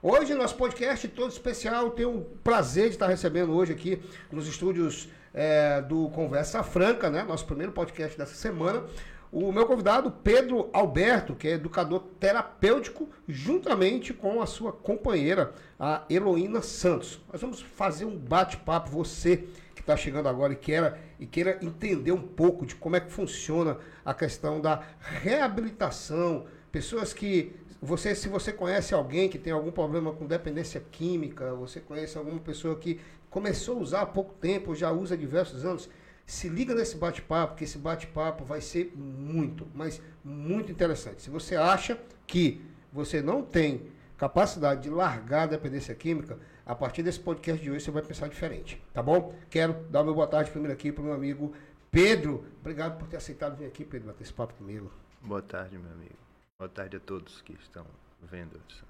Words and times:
Hoje, 0.00 0.34
nosso 0.34 0.54
podcast 0.54 1.06
todo 1.08 1.30
especial, 1.30 1.90
tenho 1.90 2.16
o 2.16 2.24
prazer 2.42 2.84
de 2.84 2.92
estar 2.92 3.08
recebendo 3.08 3.52
hoje 3.52 3.74
aqui 3.74 4.00
nos 4.32 4.48
estúdios 4.48 5.10
é, 5.32 5.80
do 5.82 6.08
Conversa 6.10 6.62
Franca, 6.62 7.10
né? 7.10 7.22
Nosso 7.22 7.46
primeiro 7.46 7.72
podcast 7.72 8.16
dessa 8.16 8.34
semana. 8.34 8.84
O 9.30 9.52
meu 9.52 9.66
convidado, 9.66 10.10
Pedro 10.10 10.70
Alberto, 10.72 11.34
que 11.34 11.48
é 11.48 11.52
educador 11.52 12.00
terapêutico, 12.18 13.10
juntamente 13.28 14.14
com 14.14 14.40
a 14.40 14.46
sua 14.46 14.72
companheira, 14.72 15.52
a 15.78 16.02
Heloína 16.08 16.62
Santos. 16.62 17.20
Nós 17.30 17.40
vamos 17.42 17.60
fazer 17.60 18.06
um 18.06 18.16
bate-papo, 18.16 18.90
você 18.90 19.44
que 19.74 19.82
está 19.82 19.94
chegando 19.98 20.30
agora 20.30 20.54
e 20.54 20.56
queira, 20.56 20.98
e 21.20 21.26
queira 21.26 21.58
entender 21.60 22.10
um 22.10 22.22
pouco 22.22 22.64
de 22.64 22.74
como 22.74 22.96
é 22.96 23.00
que 23.00 23.12
funciona 23.12 23.76
a 24.02 24.14
questão 24.14 24.62
da 24.62 24.82
reabilitação, 24.98 26.46
pessoas 26.72 27.12
que 27.12 27.54
você, 27.80 28.14
se 28.14 28.28
você 28.28 28.52
conhece 28.52 28.92
alguém 28.92 29.28
que 29.28 29.38
tem 29.38 29.52
algum 29.52 29.70
problema 29.70 30.12
com 30.12 30.26
dependência 30.26 30.82
química, 30.90 31.54
você 31.54 31.78
conhece 31.80 32.18
alguma 32.18 32.40
pessoa 32.40 32.74
que 32.74 32.98
começou 33.30 33.78
a 33.78 33.80
usar 33.80 34.00
há 34.02 34.06
pouco 34.06 34.34
tempo, 34.34 34.74
já 34.74 34.90
usa 34.90 35.14
há 35.14 35.18
diversos 35.18 35.64
anos, 35.64 35.88
se 36.26 36.48
liga 36.48 36.74
nesse 36.74 36.96
bate-papo, 36.96 37.54
que 37.54 37.64
esse 37.64 37.78
bate-papo 37.78 38.44
vai 38.44 38.60
ser 38.60 38.92
muito, 38.94 39.66
mas 39.74 40.00
muito 40.22 40.70
interessante. 40.70 41.22
Se 41.22 41.30
você 41.30 41.56
acha 41.56 41.98
que 42.26 42.60
você 42.92 43.22
não 43.22 43.42
tem 43.42 43.90
capacidade 44.16 44.82
de 44.82 44.90
largar 44.90 45.44
a 45.44 45.46
dependência 45.46 45.94
química, 45.94 46.38
a 46.66 46.74
partir 46.74 47.02
desse 47.02 47.20
podcast 47.20 47.62
de 47.62 47.70
hoje 47.70 47.84
você 47.84 47.90
vai 47.90 48.02
pensar 48.02 48.28
diferente, 48.28 48.82
tá 48.92 49.02
bom? 49.02 49.34
Quero 49.48 49.72
dar 49.88 50.02
uma 50.02 50.12
boa 50.12 50.26
tarde 50.26 50.50
primeiro 50.50 50.74
aqui 50.74 50.92
para 50.92 51.00
o 51.00 51.04
meu 51.04 51.14
amigo 51.14 51.54
Pedro. 51.90 52.44
Obrigado 52.60 52.98
por 52.98 53.08
ter 53.08 53.16
aceitado 53.16 53.56
vir 53.56 53.66
aqui, 53.66 53.84
Pedro, 53.84 54.08
bater 54.08 54.24
esse 54.24 54.32
papo 54.32 54.52
comigo. 54.54 54.92
Boa 55.22 55.40
tarde, 55.40 55.78
meu 55.78 55.90
amigo. 55.90 56.16
Boa 56.58 56.68
tarde 56.68 56.96
a 56.96 57.00
todos 57.00 57.40
que 57.40 57.54
estão 57.54 57.86
vendo 58.20 58.60
esse 58.68 58.82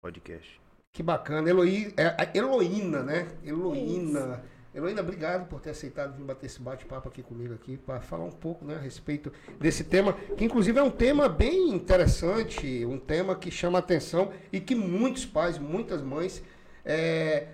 podcast. 0.00 0.67
Que 0.98 1.02
bacana. 1.04 1.48
Eloí, 1.48 1.94
é, 1.96 2.06
a 2.06 2.28
Heloína, 2.36 3.04
né? 3.04 3.28
Heloína. 3.44 4.42
Heloína, 4.74 5.00
obrigado 5.00 5.48
por 5.48 5.60
ter 5.60 5.70
aceitado 5.70 6.16
vir 6.16 6.24
bater 6.24 6.46
esse 6.46 6.60
bate-papo 6.60 7.08
aqui 7.08 7.22
comigo 7.22 7.54
aqui 7.54 7.76
para 7.76 8.00
falar 8.00 8.24
um 8.24 8.32
pouco 8.32 8.64
né, 8.64 8.74
a 8.74 8.80
respeito 8.80 9.32
desse 9.60 9.84
tema, 9.84 10.12
que 10.36 10.44
inclusive 10.44 10.76
é 10.76 10.82
um 10.82 10.90
tema 10.90 11.28
bem 11.28 11.68
interessante, 11.68 12.84
um 12.84 12.98
tema 12.98 13.36
que 13.36 13.48
chama 13.48 13.78
atenção 13.78 14.32
e 14.52 14.58
que 14.58 14.74
muitos 14.74 15.24
pais, 15.24 15.56
muitas 15.56 16.02
mães 16.02 16.42
é, 16.84 17.46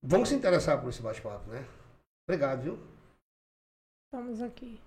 vão 0.00 0.24
se 0.24 0.36
interessar 0.36 0.80
por 0.80 0.88
esse 0.88 1.02
bate-papo, 1.02 1.50
né? 1.50 1.64
Obrigado, 2.28 2.62
viu? 2.62 2.78
Estamos 4.04 4.40
aqui. 4.40 4.78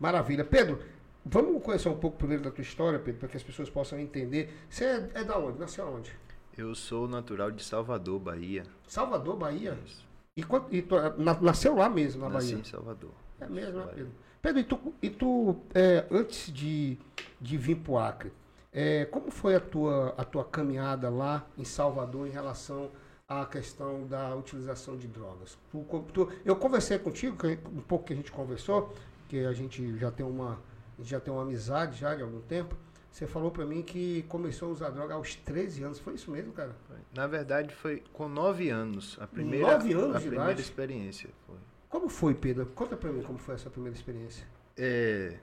Maravilha. 0.00 0.44
Pedro, 0.44 0.82
vamos 1.24 1.62
conhecer 1.62 1.88
um 1.88 2.00
pouco 2.00 2.16
primeiro 2.16 2.42
da 2.42 2.50
tua 2.50 2.62
história, 2.62 2.98
Pedro, 2.98 3.20
para 3.20 3.28
que 3.28 3.36
as 3.36 3.44
pessoas 3.44 3.70
possam 3.70 3.96
entender. 4.00 4.52
Você 4.68 4.84
é, 4.84 5.10
é 5.14 5.22
da 5.22 5.38
onde? 5.38 5.60
Nasceu 5.60 5.86
onde? 5.86 6.23
Eu 6.56 6.74
sou 6.74 7.08
natural 7.08 7.50
de 7.50 7.62
Salvador, 7.64 8.18
Bahia. 8.20 8.64
Salvador, 8.86 9.36
Bahia? 9.36 9.76
Isso. 9.84 10.04
E, 10.36 10.42
quant- 10.42 10.66
e 10.72 10.82
tu, 10.82 10.94
na- 11.18 11.40
nasceu 11.40 11.74
lá 11.76 11.88
mesmo, 11.88 12.22
na 12.22 12.28
Nasci 12.30 12.52
Bahia? 12.52 12.60
em 12.60 12.64
Salvador. 12.64 13.10
É 13.40 13.46
mesmo, 13.48 13.78
né. 13.80 13.86
Pedro? 13.94 14.10
Pedro, 14.42 14.60
e 14.60 14.64
tu, 14.64 14.94
e 15.02 15.10
tu, 15.10 15.56
é, 15.74 16.04
antes 16.10 16.52
de, 16.52 16.98
de 17.40 17.56
vir 17.56 17.76
para 17.76 17.92
o 17.92 17.98
Acre, 17.98 18.32
é, 18.72 19.04
como 19.06 19.30
foi 19.30 19.54
a 19.54 19.60
tua, 19.60 20.14
a 20.16 20.24
tua 20.24 20.44
caminhada 20.44 21.08
lá 21.08 21.44
em 21.56 21.64
Salvador 21.64 22.26
em 22.26 22.30
relação 22.30 22.90
à 23.28 23.44
questão 23.46 24.06
da 24.06 24.34
utilização 24.36 24.96
de 24.96 25.06
drogas? 25.08 25.56
Tu, 25.70 25.84
tu- 26.12 26.28
eu 26.44 26.54
conversei 26.56 26.98
contigo, 26.98 27.36
um 27.72 27.80
pouco 27.80 28.04
que 28.06 28.12
a 28.12 28.16
gente 28.16 28.30
conversou, 28.30 28.92
que 29.28 29.44
a 29.44 29.52
gente 29.52 29.96
já 29.98 30.10
tem 30.10 30.26
uma, 30.26 30.58
já 31.00 31.18
tem 31.18 31.32
uma 31.32 31.42
amizade 31.42 31.98
já 31.98 32.14
de 32.14 32.22
algum 32.22 32.40
tempo. 32.42 32.76
Você 33.14 33.28
falou 33.28 33.48
para 33.48 33.64
mim 33.64 33.80
que 33.80 34.24
começou 34.24 34.70
a 34.70 34.72
usar 34.72 34.90
droga 34.90 35.14
aos 35.14 35.36
13 35.36 35.84
anos. 35.84 36.00
Foi 36.00 36.14
isso 36.14 36.32
mesmo, 36.32 36.52
cara? 36.52 36.74
Na 37.14 37.28
verdade, 37.28 37.72
foi 37.72 38.02
com 38.12 38.28
nove 38.28 38.70
anos. 38.70 39.16
A 39.20 39.26
primeira, 39.28 39.78
Nove 39.78 39.92
anos 39.92 40.16
a 40.16 40.18
de 40.18 40.26
primeira 40.26 40.50
idade? 40.50 40.60
experiência. 40.60 41.30
Foi. 41.46 41.56
Como 41.88 42.08
foi, 42.08 42.34
Pedro? 42.34 42.66
Conta 42.74 42.96
para 42.96 43.12
mim 43.12 43.22
como 43.22 43.38
foi 43.38 43.54
essa 43.54 43.70
primeira 43.70 43.96
experiência. 43.96 44.44
É, 44.76 45.38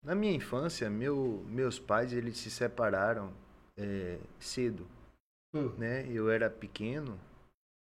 na 0.00 0.14
minha 0.14 0.32
infância, 0.32 0.88
meu, 0.88 1.44
meus 1.48 1.76
pais 1.76 2.12
eles 2.12 2.38
se 2.38 2.52
separaram 2.52 3.32
é, 3.76 4.20
cedo. 4.38 4.86
Hum. 5.52 5.72
né? 5.76 6.06
Eu 6.08 6.30
era 6.30 6.48
pequeno 6.48 7.18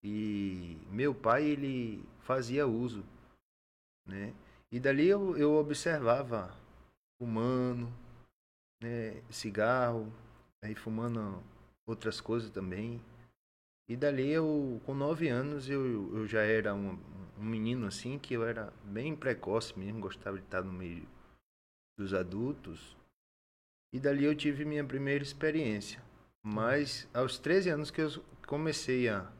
e 0.02 0.78
meu 0.90 1.14
pai 1.14 1.44
ele 1.44 2.04
fazia 2.22 2.66
uso, 2.66 3.04
né? 4.04 4.34
E 4.72 4.80
dali 4.80 5.06
eu, 5.06 5.36
eu 5.38 5.54
observava 5.54 6.52
fumando, 7.22 7.88
né? 8.82 9.22
Cigarro, 9.30 10.12
aí 10.62 10.74
fumando 10.74 11.42
outras 11.86 12.20
coisas 12.20 12.50
também. 12.50 13.02
E 13.88 13.96
dali 13.96 14.28
eu, 14.28 14.80
com 14.84 14.94
nove 14.94 15.28
anos, 15.28 15.70
eu, 15.70 16.16
eu 16.16 16.26
já 16.26 16.42
era 16.42 16.74
um, 16.74 16.98
um 17.38 17.44
menino 17.44 17.86
assim, 17.86 18.18
que 18.18 18.34
eu 18.34 18.44
era 18.44 18.72
bem 18.84 19.14
precoce 19.14 19.78
mesmo, 19.78 20.00
gostava 20.00 20.36
de 20.38 20.44
estar 20.44 20.62
no 20.62 20.72
meio 20.72 21.06
dos 21.96 22.12
adultos. 22.12 22.96
E 23.92 24.00
dali 24.00 24.24
eu 24.24 24.34
tive 24.34 24.64
minha 24.64 24.84
primeira 24.84 25.22
experiência. 25.22 26.02
Mas 26.44 27.08
aos 27.14 27.38
13 27.38 27.70
anos 27.70 27.90
que 27.90 28.00
eu 28.00 28.10
comecei 28.46 29.08
a, 29.08 29.30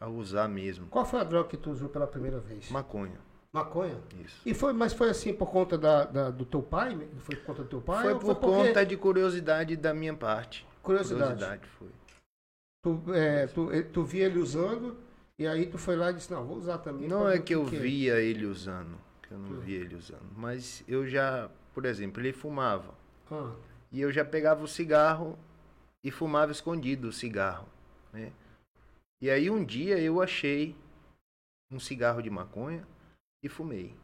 a 0.00 0.08
usar 0.08 0.48
mesmo. 0.48 0.88
Qual 0.88 1.06
foi 1.06 1.20
a 1.20 1.24
droga 1.24 1.48
que 1.48 1.56
tu 1.56 1.70
usou 1.70 1.88
pela 1.88 2.06
primeira 2.06 2.40
vez? 2.40 2.70
Maconha, 2.70 3.20
Maconha? 3.52 3.98
isso. 4.24 4.40
E 4.46 4.54
foi, 4.54 4.72
mas 4.72 4.92
foi 4.94 5.10
assim 5.10 5.34
por 5.34 5.50
conta 5.50 5.76
da, 5.76 6.04
da- 6.04 6.30
do 6.30 6.44
teu 6.46 6.62
pai? 6.62 6.96
Foi 7.18 7.36
por 7.36 7.44
conta 7.44 7.62
do 7.62 7.68
teu 7.68 7.80
pai? 7.82 8.02
Foi 8.02 8.14
por 8.18 8.34
porque- 8.36 8.46
conta 8.46 8.86
de 8.86 8.96
curiosidade 8.96 9.76
da 9.76 9.92
minha 9.92 10.14
parte. 10.14 10.66
Curiosidade. 10.82 11.66
foi. 11.78 11.88
Tu, 12.82 13.14
é, 13.14 13.46
tu, 13.46 13.70
eh, 13.70 13.82
tu 13.82 14.02
via 14.04 14.24
ele 14.26 14.38
usando 14.38 14.96
e 15.38 15.46
aí 15.46 15.66
tu 15.66 15.76
foi 15.78 15.94
lá 15.96 16.10
e 16.10 16.14
disse, 16.14 16.32
não, 16.32 16.44
vou 16.44 16.56
usar 16.56 16.78
também. 16.78 17.06
Não 17.06 17.28
é 17.28 17.38
que 17.38 17.54
eu 17.54 17.62
é." 17.66 17.70
via 17.70 18.20
ele 18.20 18.46
usando, 18.46 18.96
que 19.22 19.32
eu 19.32 19.38
não 19.38 19.50
Hum. 19.58 19.60
via 19.60 19.78
ele 19.80 19.94
usando. 19.96 20.26
Mas 20.36 20.82
eu 20.88 21.06
já, 21.06 21.48
por 21.74 21.84
exemplo, 21.84 22.20
ele 22.22 22.32
fumava. 22.32 22.94
Ah, 23.30 23.52
E 23.92 24.00
eu 24.00 24.10
já 24.10 24.24
pegava 24.24 24.64
o 24.64 24.68
cigarro 24.68 25.38
e 26.02 26.10
fumava 26.10 26.50
escondido 26.50 27.08
o 27.08 27.12
cigarro, 27.12 27.68
né? 28.12 28.32
E 29.20 29.28
aí 29.30 29.48
um 29.50 29.62
dia 29.62 29.98
eu 30.00 30.20
achei 30.22 30.74
um 31.70 31.78
cigarro 31.78 32.22
de 32.22 32.30
maconha 32.30 32.84
e 33.42 33.48
fumei. 33.48 33.94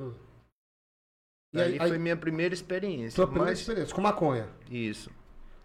hum. 0.00 0.12
E 1.54 1.60
aí, 1.60 1.78
aí, 1.80 1.88
foi 1.88 1.98
minha 1.98 2.16
primeira 2.16 2.52
experiência. 2.52 3.14
tua 3.16 3.26
primeira 3.26 3.52
mas- 3.52 3.60
experiência 3.60 3.94
com 3.94 4.00
maconha. 4.02 4.48
Isso. 4.70 5.10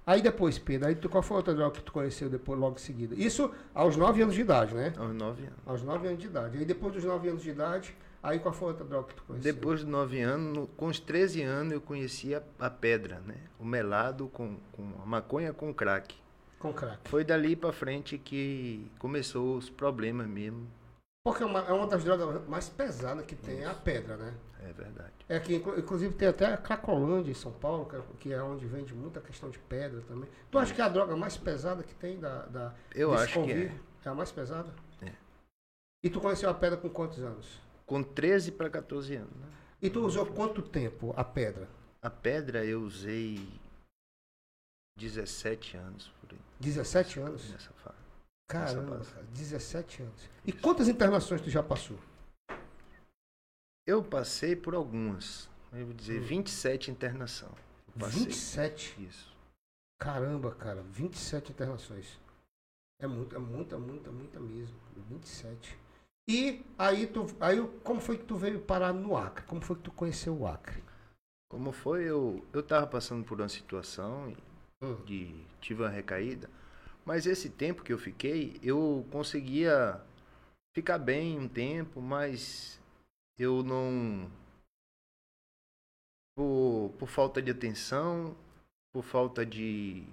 Aí 0.06 0.22
depois, 0.22 0.58
Pedro, 0.58 0.88
aí 0.88 0.96
tu, 0.96 1.08
qual 1.10 1.22
foi 1.22 1.36
a 1.36 1.38
outra 1.40 1.54
droga 1.54 1.76
que 1.76 1.84
tu 1.84 1.92
conheceu 1.92 2.30
depois, 2.30 2.60
logo 2.60 2.76
em 2.76 2.80
seguida? 2.80 3.16
Isso 3.16 3.54
aos 3.74 3.96
9 3.96 4.22
anos 4.22 4.34
de 4.36 4.42
idade, 4.42 4.74
né? 4.74 4.94
Aos 4.98 5.14
nove 5.16 5.44
anos. 5.44 5.60
Aos 5.66 5.84
9 5.84 6.08
anos 6.08 6.20
de 6.20 6.28
idade. 6.28 6.58
Aí 6.58 6.66
depois 6.66 6.94
dos 6.94 7.04
9 7.04 7.30
anos 7.30 7.44
de 7.44 7.50
idade, 7.52 7.96
aí 8.22 8.40
qual 8.40 8.54
foi 8.54 8.70
a 8.70 8.72
outra 8.72 8.86
droga 8.86 9.08
que 9.08 9.16
tu 9.16 9.24
conheceu? 9.24 9.54
Depois 9.54 9.80
de 9.82 9.86
nove 9.88 10.20
anos, 10.22 10.58
no- 10.58 10.68
com 10.68 10.88
os 10.88 11.00
13 11.00 11.42
anos, 11.44 11.74
eu 11.74 11.82
conhecia 11.82 12.44
a 12.60 12.70
pedra, 12.70 13.20
né? 13.22 13.36
O 13.60 13.66
melado 13.66 14.28
com, 14.30 14.58
com 14.72 14.84
a 15.02 15.06
maconha 15.06 15.54
com 15.54 15.72
crack. 15.74 16.16
Com 16.58 16.74
crack. 16.74 17.08
Foi 17.10 17.24
dali 17.24 17.56
pra 17.56 17.72
frente 17.72 18.18
que 18.18 18.90
começou 19.00 19.58
os 19.58 19.70
problemas 19.70 20.28
mesmo. 20.28 20.68
Porque 21.32 21.44
é 21.44 21.46
uma, 21.46 21.60
é 21.60 21.72
uma 21.72 21.88
das 21.88 22.04
drogas 22.04 22.48
mais 22.48 22.68
pesadas 22.70 23.26
que 23.26 23.36
tem, 23.36 23.60
é 23.62 23.66
a 23.66 23.74
pedra, 23.74 24.18
né? 24.18 24.34
É 24.62 24.74
verdade. 24.74 25.14
É 25.28 25.40
que 25.40 25.56
inclu- 25.56 25.78
inclusive 25.80 26.14
tem 26.16 26.28
até 26.28 26.46
a 26.54 26.58
Cracolândia 26.58 27.32
em 27.32 27.36
São 27.36 27.52
Paulo, 27.52 27.86
que 27.86 27.96
é- 27.96 28.04
que 28.20 28.34
é 28.34 28.42
onde 28.42 28.66
vende 28.66 28.94
muita 28.94 29.22
questão 29.22 29.50
de 29.50 29.58
pedra 29.60 30.02
também. 30.02 30.30
Tu 30.52 30.58
acha 30.60 30.74
que 30.74 30.82
é 30.82 30.84
a 30.84 30.90
droga 30.90 31.16
mais 31.16 31.38
pesada 31.38 31.84
que 31.84 31.94
tem 31.96 32.20
da, 32.20 32.46
da 32.48 32.76
Eu 32.94 33.14
acho 33.14 33.34
que 33.34 33.40
é. 33.40 33.42
convívio? 33.42 33.82
é. 34.06 34.10
a 34.10 34.14
mais 34.16 34.32
pesada? 34.32 34.74
É. 35.02 35.12
E 36.04 36.10
tu 36.10 36.20
conheceu 36.20 36.50
a 36.50 36.54
pedra 36.54 36.78
com 36.78 36.90
quantos 36.90 37.20
anos? 37.20 37.60
Com 37.86 38.02
13 38.04 38.52
para 38.52 38.70
14 38.70 39.16
anos, 39.16 39.36
né? 39.36 39.48
E 39.82 39.90
tu 39.90 40.04
usou 40.06 40.26
quanto 40.26 40.62
tempo 40.62 41.14
a 41.16 41.24
pedra? 41.24 41.68
A 42.02 42.10
pedra 42.10 42.66
eu 42.66 42.82
usei 42.82 43.48
17 44.98 45.78
anos 45.78 46.12
por 46.20 46.32
aí, 46.34 46.40
17 46.60 47.20
anos? 47.20 47.50
nessa 47.52 47.72
fase. 47.84 47.99
Caramba, 48.50 49.00
cara, 49.06 49.24
17 49.32 50.02
anos. 50.02 50.30
E 50.46 50.52
quantas 50.52 50.88
internações 50.88 51.40
tu 51.42 51.50
já 51.50 51.62
passou? 51.64 51.98
Eu 53.88 54.04
passei 54.04 54.56
por 54.56 54.74
algumas. 54.74 55.50
Eu 55.72 55.86
vou 55.86 55.94
dizer 55.94 56.20
Hum. 56.22 56.26
27 56.26 56.92
internação. 56.92 57.50
Eu 57.88 57.94
passei. 58.00 58.26
27? 58.26 59.04
Isso. 59.04 59.36
Caramba, 60.00 60.52
cara, 60.56 60.82
27 60.82 61.52
internações. 61.52 62.20
É 63.02 63.08
muita, 63.08 63.36
é 63.36 63.40
muita, 63.40 63.78
muita, 63.78 64.12
muita 64.12 64.40
mesmo. 64.40 64.76
27. 65.10 65.78
E 66.28 66.64
aí, 66.78 67.08
tu, 67.08 67.26
aí 67.40 67.58
como 67.84 68.00
foi 68.00 68.18
que 68.18 68.26
tu 68.26 68.36
veio 68.36 68.60
parar 68.62 68.94
no 68.94 69.16
Acre? 69.18 69.46
Como 69.46 69.62
foi 69.62 69.76
que 69.76 69.84
tu 69.84 69.92
conheceu 69.92 70.36
o 70.38 70.48
Acre? 70.48 70.84
Como 71.50 71.72
foi, 71.72 72.04
eu 72.04 72.46
eu 72.54 72.60
estava 72.60 72.86
passando 72.86 73.24
por 73.26 73.40
uma 73.40 73.50
situação 73.50 74.36
Hum. 74.82 74.96
de 75.06 75.44
tive 75.60 75.82
uma 75.84 75.90
recaída, 75.90 76.50
mas 77.10 77.26
esse 77.26 77.50
tempo 77.50 77.82
que 77.82 77.92
eu 77.92 77.98
fiquei, 77.98 78.60
eu 78.62 79.04
conseguia 79.12 80.00
ficar 80.76 81.00
bem 81.00 81.40
um 81.40 81.48
tempo, 81.48 82.00
mas 82.00 82.80
eu 83.36 83.64
não 83.64 84.30
por, 86.38 86.94
por 87.00 87.10
falta 87.10 87.42
de 87.42 87.50
atenção, 87.50 88.38
por 88.94 89.04
falta 89.04 89.44
de 89.44 90.04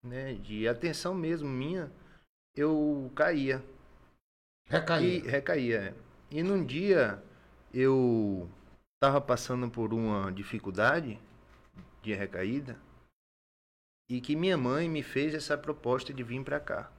né, 0.00 0.34
de 0.34 0.68
atenção 0.68 1.12
mesmo 1.12 1.48
minha, 1.48 1.90
eu 2.54 3.10
caía. 3.16 3.60
E 4.68 4.70
Recaí. 4.70 5.18
recaía. 5.22 5.80
é. 5.80 5.94
E 6.30 6.40
num 6.40 6.64
dia 6.64 7.20
eu 7.74 8.48
estava 8.94 9.20
passando 9.20 9.68
por 9.68 9.92
uma 9.92 10.30
dificuldade 10.30 11.18
de 12.00 12.14
recaída 12.14 12.78
e 14.10 14.20
que 14.20 14.36
minha 14.36 14.56
mãe 14.56 14.88
me 14.88 15.02
fez 15.02 15.34
essa 15.34 15.56
proposta 15.56 16.12
de 16.12 16.22
vir 16.22 16.42
para 16.44 16.60
cá, 16.60 16.90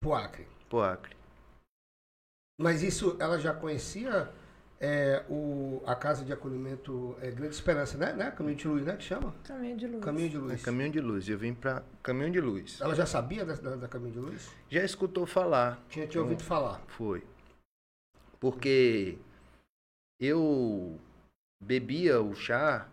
Pro 0.00 0.14
Acre. 0.14 0.46
pro 0.68 0.80
Acre. 0.82 1.16
Mas 2.60 2.82
isso, 2.82 3.16
ela 3.20 3.38
já 3.38 3.52
conhecia 3.54 4.30
é, 4.80 5.24
o, 5.28 5.82
a 5.86 5.94
casa 5.94 6.24
de 6.24 6.32
acolhimento 6.32 7.16
é, 7.20 7.30
Grande 7.30 7.54
Esperança, 7.54 7.96
né? 7.96 8.12
né? 8.12 8.30
Caminho 8.30 8.56
de 8.56 8.68
Luz, 8.68 8.84
né? 8.84 8.96
Que 8.96 9.04
chama? 9.04 9.34
Caminho 9.44 9.76
de 9.76 9.86
luz. 9.86 10.04
Caminho 10.04 10.28
de 10.30 10.36
É 10.36 10.40
Luz. 10.40 10.62
Caminho 10.62 10.90
de 10.92 11.00
Luz. 11.00 11.28
Eu 11.28 11.38
vim 11.38 11.54
para 11.54 11.82
Caminho 12.02 12.30
de 12.30 12.40
Luz. 12.40 12.80
Ela 12.80 12.94
já 12.94 13.06
sabia 13.06 13.44
da, 13.44 13.54
da, 13.54 13.76
da 13.76 13.88
Caminho 13.88 14.12
de 14.12 14.18
Luz? 14.18 14.50
Já 14.68 14.84
escutou 14.84 15.26
falar? 15.26 15.80
Tinha 15.88 16.06
te 16.06 16.18
ouvido 16.18 16.42
falar. 16.42 16.80
Foi. 16.88 17.24
Porque 18.38 19.18
eu 20.20 20.98
bebia 21.60 22.20
o 22.20 22.34
chá 22.34 22.88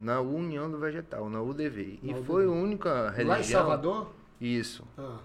na 0.00 0.20
União 0.20 0.70
do 0.70 0.78
Vegetal, 0.78 1.28
na 1.28 1.40
UDV. 1.42 2.00
Na 2.02 2.10
e 2.10 2.14
UDV. 2.14 2.26
foi 2.26 2.44
a 2.44 2.50
única 2.50 3.10
religião. 3.10 3.28
Lá 3.28 3.40
em 3.40 3.44
Salvador? 3.44 4.14
Isso. 4.40 4.86
Ah, 4.98 5.18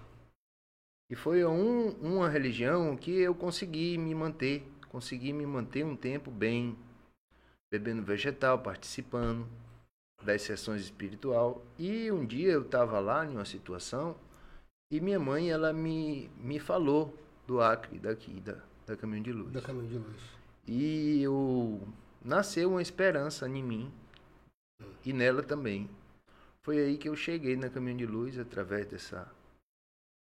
E 1.10 1.14
foi 1.14 1.44
um, 1.44 1.90
uma 2.00 2.28
religião 2.28 2.96
que 2.96 3.10
eu 3.10 3.34
consegui 3.34 3.98
me 3.98 4.14
manter, 4.14 4.66
consegui 4.88 5.32
me 5.32 5.44
manter 5.44 5.84
um 5.84 5.94
tempo 5.94 6.30
bem, 6.30 6.76
bebendo 7.70 8.02
vegetal, 8.02 8.58
participando 8.58 9.46
das 10.22 10.42
sessões 10.42 10.82
espiritual. 10.82 11.62
E 11.78 12.10
um 12.10 12.24
dia 12.24 12.52
eu 12.52 12.62
estava 12.62 12.98
lá 13.00 13.26
em 13.26 13.32
uma 13.36 13.44
situação 13.44 14.16
e 14.90 15.00
minha 15.00 15.18
mãe 15.18 15.50
ela 15.50 15.72
me, 15.72 16.30
me 16.38 16.58
falou 16.58 17.14
do 17.46 17.60
Acre, 17.60 17.98
daqui, 17.98 18.40
da, 18.40 18.56
da 18.86 18.96
Caminho 18.96 19.24
de 19.24 19.32
Luz. 19.32 19.52
da 19.52 19.60
Caminho 19.60 19.88
de 19.88 19.98
Luz. 19.98 20.22
E 20.66 21.20
eu 21.22 21.80
nasceu 22.24 22.70
uma 22.70 22.80
esperança 22.80 23.48
em 23.48 23.62
mim 23.62 23.92
e 25.04 25.12
nela 25.12 25.42
também. 25.42 25.88
Foi 26.62 26.78
aí 26.78 26.96
que 26.96 27.08
eu 27.08 27.16
cheguei 27.16 27.56
na 27.56 27.68
Caminho 27.68 27.98
de 27.98 28.06
Luz 28.06 28.38
através 28.38 28.86
dessa 28.86 29.30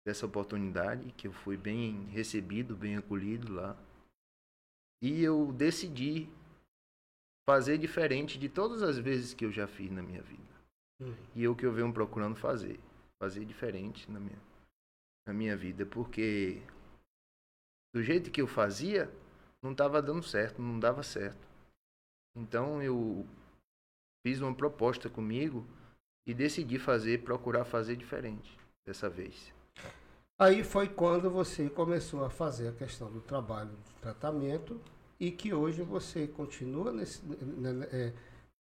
dessa 0.03 0.25
oportunidade 0.25 1.11
que 1.11 1.27
eu 1.27 1.31
fui 1.31 1.55
bem 1.55 2.05
recebido, 2.07 2.75
bem 2.75 2.97
acolhido 2.97 3.53
lá. 3.53 3.77
E 4.99 5.23
eu 5.23 5.51
decidi 5.53 6.27
fazer 7.47 7.77
diferente 7.77 8.39
de 8.39 8.49
todas 8.49 8.81
as 8.81 8.97
vezes 8.97 9.33
que 9.33 9.45
eu 9.45 9.51
já 9.51 9.67
fiz 9.67 9.91
na 9.91 10.01
minha 10.01 10.23
vida. 10.23 10.41
Hum. 10.99 11.13
E 11.35 11.45
é 11.45 11.47
o 11.47 11.55
que 11.55 11.65
eu 11.65 11.71
venho 11.71 11.93
procurando 11.93 12.35
fazer, 12.35 12.79
fazer 13.21 13.45
diferente 13.45 14.09
na 14.09 14.19
minha 14.19 14.39
na 15.27 15.33
minha 15.33 15.55
vida, 15.55 15.85
porque 15.85 16.61
do 17.93 18.01
jeito 18.01 18.31
que 18.31 18.41
eu 18.41 18.47
fazia, 18.47 19.11
não 19.61 19.71
estava 19.71 20.01
dando 20.01 20.23
certo, 20.23 20.61
não 20.61 20.79
dava 20.79 21.03
certo. 21.03 21.47
Então 22.35 22.81
eu 22.81 23.27
fiz 24.25 24.41
uma 24.41 24.53
proposta 24.53 25.09
comigo 25.09 25.65
e 26.25 26.33
decidi 26.33 26.77
fazer, 26.77 27.23
procurar 27.23 27.65
fazer 27.65 27.95
diferente 27.95 28.57
dessa 28.85 29.09
vez. 29.09 29.53
Aí 30.39 30.63
foi 30.63 30.87
quando 30.87 31.29
você 31.29 31.69
começou 31.69 32.25
a 32.25 32.29
fazer 32.29 32.69
a 32.69 32.71
questão 32.71 33.11
do 33.11 33.21
trabalho 33.21 33.71
de 33.85 33.93
tratamento 34.01 34.79
e 35.19 35.29
que 35.29 35.53
hoje 35.53 35.83
você 35.83 36.27
continua 36.27 36.91
nesse, 36.91 37.21
é, 37.91 38.11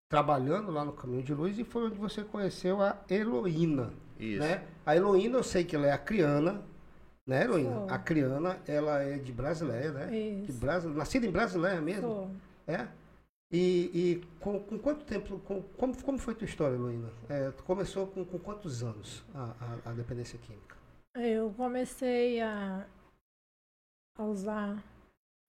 trabalhando 0.07 0.71
lá 0.71 0.85
no 0.85 0.93
Caminho 0.93 1.23
de 1.23 1.33
Luz 1.33 1.57
e 1.57 1.63
foi 1.63 1.85
onde 1.85 1.97
você 1.97 2.23
conheceu 2.23 2.81
a 2.81 2.99
Heloína. 3.09 3.91
Isso. 4.19 4.41
Né? 4.41 4.63
A 4.85 4.95
Heloína, 4.95 5.39
eu 5.39 5.43
sei 5.43 5.63
que 5.63 5.75
ela 5.75 5.87
é 5.87 5.91
acriana, 5.91 6.61
né, 7.25 7.45
Heloína? 7.45 7.73
Sou. 7.73 7.89
A 7.89 7.95
acriana, 7.95 8.59
ela 8.67 9.01
é 9.01 9.17
de 9.17 9.31
Brasileia, 9.31 9.91
né? 9.91 10.07
De 10.07 10.51
Isso. 10.51 10.59
Brasile... 10.59 10.93
Nascida 10.93 11.25
em 11.25 11.31
Brasileia 11.31 11.81
mesmo? 11.81 12.01
Sou. 12.07 12.31
É? 12.67 12.87
E, 13.51 13.91
e 13.93 14.25
com, 14.39 14.59
com 14.61 14.79
quanto 14.79 15.03
tempo, 15.05 15.37
com- 15.39 15.61
como, 15.77 16.01
como 16.03 16.17
foi 16.17 16.33
tua 16.33 16.45
história, 16.45 16.75
Heloína? 16.75 17.09
É, 17.27 17.51
tu 17.51 17.63
começou 17.63 18.07
com, 18.07 18.23
com 18.23 18.39
quantos 18.39 18.81
anos 18.81 19.23
a, 19.35 19.79
a, 19.85 19.89
a 19.89 19.93
dependência 19.93 20.39
química? 20.39 20.77
Eu 21.15 21.53
comecei 21.57 22.39
a, 22.39 22.87
a 24.17 24.23
usar 24.23 24.81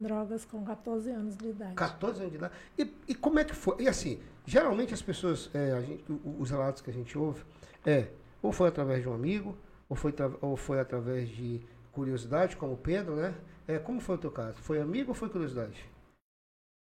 drogas 0.01 0.45
com 0.45 0.65
14 0.65 1.11
anos 1.11 1.37
de 1.37 1.51
idade. 1.51 1.75
14 1.77 2.19
anos 2.21 2.33
de 2.33 2.39
idade. 2.39 2.55
E, 2.77 2.93
e 3.09 3.15
como 3.15 3.39
é 3.39 3.45
que 3.45 3.55
foi? 3.55 3.81
E 3.85 3.89
assim, 3.89 4.21
geralmente 4.45 4.93
as 4.93 5.01
pessoas, 5.01 5.49
é, 5.55 5.71
a 5.73 5.81
gente, 5.81 6.05
os 6.41 6.51
relatos 6.51 6.83
que 6.83 6.91
a 6.91 6.93
gente 6.93 7.17
ouve, 7.17 7.45
é, 7.87 8.09
ou 8.43 8.51
foi 8.51 8.69
através 8.69 9.03
de 9.03 9.09
um 9.09 9.15
amigo, 9.15 9.57
ou 9.89 9.95
foi, 9.95 10.13
ou 10.41 10.57
foi 10.57 10.81
através 10.81 11.29
de 11.29 11.61
curiosidade, 11.93 12.57
como 12.57 12.73
o 12.73 12.77
Pedro, 12.77 13.15
né? 13.15 13.33
É, 13.69 13.79
como 13.79 14.01
foi 14.01 14.17
o 14.17 14.19
teu 14.19 14.33
caso? 14.33 14.57
Foi 14.57 14.81
amigo 14.81 15.11
ou 15.11 15.15
foi 15.15 15.29
curiosidade? 15.29 15.89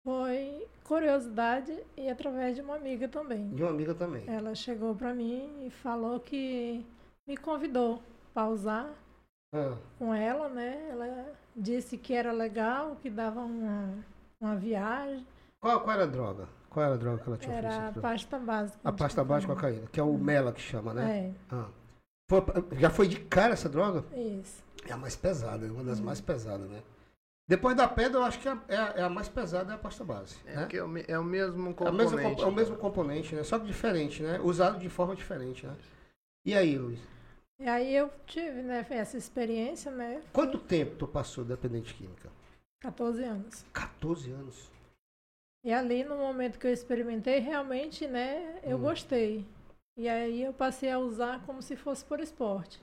Foi 0.04 0.66
curiosidade 0.84 1.74
e 1.96 2.10
através 2.10 2.54
de 2.54 2.60
uma 2.60 2.76
amiga 2.76 3.08
também. 3.08 3.48
De 3.50 3.62
uma 3.62 3.70
amiga 3.70 3.94
também. 3.94 4.24
Ela 4.28 4.54
chegou 4.54 4.94
pra 4.94 5.14
mim 5.14 5.64
e 5.66 5.70
falou 5.70 6.20
que 6.20 6.84
me 7.26 7.36
convidou 7.38 8.02
para 8.34 8.48
usar 8.48 8.92
Ah, 9.54 9.76
com 9.98 10.12
ela, 10.14 10.48
né? 10.50 10.88
Ela 10.90 11.32
disse 11.56 11.96
que 11.96 12.12
era 12.12 12.32
legal, 12.32 12.96
que 13.00 13.08
dava 13.08 13.40
uma, 13.40 13.94
uma 14.38 14.56
viagem. 14.56 15.26
qual, 15.58 15.80
qual 15.80 15.94
era 15.94 16.04
a 16.04 16.08
droga? 16.08 16.48
Qual 16.68 16.84
era 16.84 16.94
a 16.96 16.98
droga 16.98 17.22
que 17.22 17.28
ela 17.28 17.38
tinha 17.38 17.54
Era 17.54 17.88
a 17.88 17.92
pasta 17.92 18.38
básica. 18.38 18.78
A 18.84 18.92
pasta 18.92 19.24
básica 19.24 19.54
com 19.54 19.60
cocaína, 19.60 19.86
que 19.86 19.98
é 20.00 20.02
o 20.02 20.18
Mela 20.18 20.52
que 20.52 20.60
chama, 20.60 20.92
né? 20.92 21.32
É, 21.50 21.54
Ah. 21.54 21.68
Foi- 22.28 22.42
já 22.78 22.90
foi 22.90 23.06
de 23.08 23.20
cara 23.20 23.52
essa 23.54 23.68
droga? 23.70 24.04
isso. 24.14 24.62
É 24.86 24.92
a 24.92 24.96
mais 24.98 25.16
pesada, 25.16 25.64
é 25.66 25.70
uma 25.70 25.80
Uhum. 25.80 25.86
das 25.86 26.00
mais 26.00 26.20
pesadas, 26.20 26.68
né? 26.68 26.82
Depois 27.46 27.76
da 27.76 27.86
pedra, 27.86 28.18
eu 28.20 28.24
acho 28.24 28.38
que 28.40 28.48
é, 28.48 28.58
é 28.68 28.76
a- 28.76 28.94
é 28.96 29.02
a 29.02 29.08
mais 29.10 29.28
pesada 29.28 29.72
é 29.72 29.74
a 29.74 29.78
pasta 29.78 30.02
base. 30.02 30.36
É, 30.46 30.54
né? 30.56 30.62
porque 30.62 30.76
é 30.78 30.82
o, 30.82 30.88
me- 30.88 31.04
é 31.06 31.18
o 31.18 31.24
mesmo 31.24 31.68
É 31.68 31.70
o 31.70 31.74
componente. 31.74 32.14
mesmo, 32.14 32.22
comp- 32.22 32.40
é 32.40 32.46
o 32.46 32.52
mesmo 32.52 32.76
componente, 32.76 33.34
né? 33.34 33.42
Só 33.44 33.58
que 33.58 33.66
diferente, 33.66 34.22
né? 34.22 34.40
Usado 34.40 34.78
de 34.78 34.88
forma 34.88 35.14
diferente, 35.14 35.66
né? 35.66 35.76
E 36.46 36.54
aí, 36.54 36.78
Luiz? 36.78 37.00
E 37.60 37.68
aí 37.68 37.94
eu 37.94 38.10
tive, 38.26 38.62
né, 38.62 38.84
essa 38.90 39.16
experiência, 39.16 39.90
né? 39.90 40.22
Quanto 40.32 40.58
tempo 40.58 40.96
tu 40.96 41.06
passou 41.06 41.44
dependente 41.44 41.94
química? 41.94 42.30
14 42.80 43.22
anos. 43.22 43.64
14 43.72 44.30
anos. 44.32 44.70
E 45.64 45.72
ali, 45.72 46.02
no 46.04 46.16
momento 46.16 46.58
que 46.58 46.66
eu 46.66 46.72
experimentei, 46.72 47.38
realmente, 47.40 48.06
né, 48.06 48.58
eu 48.62 48.76
Hum. 48.76 48.80
gostei. 48.82 49.46
E 49.96 50.08
aí 50.08 50.42
eu 50.42 50.52
passei 50.52 50.90
a 50.90 50.98
usar 50.98 51.44
como 51.46 51.62
se 51.62 51.76
fosse 51.76 52.04
por 52.04 52.20
esporte. 52.20 52.80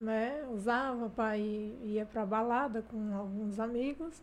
Né? 0.00 0.46
Usava 0.48 1.10
para 1.10 1.36
ir 1.36 1.78
ia 1.84 2.06
para 2.06 2.24
balada 2.24 2.82
com 2.82 3.14
alguns 3.14 3.60
amigos, 3.60 4.22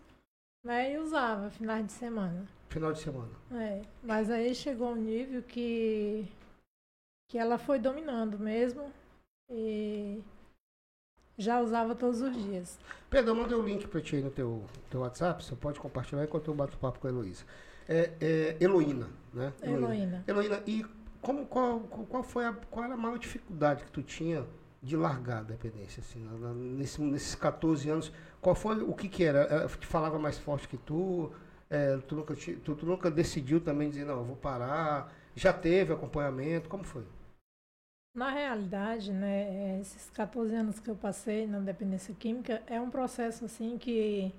né? 0.64 0.94
E 0.94 0.98
usava 0.98 1.52
finais 1.52 1.86
de 1.86 1.92
semana. 1.92 2.48
Final 2.70 2.94
de 2.94 3.00
semana. 3.00 3.32
É, 3.52 3.82
mas 4.02 4.32
aí 4.32 4.56
chegou 4.56 4.92
um 4.92 4.96
nível 4.96 5.44
que 5.44 6.28
que 7.30 7.38
ela 7.38 7.58
foi 7.58 7.78
dominando 7.78 8.40
mesmo 8.40 8.92
e 9.50 10.24
já 11.38 11.62
usava 11.62 11.94
todos 11.94 12.22
os 12.22 12.36
dias. 12.36 12.80
Pedro, 13.10 13.32
eu 13.32 13.36
mandei 13.36 13.58
o 13.58 13.62
link 13.62 13.88
pra 13.88 14.02
ti 14.02 14.16
aí 14.16 14.24
no 14.24 14.32
teu, 14.32 14.64
teu 14.90 15.02
WhatsApp. 15.02 15.44
Você 15.44 15.56
pode 15.56 15.80
compartilhar 15.80 16.24
enquanto 16.24 16.48
eu 16.48 16.56
bato 16.56 16.78
papo 16.78 17.00
com 17.00 17.08
a 17.08 17.10
Heloísa. 17.10 17.46
É, 17.88 18.12
é 18.20 18.58
Heloína, 18.60 19.10
né? 19.34 19.54
Heloína. 19.62 20.24
Heloína, 20.28 20.64
e 20.66 20.86
como, 21.22 21.46
qual, 21.46 21.82
qual 21.82 22.24
foi 22.24 22.46
a, 22.46 22.54
qual 22.54 22.86
era 22.86 22.96
a 22.96 22.98
maior 22.98 23.18
dificuldade 23.18 23.84
que 23.84 23.92
tu 23.92 24.02
tinha 24.02 24.46
de 24.88 24.98
largar 24.98 25.40
a 25.40 25.44
dependência? 25.44 26.02
Assim, 26.02 26.20
nesse- 26.56 27.02
nesses 27.02 27.36
14 27.36 27.90
anos, 27.90 28.12
qual 28.42 28.56
foi 28.56 28.82
o 28.82 28.94
que 28.94 29.10
que 29.10 29.24
era? 29.24 29.40
Ela 29.42 29.68
te 29.70 29.86
falava 29.88 30.20
mais 30.20 30.38
forte 30.38 30.68
que 30.68 30.78
tu? 30.78 31.32
É, 31.70 31.98
tu, 32.08 32.16
nunca, 32.16 32.36
te- 32.36 32.56
tu, 32.58 32.76
tu 32.76 32.86
nunca 32.86 33.12
decidiu 33.12 33.60
também 33.62 33.90
dizer, 33.90 34.06
não, 34.06 34.18
eu 34.20 34.26
vou 34.26 34.36
parar? 34.38 35.14
Já 35.36 35.54
teve 35.54 35.94
acompanhamento? 35.94 36.70
Como 36.70 36.84
foi? 36.84 37.04
Na 38.14 38.32
realidade, 38.32 39.14
né, 39.14 39.80
esses 39.80 40.10
14 40.10 40.56
anos 40.56 40.80
que 40.80 40.90
eu 40.90 40.96
passei 40.96 41.46
na 41.46 41.60
dependência 41.60 42.14
química 42.16 42.64
é 42.68 42.82
um 42.82 42.90
processo 42.90 43.46
assim 43.46 43.78
que 43.78 44.34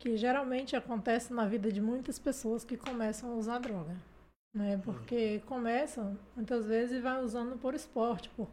que 0.00 0.16
geralmente 0.16 0.76
acontece 0.76 1.32
na 1.32 1.46
vida 1.46 1.72
de 1.72 1.80
muitas 1.80 2.18
pessoas 2.18 2.64
que 2.64 2.76
começam 2.76 3.32
a 3.32 3.36
usar 3.36 3.58
droga, 3.60 3.96
Né? 4.54 4.78
Porque 4.84 5.40
começam, 5.46 6.18
muitas 6.36 6.66
vezes, 6.66 6.98
e 6.98 7.02
vai 7.02 7.22
usando 7.24 7.58
por 7.58 7.74
esporte, 7.74 8.28
por 8.30 8.48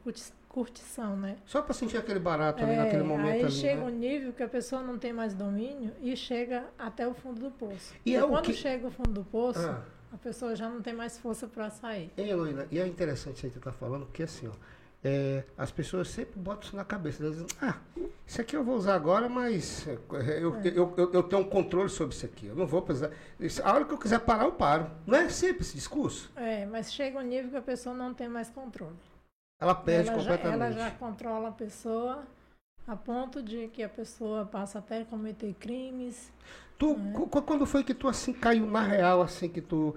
curtição, 0.49 1.15
né? 1.15 1.37
Só 1.45 1.61
para 1.61 1.73
sentir 1.73 1.95
aquele 1.97 2.19
barato 2.19 2.63
ali 2.63 2.73
É, 2.73 2.77
naquele 2.77 3.03
momento 3.03 3.33
aí 3.35 3.43
ali, 3.43 3.51
chega 3.51 3.81
né? 3.81 3.85
um 3.85 3.89
nível 3.95 4.33
que 4.33 4.43
a 4.43 4.47
pessoa 4.49 4.81
não 4.81 4.97
tem 4.97 5.13
mais 5.13 5.33
domínio 5.33 5.93
e 6.01 6.15
chega 6.17 6.65
até 6.77 7.07
o 7.07 7.13
fundo 7.13 7.39
do 7.39 7.51
poço. 7.51 7.93
E 8.05 8.15
é 8.15 8.23
o 8.23 8.29
quando 8.29 8.45
que- 8.45 8.53
chega 8.53 8.87
o 8.87 8.91
fundo 8.91 9.11
do 9.11 9.23
poço, 9.23 9.59
Ah. 9.59 9.83
a 10.11 10.17
pessoa 10.17 10.55
já 10.55 10.67
não 10.67 10.81
tem 10.81 10.93
mais 10.93 11.17
força 11.19 11.47
para 11.47 11.69
sair. 11.69 12.11
Hein, 12.17 12.29
Heloína? 12.29 12.67
E 12.71 12.79
é 12.79 12.85
interessante 12.87 13.37
isso 13.37 13.45
aí 13.45 13.51
que 13.51 13.59
você 13.59 13.63
tá 13.63 13.71
falando, 13.71 14.07
porque 14.07 14.23
assim, 14.23 14.47
ó, 14.47 14.51
é, 15.03 15.43
as 15.57 15.71
pessoas 15.71 16.09
sempre 16.09 16.37
botam 16.39 16.63
isso 16.63 16.75
na 16.75 16.83
cabeça. 16.83 17.23
Elas 17.23 17.35
dizem, 17.37 17.47
ah, 17.61 17.77
isso 18.25 18.41
aqui 18.41 18.55
eu 18.57 18.63
vou 18.63 18.75
usar 18.75 18.95
agora, 18.95 19.29
mas 19.29 19.87
é, 19.87 19.93
eu, 20.41 20.55
eu, 20.65 20.93
eu, 20.97 21.13
eu 21.13 21.23
tenho 21.23 21.43
um 21.43 21.45
controle 21.49 21.89
sobre 21.89 22.15
isso 22.15 22.25
aqui. 22.25 22.47
Eu 22.47 22.55
não 22.55 22.65
vou 22.67 22.81
precisar. 22.81 23.11
Isso, 23.39 23.61
a 23.63 23.71
hora 23.73 23.85
que 23.85 23.93
eu 23.93 23.97
quiser 23.99 24.19
parar, 24.19 24.45
eu 24.45 24.51
paro. 24.51 24.89
Não 25.05 25.17
é 25.17 25.29
sempre 25.29 25.61
esse 25.61 25.75
discurso? 25.75 26.29
É, 26.35 26.65
mas 26.65 26.91
chega 26.91 27.17
um 27.19 27.21
nível 27.21 27.51
que 27.51 27.57
a 27.57 27.61
pessoa 27.61 27.95
não 27.95 28.13
tem 28.15 28.27
mais 28.27 28.49
controle. 28.49 28.95
Ela 29.59 29.75
perde 29.75 30.09
ela, 30.09 30.19
já, 30.19 30.31
completamente. 30.31 30.61
ela 30.63 30.71
já 30.71 30.91
controla 30.91 31.49
a 31.49 31.51
pessoa 31.51 32.25
a 32.87 32.95
ponto 32.95 33.43
de 33.43 33.67
que 33.67 33.83
a 33.83 33.89
pessoa 33.89 34.45
passa 34.45 34.79
até 34.79 35.01
a 35.01 35.05
cometer 35.05 35.53
crimes. 35.53 36.31
Tu, 36.77 36.95
cu- 37.13 37.41
quando 37.43 37.65
foi 37.65 37.83
que 37.83 37.93
tu 37.93 38.07
assim 38.07 38.33
caiu 38.33 38.65
na 38.65 38.81
real, 38.81 39.21
assim, 39.21 39.49
que 39.49 39.61
tu 39.61 39.95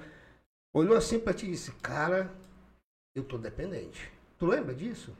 olhou 0.74 0.96
assim 0.96 1.18
pra 1.18 1.32
ti 1.32 1.46
e 1.46 1.50
disse, 1.52 1.72
cara, 1.76 2.30
eu 3.14 3.22
tô 3.24 3.38
dependente. 3.38 4.10
Tu 4.38 4.46
lembra 4.46 4.74
disso? 4.74 5.16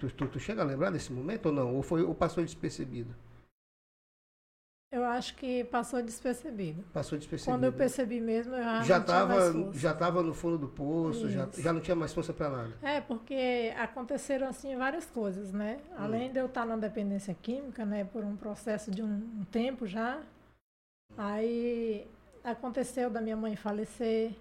Tu, 0.00 0.08
tu- 0.10 0.28
tu 0.28 0.40
chega 0.40 0.62
a 0.62 0.64
lembrar 0.64 0.90
desse 0.90 1.12
momento 1.12 1.46
ou 1.46 1.52
não? 1.52 1.74
Ou, 1.76 1.82
foi, 1.82 2.02
ou 2.02 2.14
passou 2.14 2.42
despercebido? 2.42 3.14
Eu 4.94 5.04
acho 5.04 5.34
que 5.34 5.64
passou 5.64 6.00
despercebido. 6.00 6.84
Passou 6.92 7.18
despercebido. 7.18 7.56
Quando 7.56 7.64
eu 7.64 7.72
percebi 7.72 8.20
mesmo, 8.20 8.54
eu 8.54 8.62
já, 8.62 8.82
já 8.82 8.98
estava 8.98 9.72
já 9.72 9.92
tava 9.92 10.22
no 10.22 10.32
fundo 10.32 10.56
do 10.56 10.68
poço, 10.68 11.28
já, 11.28 11.46
Isso. 11.46 11.60
já 11.60 11.72
não 11.72 11.80
tinha 11.80 11.96
mais 11.96 12.12
força 12.14 12.32
para 12.32 12.48
nada. 12.48 12.72
É, 12.80 13.00
porque 13.00 13.72
aconteceram 13.76 14.46
assim 14.46 14.76
várias 14.76 15.06
coisas, 15.06 15.52
né? 15.52 15.80
Hum. 15.90 15.94
Além 15.98 16.32
de 16.32 16.38
eu 16.38 16.46
estar 16.46 16.64
na 16.64 16.76
dependência 16.76 17.34
química, 17.42 17.84
né, 17.84 18.04
por 18.04 18.22
um 18.22 18.36
processo 18.36 18.88
de 18.92 19.02
um, 19.02 19.06
um 19.40 19.44
tempo 19.50 19.84
já, 19.84 20.20
aí 21.18 22.06
aconteceu 22.44 23.10
da 23.10 23.20
minha 23.20 23.36
mãe 23.36 23.56
falecer, 23.56 24.32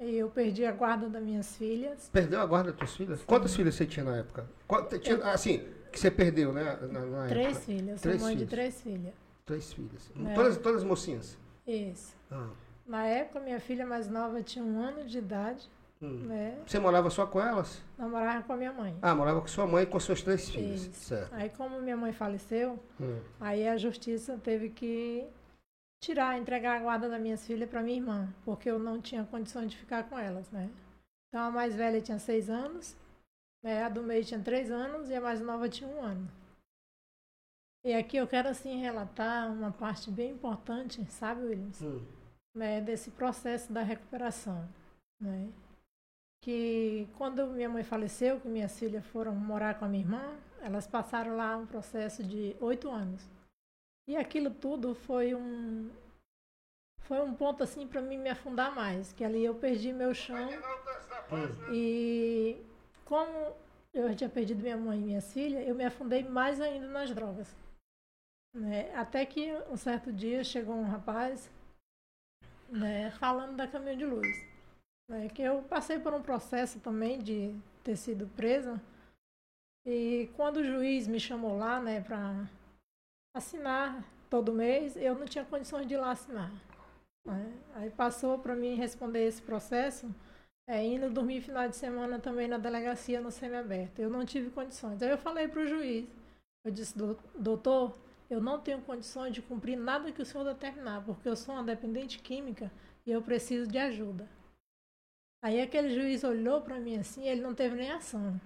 e 0.00 0.14
eu 0.16 0.30
perdi 0.30 0.64
a 0.64 0.72
guarda 0.72 1.06
das 1.08 1.22
minhas 1.22 1.54
filhas. 1.56 2.08
Perdeu 2.10 2.40
a 2.40 2.46
guarda 2.46 2.70
das 2.70 2.78
tuas 2.78 2.96
filhas? 2.96 3.22
Quantas 3.24 3.54
filhas 3.54 3.74
você 3.74 3.84
tinha 3.84 4.04
na 4.06 4.16
época? 4.16 4.46
Quant- 4.66 4.88
tinha- 5.00 5.16
assim, 5.32 5.62
que 5.92 5.98
você 6.00 6.10
perdeu, 6.10 6.52
né? 6.52 6.78
Na, 6.90 7.00
na 7.00 7.26
Três 7.28 7.48
época. 7.58 7.60
filhas, 7.66 8.00
Três 8.00 8.16
sou 8.16 8.26
mãe 8.26 8.36
filhos. 8.36 8.48
de 8.48 8.56
três 8.56 8.80
filhas. 8.80 9.14
Três 9.48 9.72
filhas. 9.72 10.10
É. 10.30 10.34
Todas, 10.34 10.56
todas 10.58 10.84
mocinhas. 10.84 11.36
Isso. 11.66 12.14
Ah, 12.30 12.48
Na 12.86 13.04
época, 13.06 13.40
minha 13.40 13.58
filha 13.58 13.84
mais 13.86 14.08
nova 14.08 14.42
tinha 14.42 14.64
um 14.64 14.78
ano 14.80 15.04
de 15.04 15.18
idade, 15.18 15.68
hum. 16.02 16.26
né? 16.26 16.58
Você 16.66 16.78
morava 16.78 17.08
só 17.10 17.26
com 17.26 17.40
elas? 17.40 17.82
Namorava 17.98 18.42
com 18.44 18.52
a 18.52 18.56
minha 18.56 18.72
mãe. 18.72 18.94
Ah, 19.02 19.14
morava 19.14 19.40
com 19.40 19.46
sua 19.48 19.66
mãe 19.66 19.82
e 19.82 19.86
com 19.86 19.98
suas 19.98 20.22
três 20.22 20.48
filhas. 20.48 20.82
Isso. 20.82 20.92
Certo. 20.92 21.34
Aí, 21.34 21.48
como 21.50 21.80
minha 21.80 21.96
mãe 21.96 22.12
faleceu, 22.12 22.78
Hum. 23.00 23.20
Aí 23.40 23.66
a 23.66 23.76
justiça 23.78 24.38
teve 24.44 24.68
que 24.70 25.26
tirar, 26.02 26.38
entregar 26.38 26.76
a 26.76 26.80
guarda 26.82 27.08
das 27.08 27.20
minhas 27.20 27.44
filhas 27.46 27.68
para 27.68 27.82
minha 27.82 27.96
irmã, 27.98 28.28
porque 28.44 28.70
eu 28.70 28.78
não 28.78 29.00
tinha 29.00 29.24
condições 29.24 29.70
de 29.70 29.76
ficar 29.76 30.04
com 30.08 30.18
elas, 30.18 30.48
né? 30.50 30.68
Então 31.28 31.42
a 31.46 31.50
mais 31.50 31.74
velha 31.74 32.00
tinha 32.00 32.18
seis 32.18 32.48
anos, 32.48 32.94
né? 33.62 33.82
a 33.82 33.88
do 33.88 34.02
meio 34.02 34.24
tinha 34.24 34.40
três 34.40 34.70
anos 34.70 35.10
e 35.10 35.14
a 35.14 35.20
mais 35.20 35.40
nova 35.40 35.68
tinha 35.68 35.88
um 35.90 36.02
ano. 36.02 36.30
E 37.84 37.94
aqui 37.94 38.16
eu 38.16 38.26
quero 38.26 38.48
assim 38.48 38.80
relatar 38.80 39.50
uma 39.52 39.70
parte 39.70 40.10
bem 40.10 40.32
importante, 40.32 41.04
sabe, 41.10 41.42
Williams? 41.42 41.80
Hum. 41.82 42.04
né, 42.54 42.80
desse 42.80 43.10
processo 43.10 43.72
da 43.72 43.82
recuperação, 43.82 44.68
né? 45.20 45.48
Que 46.42 47.08
quando 47.16 47.46
minha 47.48 47.68
mãe 47.68 47.84
faleceu, 47.84 48.40
que 48.40 48.48
minhas 48.48 48.76
filhas 48.78 49.04
foram 49.06 49.34
morar 49.34 49.78
com 49.78 49.84
a 49.84 49.88
minha 49.88 50.02
irmã, 50.02 50.36
elas 50.60 50.86
passaram 50.86 51.36
lá 51.36 51.56
um 51.56 51.66
processo 51.66 52.22
de 52.22 52.56
oito 52.60 52.90
anos. 52.90 53.22
E 54.08 54.16
aquilo 54.16 54.50
tudo 54.50 54.94
foi 54.94 55.34
um 55.34 55.90
foi 57.02 57.20
um 57.20 57.32
ponto 57.34 57.62
assim 57.62 57.86
para 57.86 58.02
mim 58.02 58.18
me 58.18 58.28
afundar 58.28 58.74
mais, 58.74 59.12
que 59.12 59.24
ali 59.24 59.44
eu 59.44 59.54
perdi 59.54 59.92
meu 59.92 60.12
chão 60.14 60.48
Hum. 61.30 61.72
e 61.72 62.56
como 63.04 63.54
eu 63.94 64.14
tinha 64.16 64.28
perdido 64.30 64.62
minha 64.62 64.76
mãe 64.76 64.98
e 64.98 65.02
minhas 65.02 65.32
filhas, 65.32 65.66
eu 65.66 65.74
me 65.74 65.84
afundei 65.84 66.22
mais 66.22 66.60
ainda 66.60 66.86
nas 66.88 67.10
drogas. 67.14 67.54
Né? 68.58 68.92
Até 68.94 69.24
que 69.24 69.52
um 69.70 69.76
certo 69.76 70.12
dia 70.12 70.42
chegou 70.42 70.74
um 70.74 70.84
rapaz 70.84 71.48
né, 72.68 73.10
falando 73.12 73.56
da 73.56 73.66
Caminho 73.66 73.96
de 73.96 74.04
Luz. 74.04 74.46
Né, 75.10 75.28
que 75.28 75.42
eu 75.42 75.62
passei 75.62 75.98
por 75.98 76.12
um 76.12 76.22
processo 76.22 76.80
também 76.80 77.18
de 77.18 77.54
ter 77.82 77.96
sido 77.96 78.26
presa. 78.36 78.80
E 79.86 80.28
quando 80.36 80.58
o 80.58 80.64
juiz 80.64 81.06
me 81.08 81.18
chamou 81.18 81.56
lá 81.56 81.80
né, 81.80 82.00
para 82.00 82.46
assinar 83.34 84.04
todo 84.28 84.52
mês, 84.52 84.96
eu 84.96 85.14
não 85.14 85.26
tinha 85.26 85.44
condições 85.44 85.86
de 85.86 85.94
ir 85.94 85.98
lá 85.98 86.10
assinar. 86.12 86.52
né. 87.26 87.52
Aí 87.74 87.90
passou 87.90 88.38
para 88.38 88.56
mim 88.56 88.74
responder 88.74 89.26
esse 89.26 89.42
processo, 89.42 90.12
é, 90.68 90.84
indo 90.84 91.10
dormir 91.10 91.40
final 91.42 91.68
de 91.68 91.76
semana 91.76 92.18
também 92.18 92.48
na 92.48 92.58
delegacia 92.58 93.20
no 93.20 93.30
semiaberto. 93.30 94.00
Eu 94.02 94.10
não 94.10 94.24
tive 94.26 94.50
condições. 94.50 95.02
Aí 95.02 95.10
eu 95.10 95.18
falei 95.18 95.48
para 95.48 95.62
o 95.62 95.66
juiz, 95.66 96.06
eu 96.64 96.72
disse, 96.72 96.96
"Dou- 96.98 97.18
doutor, 97.34 97.96
eu 98.30 98.40
não 98.40 98.60
tenho 98.60 98.82
condições 98.82 99.32
de 99.32 99.40
cumprir 99.40 99.76
nada 99.76 100.12
que 100.12 100.20
o 100.20 100.26
senhor 100.26 100.44
determinar, 100.44 101.02
porque 101.04 101.28
eu 101.28 101.36
sou 101.36 101.54
uma 101.54 101.64
dependente 101.64 102.18
química 102.18 102.70
e 103.06 103.10
eu 103.10 103.22
preciso 103.22 103.70
de 103.70 103.78
ajuda. 103.78 104.28
Aí 105.42 105.60
aquele 105.60 105.94
juiz 105.94 106.24
olhou 106.24 106.60
para 106.60 106.78
mim 106.80 106.98
assim, 106.98 107.26
ele 107.26 107.40
não 107.40 107.54
teve 107.54 107.76
nem 107.76 107.90
ação. 107.90 108.40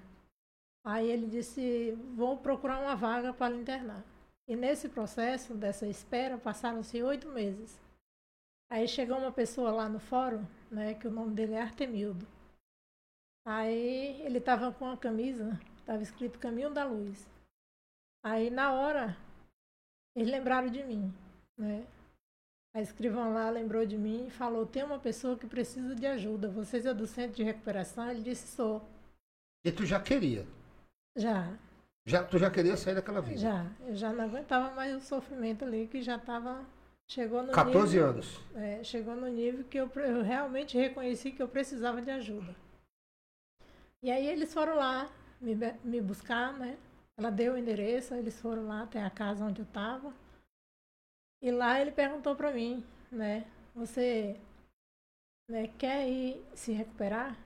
Aí 0.84 1.10
ele 1.10 1.26
disse, 1.26 1.92
vou 2.14 2.36
procurar 2.36 2.80
uma 2.80 2.94
vaga 2.94 3.32
para 3.32 3.54
internar. 3.54 4.04
E 4.48 4.56
nesse 4.56 4.88
processo, 4.88 5.54
dessa 5.54 5.86
espera, 5.86 6.36
passaram-se 6.36 7.02
oito 7.02 7.28
meses. 7.28 7.80
Aí 8.70 8.88
chegou 8.88 9.18
uma 9.18 9.30
pessoa 9.30 9.70
lá 9.70 9.88
no 9.88 10.00
fórum, 10.00 10.44
né, 10.70 10.94
que 10.94 11.06
o 11.06 11.10
nome 11.10 11.34
dele 11.34 11.54
é 11.54 11.62
Artemildo. 11.62 12.26
Aí 13.46 14.20
ele 14.22 14.38
estava 14.38 14.72
com 14.72 14.84
uma 14.84 14.96
camisa, 14.96 15.58
estava 15.78 16.02
escrito 16.02 16.38
Caminho 16.38 16.70
da 16.70 16.84
Luz. 16.84 17.28
Aí 18.24 18.50
na 18.50 18.72
hora, 18.72 19.16
eles 20.14 20.31
lembraram 20.31 20.69
de 20.69 20.83
mim, 20.83 21.12
né? 21.59 21.87
A 22.75 22.81
escrivã 22.81 23.28
lá 23.28 23.50
lembrou 23.50 23.85
de 23.85 23.99
mim 23.99 24.26
e 24.26 24.31
falou, 24.31 24.64
tem 24.64 24.83
uma 24.83 24.99
pessoa 24.99 25.37
que 25.37 25.47
precisa 25.47 25.95
de 25.95 26.07
ajuda. 26.07 26.49
Vocês 26.49 26.87
é 26.87 26.95
do 26.95 27.07
centro 27.07 27.37
de 27.37 27.42
recuperação? 27.42 28.11
Ele 28.11 28.23
disse, 28.23 28.49
sou. 28.57 28.83
E 29.64 29.71
tu 29.71 29.85
já 29.85 30.00
queria. 30.00 30.47
Já, 31.14 31.54
Já, 32.07 32.25
tu 32.25 32.38
já 32.38 32.50
queria 32.50 32.76
sair 32.76 32.95
daquela 32.95 33.21
vida. 33.21 33.37
já. 33.38 33.66
Eu 33.87 33.95
já 33.95 34.11
não 34.12 34.25
aguentava 34.25 34.75
mais 34.75 34.97
o 34.97 35.00
sofrimento 35.00 35.64
ali, 35.64 35.87
que 35.87 36.00
já 36.02 36.16
estava... 36.16 36.64
Chegou 37.09 37.42
no 37.42 37.52
14 37.52 37.95
nível, 37.95 38.11
anos. 38.11 38.40
É, 38.54 38.83
chegou 38.83 39.14
no 39.14 39.28
nível 39.28 39.64
que 39.64 39.76
eu, 39.76 39.90
eu 39.97 40.23
realmente 40.23 40.78
reconheci 40.78 41.31
que 41.31 41.42
eu 41.42 41.49
precisava 41.49 42.00
de 42.00 42.11
ajuda. 42.11 42.57
E 44.02 44.11
aí 44.11 44.26
eles 44.26 44.54
foram 44.54 44.76
lá 44.76 45.11
me, 45.38 45.54
me 45.85 46.00
buscar, 46.00 46.54
né? 46.59 46.78
Ela 47.22 47.30
deu 47.30 47.54
o 47.54 47.56
endereço, 47.56 48.16
eles 48.16 48.40
foram 48.40 48.66
lá 48.66 48.82
até 48.82 49.00
a 49.00 49.08
casa 49.08 49.44
onde 49.44 49.60
eu 49.60 49.64
estava. 49.64 50.12
E 51.40 51.52
lá 51.52 51.80
ele 51.80 51.92
perguntou 51.92 52.34
para 52.34 52.50
mim, 52.50 52.84
né? 53.12 53.46
Você 53.76 54.40
né, 55.48 55.68
quer 55.78 56.08
ir 56.10 56.44
se 56.52 56.72
recuperar? 56.72 57.38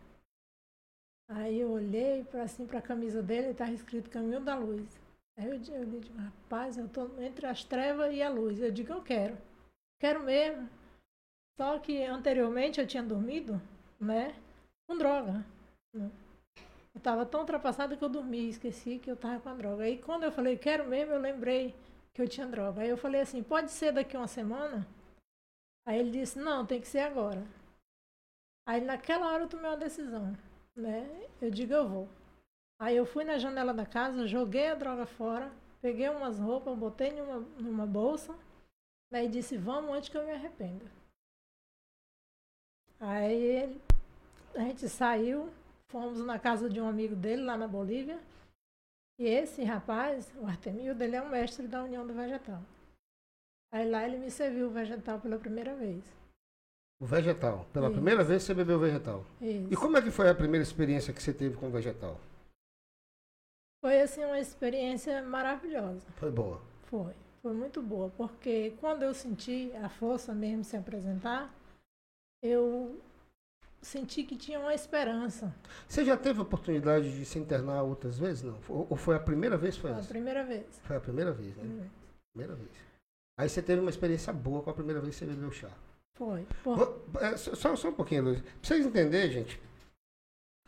Aí 1.29 1.61
eu 1.61 1.73
olhei 1.73 2.25
para 2.25 2.45
assim 2.45 2.67
para 2.67 2.79
a 2.79 2.83
camisa 2.83 3.23
dele, 3.23 3.49
estava 3.51 3.71
escrito 3.73 4.09
Caminho 4.09 4.41
da 4.41 4.57
Luz. 4.57 4.99
Aí 5.37 5.45
eu, 5.45 5.53
eu 5.75 5.85
digo, 5.85 6.17
rapaz, 6.17 6.79
eu 6.79 6.87
estou 6.87 7.23
entre 7.23 7.45
as 7.45 7.63
trevas 7.63 8.15
e 8.15 8.23
a 8.23 8.31
luz. 8.31 8.59
Eu 8.59 8.73
digo, 8.73 8.95
eu 8.95 9.03
quero. 9.03 9.37
Quero 10.01 10.23
mesmo. 10.23 10.71
Só 11.61 11.79
que 11.81 12.03
anteriormente 12.03 12.81
eu 12.81 12.87
tinha 12.87 13.03
dormido, 13.03 13.61
né? 14.01 14.35
Com 14.89 14.97
droga. 14.97 15.45
Eu 16.97 16.99
estava 16.99 17.27
tão 17.27 17.41
ultrapassada 17.41 17.95
que 17.95 18.03
eu 18.03 18.09
dormi, 18.09 18.49
esqueci 18.49 18.99
que 18.99 19.11
eu 19.11 19.17
estava 19.17 19.39
com 19.39 19.51
a 19.51 19.55
droga. 19.55 19.85
Aí 19.85 19.99
quando 19.99 20.23
eu 20.23 20.33
falei, 20.33 20.57
quero 20.57 20.89
mesmo, 20.89 21.13
eu 21.13 21.21
lembrei 21.21 21.75
que 22.15 22.23
eu 22.23 22.27
tinha 22.27 22.47
droga. 22.47 22.81
Aí 22.81 22.89
eu 22.89 22.97
falei 22.97 23.21
assim, 23.21 23.43
pode 23.43 23.71
ser 23.71 23.93
daqui 23.93 24.17
uma 24.17 24.27
semana? 24.27 24.89
Aí 25.87 25.99
ele 25.99 26.11
disse, 26.11 26.39
não, 26.39 26.65
tem 26.65 26.81
que 26.81 26.89
ser 26.89 27.01
agora. 27.01 27.47
Aí 28.67 28.81
naquela 28.81 29.31
hora 29.31 29.43
eu 29.43 29.49
tomei 29.49 29.67
uma 29.71 29.77
decisão, 29.77 30.33
né? 30.75 31.29
Eu 31.39 31.51
digo, 31.51 31.75
eu 31.75 31.87
vou. 31.87 32.09
Aí 32.81 32.97
eu 32.97 33.05
fui 33.05 33.25
na 33.25 33.37
janela 33.37 33.75
da 33.75 33.85
casa, 33.85 34.27
joguei 34.27 34.69
a 34.69 34.75
droga 34.75 35.05
fora, 35.05 35.53
peguei 35.83 36.09
umas 36.09 36.39
roupas, 36.39 36.79
botei 36.79 37.11
numa, 37.13 37.41
numa 37.61 37.87
bolsa, 37.87 38.35
né, 39.13 39.27
e 39.27 39.29
disse, 39.29 39.59
vamos 39.59 39.95
antes 39.95 40.09
que 40.09 40.17
eu 40.17 40.25
me 40.25 40.33
arrependa. 40.33 40.91
Aí 42.99 43.35
ele- 43.35 43.83
a 44.55 44.61
gente 44.61 44.89
saiu, 44.89 45.53
fomos 45.97 46.21
na 46.21 46.39
casa 46.39 46.69
de 46.69 46.79
um 46.79 46.87
amigo 46.87 47.17
dele 47.17 47.43
lá 47.43 47.57
na 47.57 47.67
Bolívia. 47.67 48.21
E 49.19 49.25
esse 49.25 49.65
rapaz, 49.65 50.31
o 50.37 50.47
Artemildo, 50.47 51.03
ele 51.03 51.17
é 51.17 51.23
um 51.23 51.31
mestre 51.31 51.67
da 51.67 51.83
União 51.83 52.07
do 52.07 52.13
Vegetal. 52.13 52.61
Aí 53.73 53.89
lá 53.89 54.07
ele 54.07 54.19
me 54.19 54.31
serviu 54.31 54.67
o 54.67 54.71
vegetal 54.71 55.19
pela 55.19 55.39
primeira 55.39 55.75
vez. 55.75 56.05
O 57.01 57.07
vegetal. 57.07 57.67
Pela 57.73 57.87
Isso. 57.87 57.95
primeira 57.95 58.23
vez 58.23 58.43
você 58.43 58.53
bebeu 58.53 58.79
vegetal. 58.79 59.25
Isso. 59.41 59.73
E 59.73 59.77
como 59.77 59.97
é 59.97 60.03
que 60.03 60.11
foi 60.11 60.29
a 60.29 60.35
primeira 60.35 60.63
experiência 60.63 61.15
que 61.15 61.23
você 61.23 61.33
teve 61.33 61.57
com 61.57 61.69
o 61.69 61.71
vegetal? 61.71 62.21
Foi 63.83 63.99
assim 64.03 64.23
uma 64.23 64.39
experiência 64.39 65.23
maravilhosa. 65.23 66.07
Foi 66.17 66.31
boa. 66.31 66.61
Foi. 66.85 67.15
Foi 67.41 67.55
muito 67.55 67.81
boa, 67.81 68.11
porque 68.19 68.75
quando 68.81 69.03
eu 69.03 69.15
senti 69.15 69.73
a 69.77 69.89
força 69.89 70.35
mesmo 70.35 70.63
se 70.63 70.77
apresentar, 70.77 71.55
eu 72.43 73.01
senti 73.87 74.23
que 74.25 74.37
tinha 74.37 74.59
uma 74.59 74.75
esperança. 74.75 75.55
Você 75.89 76.05
já 76.05 76.17
teve 76.17 76.39
a 76.41 76.43
oportunidade 76.43 77.17
de 77.17 77.25
se 77.25 77.39
internar 77.39 77.83
outras 77.83 78.19
vezes? 78.19 78.43
Não? 78.43 78.59
Ou 78.69 78.97
foi 78.97 79.17
a 79.17 79.21
primeira 79.21 79.57
vez? 79.57 79.77
Foi 79.77 79.91
Foi 79.93 80.01
a 80.01 80.05
primeira 80.05 80.45
vez. 80.45 80.67
Foi 80.85 80.97
a 80.97 81.01
primeira 81.01 81.33
vez, 81.33 81.57
né? 81.57 81.89
Primeira 82.35 82.55
vez. 82.55 82.71
Aí 83.39 83.49
você 83.49 83.63
teve 83.63 83.81
uma 83.81 83.91
experiência 83.91 84.33
boa 84.33 84.63
com 84.63 84.71
a 84.71 84.75
primeira 84.75 85.01
vez 85.01 85.15
que 85.19 85.25
você 85.25 85.31
bebeu 85.31 85.51
chá. 85.53 85.71
Foi. 86.17 86.47
Por- 86.65 87.03
é, 87.21 87.37
só- 87.37 87.55
só, 87.55 87.77
só 87.77 87.89
um 87.91 87.93
pouquinho, 87.95 88.25
Luiz. 88.25 88.41
Pra 88.41 88.51
vocês 88.63 88.87
entenderem, 88.87 89.31
gente, 89.31 89.61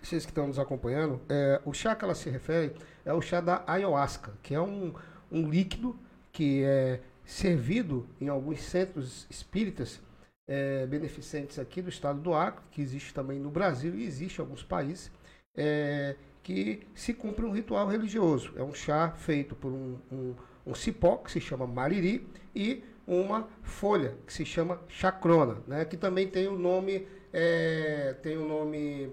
vocês 0.00 0.25
que 0.25 0.30
estão 0.30 0.46
nos 0.46 0.58
acompanhando, 0.58 1.20
é, 1.28 1.60
o 1.64 1.72
chá 1.72 1.96
que 1.96 2.04
ela 2.04 2.14
se 2.14 2.28
refere 2.30 2.75
é 3.04 3.12
o 3.12 3.20
chá 3.20 3.40
da 3.40 3.64
ayahuasca, 3.66 4.32
que 4.42 4.54
é 4.54 4.60
um, 4.60 4.94
um 5.32 5.48
líquido 5.48 5.98
que 6.32 6.62
é 6.62 7.00
servido 7.25 8.06
em 8.20 8.28
alguns 8.28 8.60
centros 8.62 9.26
espíritas 9.30 10.00
é, 10.49 10.87
beneficentes 10.87 11.59
aqui 11.59 11.83
do 11.83 11.90
estado 11.90 12.21
do 12.21 12.33
Acre, 12.33 12.64
que 12.71 12.81
existe 12.81 13.12
também 13.12 13.38
no 13.38 13.50
Brasil 13.50 13.95
e 13.95 14.05
existe 14.05 14.38
em 14.38 14.40
alguns 14.40 14.62
países, 14.62 15.12
é, 15.55 16.17
que 16.43 16.87
se 16.95 17.12
cumpre 17.12 17.45
um 17.45 17.52
ritual 17.52 17.87
religioso. 17.87 18.52
É 18.57 18.62
um 18.62 18.73
chá 18.73 19.11
feito 19.11 19.55
por 19.55 19.71
um, 19.71 19.99
um, 20.11 20.35
um 20.67 20.75
cipó, 20.75 21.19
que 21.19 21.31
se 21.31 21.40
chama 21.40 21.67
mariri, 21.67 22.26
e 22.55 22.83
uma 23.07 23.47
folha, 23.62 24.17
que 24.26 24.33
se 24.33 24.45
chama 24.45 24.81
chacrona, 24.88 25.59
né? 25.67 25.85
que 25.85 25.97
também 25.97 26.26
tem 26.26 26.49
o 26.49 26.59
nome, 26.59 27.07
é, 27.33 28.14
tem 28.23 28.38
o 28.38 28.49
nome 28.49 29.12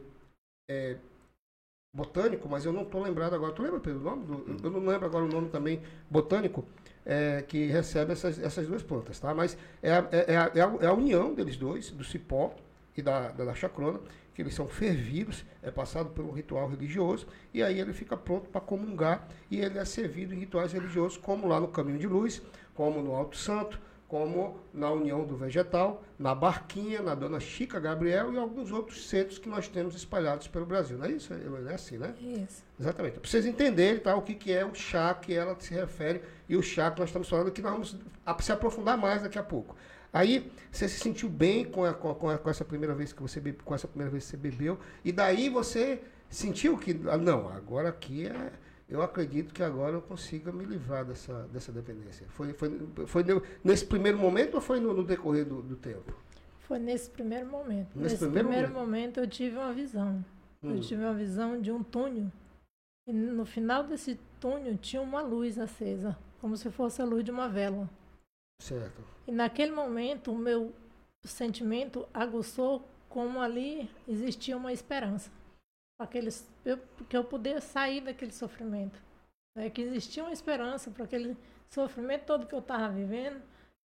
é, 0.69 0.97
botânico, 1.93 2.47
mas 2.49 2.65
eu 2.65 2.73
não 2.73 2.83
estou 2.83 3.01
lembrado 3.01 3.35
agora. 3.35 3.53
Tu 3.53 3.61
lembra, 3.61 3.79
Pedro, 3.79 3.99
o 3.99 4.03
nome? 4.03 4.25
Do, 4.25 4.67
eu 4.67 4.71
não 4.71 4.85
lembro 4.85 5.05
agora 5.05 5.25
o 5.25 5.29
nome 5.29 5.49
também 5.49 5.81
botânico 6.09 6.65
é, 7.05 7.43
que 7.47 7.67
recebe 7.67 8.13
essas, 8.13 8.39
essas 8.39 8.67
duas 8.67 8.81
plantas, 8.83 9.19
tá? 9.19 9.33
Mas 9.33 9.57
é 9.81 9.91
a, 9.93 10.07
é, 10.11 10.33
é 10.33 10.37
a, 10.37 10.51
é 10.55 10.61
a- 10.61 10.77
é 10.81 10.87
a 10.87 10.93
união 10.93 11.33
deles 11.33 11.57
dois, 11.57 11.91
do 11.91 12.03
cipó 12.03 12.53
e 12.97 13.01
da, 13.01 13.29
da, 13.29 13.45
da 13.45 13.53
chacrona, 13.53 13.99
que 14.33 14.41
eles 14.41 14.53
são 14.53 14.67
fervidos, 14.67 15.45
é 15.63 15.71
passado 15.71 16.09
por 16.09 16.25
um 16.25 16.31
ritual 16.31 16.67
religioso, 16.67 17.25
e 17.53 17.63
aí 17.63 17.79
ele 17.79 17.93
fica 17.93 18.17
pronto 18.17 18.49
para 18.49 18.59
comungar, 18.59 19.27
e 19.49 19.59
ele 19.61 19.77
é 19.77 19.85
servido 19.85 20.33
em 20.33 20.39
rituais 20.39 20.73
religiosos, 20.73 21.17
como 21.17 21.47
lá 21.47 21.59
no 21.59 21.67
Caminho 21.69 21.97
de 21.99 22.07
Luz, 22.07 22.41
como 22.73 23.01
no 23.01 23.15
Alto 23.15 23.37
Santo, 23.37 23.79
como 24.07 24.59
na 24.73 24.89
União 24.91 25.23
do 25.25 25.35
Vegetal, 25.35 26.03
na 26.17 26.35
Barquinha, 26.35 27.01
na 27.01 27.15
Dona 27.15 27.39
Chica 27.39 27.79
Gabriel 27.79 28.31
e 28.33 28.37
alguns 28.37 28.71
outros 28.71 29.07
centros 29.09 29.39
que 29.39 29.49
nós 29.49 29.67
temos 29.67 29.95
espalhados 29.95 30.47
pelo 30.47 30.65
Brasil. 30.65 30.97
Não 30.97 31.05
é 31.05 31.11
isso, 31.11 31.33
Heloísa? 31.33 31.71
É 31.71 31.73
assim, 31.73 31.97
né? 31.97 32.13
Isso. 32.21 32.63
Exatamente. 32.79 33.19
Para 33.19 33.29
vocês 33.29 33.45
entenderem 33.45 33.99
tá, 33.99 34.15
o 34.15 34.21
que, 34.21 34.35
que 34.35 34.51
é 34.53 34.63
o 34.63 34.75
chá 34.75 35.13
que 35.13 35.33
ela 35.33 35.55
se 35.59 35.73
refere 35.73 36.21
e 36.47 36.55
o 36.55 36.61
chá 36.61 36.91
que 36.91 36.99
nós 36.99 37.09
estamos 37.09 37.27
falando, 37.27 37.51
que 37.51 37.61
nós 37.61 37.71
vamos 37.71 37.97
se 38.43 38.51
aprofundar 38.51 38.97
mais 38.97 39.23
daqui 39.23 39.39
a 39.39 39.43
pouco. 39.43 39.75
Aí 40.13 40.49
você 40.71 40.87
se 40.87 40.99
sentiu 40.99 41.27
bem 41.27 41.65
com, 41.65 41.83
a- 41.83 41.93
com, 41.93 42.11
a- 42.11 42.15
com 42.15 42.29
a- 42.29 42.37
com 42.37 42.49
essa 42.49 42.63
primeira 42.63 42.93
vez 42.93 43.11
que 43.11 43.21
você 43.21 43.39
bebe, 43.39 43.57
com 43.65 43.73
essa 43.75 43.87
primeira 43.87 44.11
vez 44.11 44.23
que 44.25 44.29
você 44.31 44.37
bebeu 44.37 44.79
e 45.03 45.11
daí 45.11 45.49
você 45.49 45.99
sentiu 46.29 46.77
que 46.77 46.97
ah, 47.09 47.17
não 47.17 47.49
agora 47.49 47.89
aqui 47.89 48.27
é 48.27 48.51
eu 48.87 49.01
acredito 49.01 49.53
que 49.53 49.63
agora 49.63 49.95
eu 49.95 50.01
consiga 50.01 50.51
me 50.51 50.63
livrar 50.65 51.03
dessa, 51.05 51.43
dessa 51.47 51.71
dependência. 51.71 52.27
Foi, 52.29 52.53
foi, 52.53 52.69
foi 53.07 53.23
ne- 53.23 53.41
nesse 53.63 53.85
primeiro 53.85 54.17
momento 54.17 54.55
ou 54.55 54.61
foi 54.61 54.79
no, 54.79 54.93
no 54.93 55.03
decorrer 55.03 55.45
do, 55.45 55.61
do 55.61 55.75
tempo? 55.75 56.13
Foi 56.61 56.79
nesse 56.79 57.09
primeiro 57.09 57.47
momento. 57.49 57.89
Nesse 57.95 58.15
Nesse, 58.15 58.17
primeiro 58.17 58.47
primeiro, 58.49 58.73
momento. 58.73 59.19
eu 59.19 59.27
tive 59.27 59.55
uma 59.57 59.73
visão. 59.73 60.23
Hum. 60.63 60.75
Eu 60.75 60.81
tive 60.81 61.03
uma 61.03 61.13
visão 61.13 61.59
de 61.61 61.71
um 61.71 61.83
túnel. 61.83 62.31
E 63.07 63.13
no 63.13 63.45
final 63.45 63.83
desse 63.83 64.19
túnel 64.39 64.77
tinha 64.77 65.01
uma 65.01 65.21
luz 65.21 65.59
acesa, 65.59 66.17
como 66.41 66.57
se 66.57 66.71
fosse 66.71 67.01
a 67.01 67.05
luz 67.05 67.23
de 67.23 67.31
uma 67.31 67.47
vela. 67.47 67.87
Certo. 68.61 69.01
E 69.27 69.31
naquele 69.31 69.71
momento 69.71 70.31
o 70.31 70.37
meu 70.37 70.73
sentimento 71.23 72.07
aguçou 72.13 72.87
como 73.09 73.39
ali 73.39 73.89
existia 74.07 74.57
uma 74.57 74.73
esperança. 74.73 75.29
Para 75.97 76.05
aqueles, 76.09 76.47
eu, 76.65 76.77
que 77.09 77.15
eu 77.15 77.23
pudesse 77.23 77.67
sair 77.67 78.01
daquele 78.01 78.31
sofrimento. 78.31 78.99
Né? 79.57 79.69
Que 79.69 79.81
existia 79.81 80.23
uma 80.23 80.33
esperança 80.33 80.91
para 80.91 81.05
aquele 81.05 81.37
sofrimento 81.69 82.25
todo 82.25 82.45
que 82.45 82.53
eu 82.55 82.59
estava 82.59 82.89
vivendo, 82.89 83.41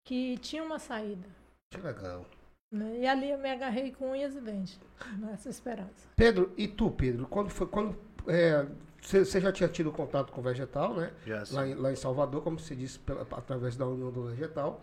que 0.07 0.37
tinha 0.39 0.63
uma 0.63 0.79
saída. 0.79 1.27
Que 1.71 1.79
legal. 1.79 2.25
né? 2.71 2.99
E 2.99 3.07
ali 3.07 3.29
eu 3.29 3.37
me 3.37 3.49
agarrei 3.51 3.91
com 3.91 4.11
unhas 4.11 4.35
e 4.35 4.41
dentes 4.41 4.79
nessa 5.19 5.49
esperança. 5.49 6.07
Pedro, 6.15 6.51
e 6.57 6.67
tu, 6.67 6.89
Pedro, 6.89 7.27
quando 7.27 7.49
foi 7.51 7.67
quando 7.67 7.95
é, 8.27 8.65
você 9.01 9.23
você 9.23 9.39
já 9.39 9.51
tinha 9.51 9.69
tido 9.69 9.91
contato 9.91 10.31
com 10.31 10.41
o 10.41 10.43
vegetal, 10.43 10.95
né? 10.95 11.13
Já 11.27 11.45
sim. 11.45 11.55
lá, 11.55 11.67
em, 11.67 11.73
lá 11.75 11.91
em 11.91 11.95
Salvador, 11.95 12.41
como 12.43 12.57
você 12.59 12.75
disse, 12.75 12.97
pela- 12.99 13.21
através 13.21 13.75
da 13.75 13.85
União 13.87 14.11
do 14.11 14.23
Vegetal. 14.29 14.81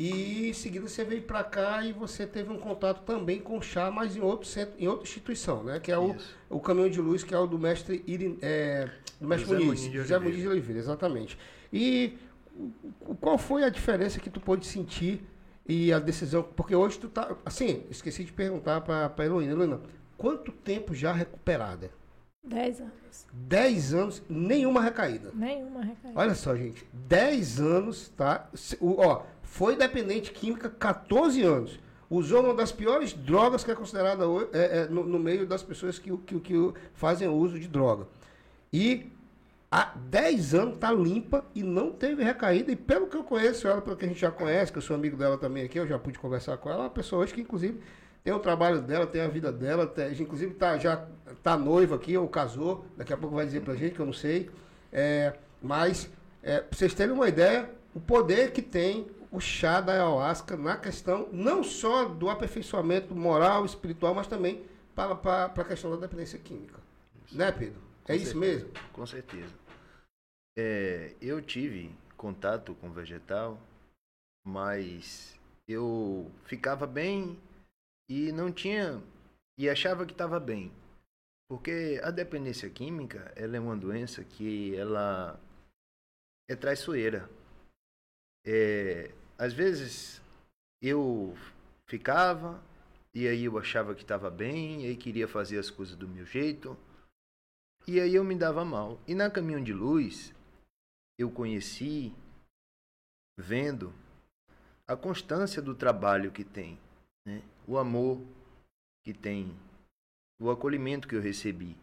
E 0.00 0.48
em 0.50 0.52
seguida 0.52 0.86
você 0.86 1.02
veio 1.02 1.22
para 1.22 1.42
cá 1.42 1.84
e 1.84 1.92
você 1.92 2.24
teve 2.24 2.52
um 2.52 2.56
contato 2.58 3.02
também 3.04 3.40
com 3.40 3.58
o 3.58 3.60
chá, 3.62 3.90
mas 3.90 4.14
em 4.16 4.20
outro 4.20 4.46
centro, 4.46 4.74
em 4.78 4.86
outra 4.86 5.02
instituição, 5.02 5.64
né? 5.64 5.80
Que 5.80 5.90
é 5.90 5.98
o, 5.98 6.14
Isso. 6.14 6.36
o 6.48 6.60
Caminho 6.60 6.88
de 6.88 7.00
Luz, 7.00 7.24
que 7.24 7.34
é 7.34 7.38
o 7.38 7.48
do 7.48 7.58
mestre, 7.58 8.04
Irin, 8.06 8.38
é, 8.40 8.88
do 9.20 9.26
mestre 9.26 9.48
José 9.48 9.58
Muniz, 9.64 9.80
Muniz 9.80 9.92
de 9.92 9.98
José 9.98 10.14
Oliveira. 10.14 10.20
Muniz 10.24 10.40
de 10.42 10.48
Oliveira, 10.48 10.78
exatamente. 10.78 11.38
E 11.72 12.16
qual 13.20 13.36
foi 13.36 13.64
a 13.64 13.68
diferença 13.68 14.20
que 14.20 14.30
tu 14.30 14.38
pôde 14.40 14.66
sentir 14.66 15.20
e 15.66 15.92
a 15.92 15.98
decisão? 15.98 16.44
Porque 16.44 16.76
hoje 16.76 16.96
tu 17.00 17.08
tá. 17.08 17.36
Assim, 17.44 17.82
esqueci 17.90 18.22
de 18.22 18.32
perguntar 18.32 18.80
para 18.82 19.12
a 19.16 19.24
Heloína. 19.24 19.50
Heloína, 19.52 19.80
quanto 20.16 20.52
tempo 20.52 20.94
já 20.94 21.12
recuperada? 21.12 21.90
Dez 22.44 22.80
anos. 22.80 23.26
10 23.32 23.94
anos, 23.94 24.22
nenhuma 24.28 24.80
recaída. 24.80 25.32
Nenhuma 25.34 25.82
recaída. 25.82 26.18
Olha 26.18 26.34
só, 26.36 26.54
gente. 26.54 26.86
10 26.92 27.58
anos, 27.60 28.10
tá? 28.16 28.48
Se- 28.54 28.78
o- 28.80 28.94
Ó, 29.00 29.24
foi 29.50 29.76
dependente 29.76 30.30
química 30.30 30.70
14 30.70 31.42
anos. 31.42 31.78
Usou 32.10 32.42
uma 32.42 32.54
das 32.54 32.72
piores 32.72 33.12
drogas 33.12 33.64
que 33.64 33.70
é 33.70 33.74
considerada 33.74 34.24
é, 34.52 34.78
é, 34.78 34.86
no, 34.86 35.04
no 35.04 35.18
meio 35.18 35.46
das 35.46 35.62
pessoas 35.62 35.98
que, 35.98 36.16
que, 36.18 36.40
que 36.40 36.72
fazem 36.94 37.28
uso 37.28 37.58
de 37.58 37.68
droga. 37.68 38.06
E 38.72 39.10
há 39.70 39.92
10 39.96 40.54
anos 40.54 40.78
tá 40.78 40.92
limpa 40.92 41.44
e 41.54 41.62
não 41.62 41.90
teve 41.92 42.22
recaída. 42.22 42.70
E 42.72 42.76
pelo 42.76 43.08
que 43.08 43.16
eu 43.16 43.24
conheço 43.24 43.66
ela, 43.66 43.82
pelo 43.82 43.96
que 43.96 44.04
a 44.04 44.08
gente 44.08 44.20
já 44.20 44.30
conhece, 44.30 44.70
que 44.72 44.78
eu 44.78 44.82
sou 44.82 44.96
amigo 44.96 45.16
dela 45.16 45.36
também 45.36 45.64
aqui, 45.64 45.78
eu 45.78 45.86
já 45.86 45.98
pude 45.98 46.18
conversar 46.18 46.56
com 46.58 46.70
ela, 46.70 46.80
é 46.80 46.84
uma 46.84 46.90
pessoa 46.90 47.22
hoje 47.22 47.34
que 47.34 47.40
inclusive 47.40 47.78
tem 48.24 48.32
o 48.32 48.38
trabalho 48.38 48.80
dela, 48.80 49.06
tem 49.06 49.20
a 49.22 49.28
vida 49.28 49.50
dela, 49.52 49.86
tem- 49.86 50.12
inclusive 50.22 50.54
tá, 50.54 50.78
já 50.78 51.04
tá 51.42 51.56
noiva 51.56 51.96
aqui, 51.96 52.16
ou 52.16 52.28
casou, 52.28 52.84
daqui 52.96 53.12
a 53.12 53.16
pouco 53.16 53.34
vai 53.34 53.44
dizer 53.44 53.60
pra 53.60 53.74
gente, 53.74 53.94
que 53.94 54.00
eu 54.00 54.06
não 54.06 54.12
sei. 54.12 54.50
É, 54.92 55.34
mas, 55.62 56.08
é, 56.42 56.62
vocês 56.70 56.94
terem 56.94 57.12
uma 57.14 57.28
ideia, 57.28 57.70
o 57.94 58.00
poder 58.00 58.52
que 58.52 58.62
tem 58.62 59.06
o 59.30 59.40
chá 59.40 59.80
da 59.80 59.92
ayahuasca 59.92 60.56
na 60.56 60.76
questão 60.76 61.28
não 61.32 61.62
só 61.62 62.06
do 62.06 62.30
aperfeiçoamento 62.30 63.14
moral, 63.14 63.64
espiritual, 63.64 64.14
mas 64.14 64.26
também 64.26 64.64
para, 64.94 65.14
para, 65.14 65.48
para 65.48 65.62
a 65.62 65.66
questão 65.66 65.90
da 65.90 65.96
dependência 65.96 66.38
química. 66.38 66.80
Né, 67.32 67.52
Pedro? 67.52 67.80
Com 68.04 68.12
é 68.12 68.16
isso 68.16 68.32
certeza, 68.32 68.54
mesmo? 68.54 68.72
Com 68.92 69.06
certeza. 69.06 69.54
É, 70.58 71.14
eu 71.20 71.40
tive 71.42 71.94
contato 72.16 72.74
com 72.76 72.90
vegetal, 72.90 73.60
mas 74.46 75.38
eu 75.68 76.30
ficava 76.44 76.86
bem 76.86 77.38
e 78.10 78.32
não 78.32 78.50
tinha 78.50 79.02
e 79.58 79.68
achava 79.68 80.06
que 80.06 80.12
estava 80.12 80.40
bem. 80.40 80.72
Porque 81.50 82.00
a 82.02 82.10
dependência 82.10 82.68
química, 82.68 83.32
ela 83.36 83.56
é 83.56 83.60
uma 83.60 83.76
doença 83.76 84.24
que 84.24 84.74
ela 84.76 85.38
é 86.48 86.56
traiçoeira. 86.56 87.28
É, 88.46 89.12
às 89.38 89.52
vezes 89.52 90.20
eu 90.82 91.34
ficava 91.86 92.62
e 93.14 93.26
aí 93.26 93.44
eu 93.44 93.58
achava 93.58 93.94
que 93.94 94.02
estava 94.02 94.30
bem, 94.30 94.84
e 94.84 94.86
aí 94.88 94.96
queria 94.96 95.26
fazer 95.26 95.58
as 95.58 95.70
coisas 95.70 95.96
do 95.96 96.06
meu 96.06 96.26
jeito. 96.26 96.76
E 97.86 97.98
aí 97.98 98.14
eu 98.14 98.22
me 98.22 98.36
dava 98.36 98.64
mal. 98.64 99.00
E 99.06 99.14
na 99.14 99.30
Caminhão 99.30 99.62
de 99.62 99.72
Luz, 99.72 100.34
eu 101.18 101.30
conheci, 101.30 102.12
vendo, 103.36 103.92
a 104.86 104.96
constância 104.96 105.62
do 105.62 105.74
trabalho 105.74 106.30
que 106.30 106.44
tem, 106.44 106.78
né? 107.26 107.42
o 107.66 107.78
amor 107.78 108.20
que 109.02 109.12
tem, 109.12 109.56
o 110.40 110.50
acolhimento 110.50 111.08
que 111.08 111.16
eu 111.16 111.20
recebi. 111.20 111.76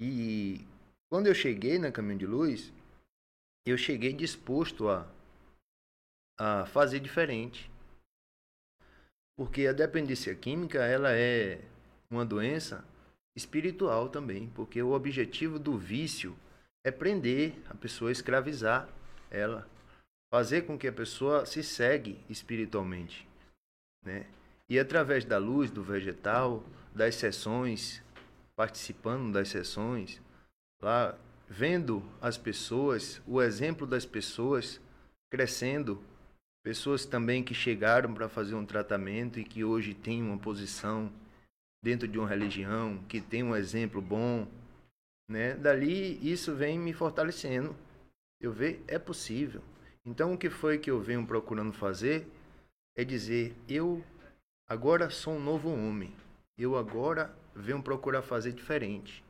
E 0.00 0.64
quando 1.10 1.26
eu 1.26 1.34
cheguei 1.34 1.78
na 1.78 1.92
Caminhão 1.92 2.18
de 2.18 2.26
Luz, 2.26 2.72
eu 3.66 3.76
cheguei 3.76 4.12
disposto 4.12 4.88
a, 4.88 5.06
a 6.38 6.64
fazer 6.66 7.00
diferente. 7.00 7.70
Porque 9.36 9.66
a 9.66 9.72
dependência 9.72 10.34
química, 10.34 10.78
ela 10.78 11.12
é 11.12 11.60
uma 12.10 12.24
doença 12.24 12.84
espiritual 13.36 14.08
também, 14.08 14.48
porque 14.50 14.82
o 14.82 14.92
objetivo 14.92 15.58
do 15.58 15.76
vício 15.76 16.36
é 16.84 16.90
prender 16.90 17.54
a 17.68 17.74
pessoa, 17.74 18.10
escravizar 18.10 18.88
ela, 19.30 19.68
fazer 20.32 20.62
com 20.62 20.78
que 20.78 20.88
a 20.88 20.92
pessoa 20.92 21.44
se 21.46 21.62
segue 21.62 22.18
espiritualmente, 22.28 23.28
né? 24.04 24.26
E 24.68 24.78
através 24.78 25.24
da 25.24 25.38
luz, 25.38 25.70
do 25.70 25.82
vegetal, 25.82 26.62
das 26.94 27.14
sessões, 27.14 28.02
participando 28.56 29.32
das 29.32 29.48
sessões, 29.48 30.20
lá 30.82 31.16
vendo 31.48 32.02
as 32.20 32.36
pessoas, 32.36 33.22
o 33.26 33.40
exemplo 33.40 33.86
das 33.86 34.04
pessoas 34.04 34.80
crescendo, 35.30 36.02
pessoas 36.68 37.06
também 37.06 37.42
que 37.42 37.54
chegaram 37.54 38.12
para 38.12 38.28
fazer 38.28 38.54
um 38.54 38.66
tratamento 38.66 39.40
e 39.40 39.44
que 39.44 39.64
hoje 39.64 39.94
têm 39.94 40.22
uma 40.22 40.36
posição 40.36 41.10
dentro 41.82 42.06
de 42.06 42.18
uma 42.18 42.28
religião, 42.28 43.02
que 43.08 43.22
tem 43.22 43.42
um 43.42 43.56
exemplo 43.56 44.02
bom, 44.02 44.46
né? 45.30 45.54
Dali 45.54 46.18
isso 46.20 46.54
vem 46.54 46.78
me 46.78 46.92
fortalecendo. 46.92 47.74
Eu 48.38 48.52
vejo 48.52 48.82
é 48.86 48.98
possível. 48.98 49.62
Então 50.04 50.34
o 50.34 50.36
que 50.36 50.50
foi 50.50 50.76
que 50.76 50.90
eu 50.90 51.00
venho 51.00 51.26
procurando 51.26 51.72
fazer 51.72 52.28
é 52.94 53.02
dizer 53.02 53.56
eu 53.66 54.04
agora 54.68 55.08
sou 55.08 55.36
um 55.36 55.42
novo 55.42 55.70
homem. 55.70 56.14
Eu 56.58 56.76
agora 56.76 57.34
venho 57.54 57.82
procurar 57.82 58.20
fazer 58.20 58.52
diferente. 58.52 59.24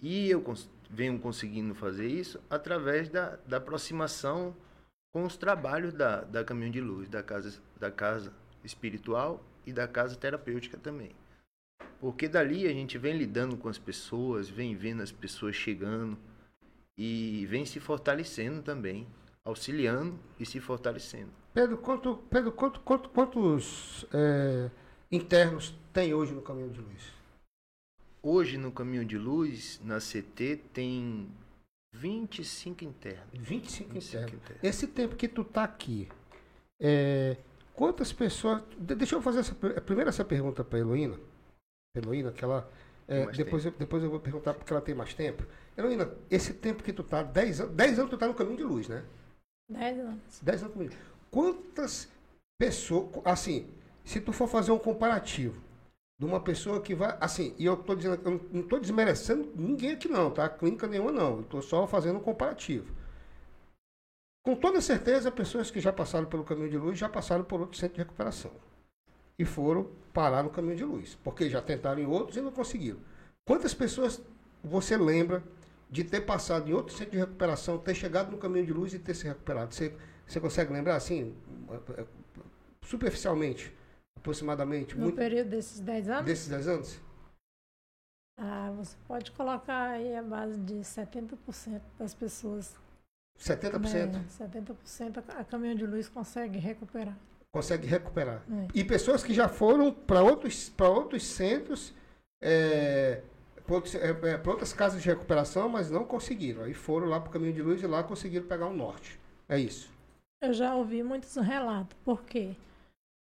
E 0.00 0.30
eu 0.30 0.44
venho 0.88 1.18
conseguindo 1.18 1.74
fazer 1.74 2.06
isso 2.06 2.40
através 2.48 3.08
da, 3.08 3.34
da 3.48 3.56
aproximação 3.56 4.54
com 5.14 5.24
os 5.24 5.36
trabalhos 5.36 5.94
da, 5.94 6.22
da 6.22 6.44
Caminho 6.44 6.72
de 6.72 6.80
Luz, 6.80 7.08
da 7.08 7.22
casa, 7.22 7.62
da 7.78 7.88
casa 7.88 8.32
espiritual 8.64 9.40
e 9.64 9.72
da 9.72 9.86
casa 9.86 10.16
terapêutica 10.16 10.76
também. 10.76 11.12
Porque 12.00 12.26
dali 12.26 12.66
a 12.66 12.72
gente 12.72 12.98
vem 12.98 13.16
lidando 13.16 13.56
com 13.56 13.68
as 13.68 13.78
pessoas, 13.78 14.48
vem 14.48 14.74
vendo 14.74 15.04
as 15.04 15.12
pessoas 15.12 15.54
chegando 15.54 16.18
e 16.98 17.46
vem 17.46 17.64
se 17.64 17.78
fortalecendo 17.78 18.60
também, 18.60 19.06
auxiliando 19.44 20.18
e 20.38 20.44
se 20.44 20.58
fortalecendo. 20.58 21.30
Pedro, 21.52 21.78
quanto, 21.78 22.16
Pedro 22.28 22.50
quanto, 22.50 22.80
quanto, 22.80 23.08
quantos 23.10 24.04
é, 24.12 24.68
internos 25.12 25.76
tem 25.92 26.12
hoje 26.12 26.32
no 26.32 26.42
Caminho 26.42 26.70
de 26.70 26.80
Luz? 26.80 27.12
Hoje 28.20 28.58
no 28.58 28.72
Caminho 28.72 29.04
de 29.04 29.16
Luz, 29.16 29.80
na 29.84 30.00
CT, 30.00 30.60
tem 30.72 31.30
25 31.94 32.84
internos. 32.84 33.24
25, 33.32 33.94
25 33.94 33.96
internos. 33.96 34.34
internos. 34.34 34.64
Esse 34.64 34.86
tempo 34.86 35.14
que 35.14 35.28
tu 35.28 35.44
tá 35.44 35.62
aqui, 35.62 36.08
é, 36.80 37.36
quantas 37.72 38.12
pessoas. 38.12 38.62
Deixa 38.76 39.14
eu 39.14 39.22
fazer 39.22 39.40
essa, 39.40 39.54
primeiro 39.54 40.10
essa 40.10 40.24
pergunta 40.24 40.64
para 40.64 40.80
Heloína. 40.80 41.18
Heloína, 41.96 42.32
que 42.32 42.44
ela. 42.44 42.68
É, 43.06 43.26
depois, 43.26 43.64
eu, 43.64 43.70
depois 43.72 44.02
eu 44.02 44.10
vou 44.10 44.18
perguntar 44.18 44.54
porque 44.54 44.72
ela 44.72 44.82
tem 44.82 44.94
mais 44.94 45.14
tempo. 45.14 45.44
Heloína, 45.76 46.10
esse 46.30 46.54
tempo 46.54 46.82
que 46.82 46.92
tu 46.92 47.02
tá, 47.02 47.22
10 47.22 47.60
anos, 47.60 47.74
10 47.74 47.98
anos 47.98 48.10
tu 48.10 48.18
tá 48.18 48.26
no 48.26 48.34
caminho 48.34 48.56
de 48.56 48.64
luz, 48.64 48.88
né? 48.88 49.04
10 49.68 49.98
anos. 50.00 50.40
10 50.42 50.62
anos 50.62 50.74
comigo. 50.74 50.94
Quantas 51.30 52.08
pessoas. 52.58 53.08
Assim, 53.24 53.68
se 54.04 54.20
tu 54.20 54.32
for 54.32 54.48
fazer 54.48 54.72
um 54.72 54.78
comparativo, 54.78 55.62
de 56.18 56.24
uma 56.24 56.40
pessoa 56.40 56.80
que 56.80 56.94
vai. 56.94 57.16
Assim, 57.20 57.54
e 57.58 57.64
eu 57.64 57.74
estou 57.74 57.96
dizendo, 57.96 58.20
eu 58.24 58.40
não 58.52 58.60
estou 58.60 58.80
desmerecendo 58.80 59.50
ninguém 59.54 59.92
aqui 59.92 60.08
não, 60.08 60.30
tá? 60.30 60.48
Clínica 60.48 60.86
nenhuma 60.86 61.12
não. 61.12 61.40
Estou 61.40 61.62
só 61.62 61.86
fazendo 61.86 62.18
um 62.18 62.22
comparativo. 62.22 62.92
Com 64.44 64.54
toda 64.54 64.80
certeza, 64.80 65.30
pessoas 65.32 65.70
que 65.70 65.80
já 65.80 65.92
passaram 65.92 66.26
pelo 66.26 66.44
caminho 66.44 66.70
de 66.70 66.76
luz 66.76 66.98
já 66.98 67.08
passaram 67.08 67.44
por 67.44 67.60
outro 67.60 67.78
centro 67.78 67.94
de 67.94 68.02
recuperação. 68.02 68.50
E 69.38 69.44
foram 69.44 69.90
parar 70.12 70.42
no 70.42 70.50
caminho 70.50 70.76
de 70.76 70.84
luz. 70.84 71.18
Porque 71.24 71.48
já 71.48 71.60
tentaram 71.60 72.00
em 72.00 72.06
outros 72.06 72.36
e 72.36 72.40
não 72.40 72.52
conseguiram. 72.52 72.98
Quantas 73.44 73.74
pessoas 73.74 74.22
você 74.62 74.96
lembra 74.96 75.42
de 75.90 76.04
ter 76.04 76.20
passado 76.20 76.68
em 76.68 76.74
outro 76.74 76.94
centro 76.94 77.12
de 77.12 77.18
recuperação, 77.18 77.78
ter 77.78 77.94
chegado 77.94 78.30
no 78.30 78.38
caminho 78.38 78.66
de 78.66 78.72
luz 78.72 78.92
e 78.94 78.98
ter 78.98 79.14
se 79.14 79.26
recuperado? 79.26 79.74
Você, 79.74 79.94
você 80.26 80.38
consegue 80.40 80.72
lembrar 80.72 80.96
assim, 80.96 81.34
superficialmente? 82.82 83.72
Aproximadamente? 84.16 84.94
No 84.94 85.02
muito, 85.02 85.16
período 85.16 85.50
desses 85.50 85.80
10 85.80 86.08
anos? 86.08 86.24
Desses 86.24 86.48
10 86.48 86.68
anos? 86.68 87.00
Ah, 88.38 88.72
você 88.76 88.96
pode 89.06 89.30
colocar 89.32 89.90
aí 89.90 90.16
a 90.16 90.22
base 90.22 90.58
de 90.58 90.74
70% 90.74 91.80
das 91.98 92.14
pessoas. 92.14 92.76
70%? 93.38 94.12
Né, 94.12 94.24
70% 94.28 95.24
a 95.28 95.44
caminhão 95.44 95.74
de 95.74 95.86
luz 95.86 96.08
consegue 96.08 96.58
recuperar. 96.58 97.16
Consegue 97.52 97.86
recuperar. 97.86 98.42
É. 98.50 98.68
E 98.74 98.82
pessoas 98.82 99.22
que 99.22 99.32
já 99.32 99.48
foram 99.48 99.92
para 99.92 100.22
outros, 100.22 100.72
outros 100.80 101.24
centros, 101.24 101.94
é, 102.42 103.22
para 103.64 103.76
é, 103.76 104.34
é 104.34 104.48
outras 104.48 104.72
casas 104.72 105.02
de 105.02 105.08
recuperação, 105.08 105.68
mas 105.68 105.90
não 105.90 106.04
conseguiram. 106.04 106.64
Aí 106.64 106.74
foram 106.74 107.06
lá 107.06 107.20
para 107.20 107.30
o 107.30 107.32
caminho 107.32 107.52
de 107.52 107.62
luz 107.62 107.82
e 107.82 107.86
lá 107.86 108.02
conseguiram 108.02 108.46
pegar 108.46 108.66
o 108.66 108.74
norte. 108.74 109.18
É 109.48 109.58
isso. 109.58 109.90
Eu 110.42 110.52
já 110.52 110.74
ouvi 110.74 111.02
muitos 111.02 111.34
relatos. 111.36 111.96
Por 112.04 112.22
quê? 112.24 112.56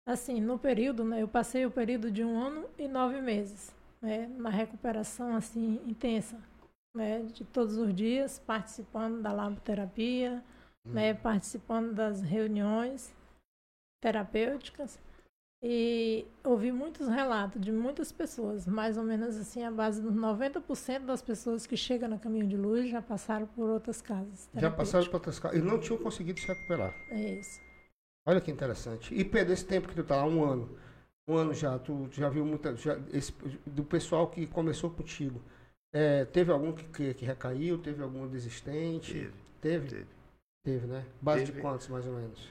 Assim, 0.07 0.41
no 0.41 0.59
período, 0.59 1.05
né, 1.05 1.23
eu 1.23 1.29
passei 1.29 1.65
o 1.67 1.71
período 1.71 2.11
de 2.11 2.25
um 2.25 2.39
ano 2.41 2.69
e 2.79 2.89
nove 2.89 3.21
meses, 3.21 3.75
né, 4.01 4.27
na 4.37 4.51
recuperação 4.51 5.37
assim 5.37 5.81
intensa, 5.87 6.37
né, 6.95 7.23
de 7.23 7.45
todos 7.45 7.77
os 7.77 7.95
dias, 7.95 8.39
participando 8.39 9.23
da 9.23 9.33
laboterapia, 9.33 10.43
hum. 10.85 10.93
né, 10.93 11.15
participando 11.15 11.93
das 11.93 12.23
reuniões 12.23 13.15
terapêuticas 14.03 14.99
e 15.63 16.25
ouvi 16.43 16.73
muitos 16.73 17.07
relatos 17.07 17.61
de 17.61 17.71
muitas 17.71 18.11
pessoas, 18.11 18.67
mais 18.67 18.97
ou 18.97 19.05
menos 19.05 19.37
assim, 19.37 19.63
a 19.63 19.71
base 19.71 20.01
dos 20.01 20.15
90% 20.15 21.01
das 21.01 21.21
pessoas 21.21 21.67
que 21.67 21.77
chegam 21.77 22.09
no 22.09 22.19
caminho 22.19 22.47
de 22.47 22.57
luz 22.57 22.91
já 22.91 23.03
passaram 23.03 23.47
por 23.47 23.69
outras 23.69 24.01
casas. 24.01 24.49
Já 24.55 24.71
passaram 24.71 25.05
por 25.07 25.17
outras 25.17 25.39
casas 25.39 25.59
e 25.59 25.63
não 25.63 25.79
tinham 25.79 25.99
conseguido 25.99 26.41
se 26.41 26.47
recuperar. 26.47 26.95
É 27.11 27.35
isso. 27.35 27.61
Olha 28.27 28.41
que 28.41 28.51
interessante. 28.51 29.15
E 29.15 29.25
Pedro, 29.25 29.53
esse 29.53 29.65
tempo 29.65 29.89
que 29.89 29.95
tu 29.95 30.05
tá, 30.05 30.25
um 30.25 30.45
ano, 30.45 30.79
um 31.27 31.37
ano 31.37 31.55
já, 31.55 31.79
tu 31.79 32.09
já 32.13 32.29
viu 32.29 32.45
muita, 32.45 32.77
já, 32.77 32.99
esse, 33.13 33.33
do 33.67 33.85
pessoal 33.85 34.29
que 34.29 34.47
começou 34.47 34.91
contigo, 34.91 35.41
é, 35.93 36.25
teve 36.27 36.53
algum 36.53 36.73
que, 36.73 36.85
que, 36.85 37.15
que, 37.15 37.25
recaiu, 37.25 37.79
teve 37.79 38.03
algum 38.03 38.29
desistente? 38.29 39.13
Teve. 39.13 39.33
Teve? 39.61 39.89
Teve, 39.89 40.07
teve 40.65 40.87
né? 40.87 41.07
Base 41.21 41.47
teve. 41.47 41.57
de 41.57 41.61
quantos, 41.61 41.89
mais 41.89 42.07
ou 42.07 42.15
menos? 42.15 42.49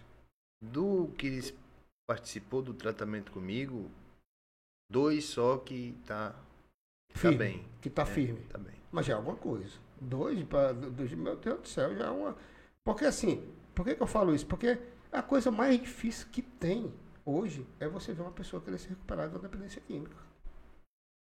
Do 0.61 1.07
que 1.17 1.53
participou 2.07 2.61
do 2.61 2.73
tratamento 2.73 3.31
comigo, 3.31 3.89
dois 4.91 5.25
só 5.25 5.57
que 5.57 5.95
tá, 6.05 6.31
tá 6.31 7.19
firme, 7.19 7.37
bem. 7.37 7.65
Que 7.81 7.89
tá 7.89 8.01
é, 8.01 8.05
firme. 8.05 8.41
Tá 8.49 8.57
bem. 8.57 8.75
Mas 8.91 9.05
já 9.05 9.13
é 9.13 9.15
alguma 9.15 9.37
coisa. 9.37 9.77
Dois, 10.01 10.41
pra, 10.43 10.73
dois, 10.73 11.13
meu 11.13 11.35
Deus 11.35 11.61
do 11.61 11.67
céu, 11.67 11.95
já 11.95 12.07
é 12.07 12.09
uma... 12.09 12.35
Porque 12.83 13.05
assim, 13.05 13.47
por 13.75 13.85
que, 13.85 13.95
que 13.95 14.01
eu 14.01 14.07
falo 14.07 14.33
isso? 14.33 14.47
Porque 14.47 14.79
a 15.11 15.21
coisa 15.21 15.51
mais 15.51 15.79
difícil 15.79 16.27
que 16.31 16.41
tem 16.41 16.93
hoje 17.25 17.65
é 17.79 17.87
você 17.87 18.13
ver 18.13 18.21
uma 18.21 18.31
pessoa 18.31 18.61
querer 18.61 18.77
se 18.77 18.89
recuperar 18.89 19.29
uma 19.29 19.39
dependência 19.39 19.81
química. 19.81 20.15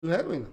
Não 0.03 0.13
é, 0.13 0.23
Luína? 0.23 0.49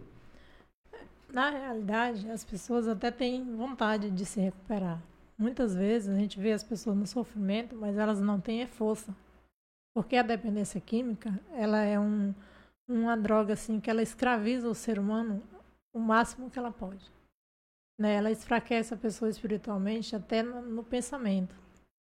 Na 1.30 1.50
realidade, 1.50 2.30
as 2.30 2.44
pessoas 2.44 2.88
até 2.88 3.12
têm 3.12 3.56
vontade 3.56 4.10
de 4.10 4.26
se 4.26 4.40
recuperar. 4.40 5.02
Muitas 5.38 5.76
vezes 5.76 6.10
a 6.10 6.18
gente 6.18 6.40
vê 6.40 6.52
as 6.52 6.64
pessoas 6.64 6.98
no 6.98 7.06
sofrimento, 7.06 7.76
mas 7.76 7.98
elas 7.98 8.20
não 8.20 8.40
têm 8.40 8.66
força. 8.66 9.16
Porque 9.94 10.16
a 10.16 10.24
dependência 10.24 10.80
química, 10.80 11.40
ela 11.52 11.82
é 11.82 12.00
um, 12.00 12.34
uma 12.88 13.16
droga 13.16 13.54
assim 13.54 13.80
que 13.80 13.90
ela 13.90 14.02
escraviza 14.02 14.68
o 14.68 14.76
ser 14.76 15.00
humano 15.00 15.44
o 15.94 16.00
máximo 16.00 16.50
que 16.50 16.60
ela 16.60 16.72
pode. 16.72 17.12
Né? 18.00 18.16
Ela 18.16 18.32
enfraquece 18.32 18.94
a 18.94 18.98
pessoa 18.98 19.30
espiritualmente 19.30 20.16
até 20.16 20.44
no, 20.44 20.62
no 20.62 20.84
pensamento. 20.84 21.56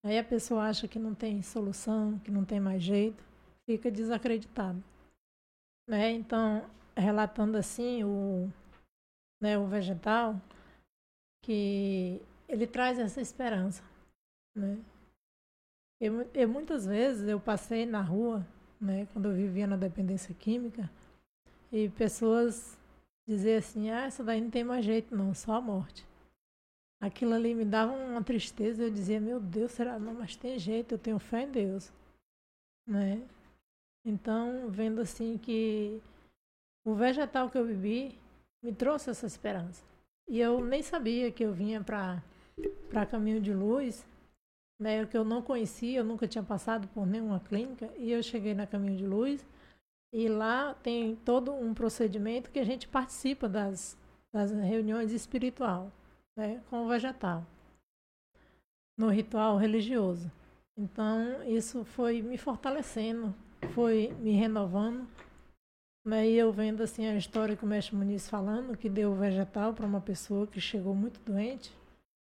Aí 0.04 0.18
a 0.18 0.24
pessoa 0.24 0.68
acha 0.68 0.88
que 0.88 0.98
não 0.98 1.14
tem 1.14 1.42
solução, 1.42 2.18
que 2.20 2.30
não 2.30 2.44
tem 2.44 2.58
mais 2.58 2.82
jeito, 2.82 3.22
fica 3.64 3.90
desacreditada. 3.90 4.82
Né? 5.88 6.10
Então, 6.10 6.68
relatando 6.96 7.56
assim 7.56 8.02
o, 8.02 8.50
né, 9.40 9.56
o 9.56 9.66
vegetal, 9.66 10.40
que 11.44 12.20
ele 12.48 12.66
traz 12.66 12.98
essa 12.98 13.20
esperança. 13.20 13.82
Né? 14.56 14.78
Eu, 16.00 16.28
eu, 16.34 16.48
muitas 16.48 16.84
vezes 16.84 17.28
eu 17.28 17.38
passei 17.38 17.86
na 17.86 18.02
rua, 18.02 18.44
né, 18.80 19.06
quando 19.12 19.28
eu 19.28 19.34
vivia 19.34 19.68
na 19.68 19.76
dependência 19.76 20.34
química, 20.34 20.90
e 21.70 21.88
pessoas 21.90 22.76
diziam 23.26 23.58
assim, 23.58 23.90
ah, 23.90 24.06
essa 24.06 24.24
daí 24.24 24.40
não 24.40 24.50
tem 24.50 24.64
mais 24.64 24.84
jeito 24.84 25.14
não, 25.14 25.32
só 25.32 25.54
a 25.54 25.60
morte 25.60 26.04
aquilo 27.02 27.34
ali 27.34 27.52
me 27.52 27.64
dava 27.64 27.92
uma 27.92 28.22
tristeza. 28.22 28.84
Eu 28.84 28.90
dizia, 28.90 29.20
meu 29.20 29.40
Deus, 29.40 29.72
será? 29.72 29.98
Não, 29.98 30.14
mas 30.14 30.36
tem 30.36 30.56
jeito, 30.58 30.94
eu 30.94 30.98
tenho 30.98 31.18
fé 31.18 31.42
em 31.42 31.50
Deus. 31.50 31.92
Né? 32.86 33.20
Então, 34.06 34.70
vendo 34.70 35.00
assim 35.00 35.36
que 35.36 36.00
o 36.86 36.94
vegetal 36.94 37.50
que 37.50 37.58
eu 37.58 37.66
bebi 37.66 38.16
me 38.62 38.72
trouxe 38.72 39.10
essa 39.10 39.26
esperança. 39.26 39.84
E 40.28 40.38
eu 40.38 40.64
nem 40.64 40.82
sabia 40.82 41.32
que 41.32 41.44
eu 41.44 41.52
vinha 41.52 41.82
para 41.82 43.06
Caminho 43.10 43.40
de 43.40 43.52
Luz, 43.52 44.06
né, 44.80 45.04
que 45.06 45.16
eu 45.16 45.24
não 45.24 45.42
conhecia, 45.42 45.98
eu 45.98 46.04
nunca 46.04 46.28
tinha 46.28 46.42
passado 46.42 46.88
por 46.88 47.06
nenhuma 47.06 47.40
clínica, 47.40 47.92
e 47.96 48.10
eu 48.10 48.22
cheguei 48.22 48.54
na 48.54 48.66
Caminho 48.66 48.96
de 48.96 49.06
Luz, 49.06 49.44
e 50.12 50.28
lá 50.28 50.74
tem 50.74 51.16
todo 51.16 51.52
um 51.52 51.74
procedimento 51.74 52.50
que 52.50 52.58
a 52.58 52.64
gente 52.64 52.86
participa 52.88 53.48
das, 53.48 53.96
das 54.32 54.52
reuniões 54.52 55.12
espiritual 55.12 55.90
né, 56.36 56.62
com 56.68 56.84
o 56.84 56.88
vegetal, 56.88 57.46
no 58.98 59.08
ritual 59.08 59.56
religioso. 59.56 60.30
Então, 60.76 61.42
isso 61.44 61.84
foi 61.84 62.22
me 62.22 62.38
fortalecendo 62.38 63.34
foi 63.68 64.14
me 64.20 64.32
renovando. 64.32 65.06
Né? 66.04 66.28
E 66.28 66.36
eu 66.36 66.52
vendo 66.52 66.82
assim 66.82 67.06
a 67.06 67.16
história 67.16 67.56
que 67.56 67.64
o 67.64 67.68
mestre 67.68 67.96
Muniz 67.96 68.28
falando, 68.28 68.76
que 68.76 68.88
deu 68.88 69.14
vegetal 69.14 69.72
para 69.72 69.86
uma 69.86 70.00
pessoa 70.00 70.46
que 70.46 70.60
chegou 70.60 70.94
muito 70.94 71.20
doente. 71.20 71.72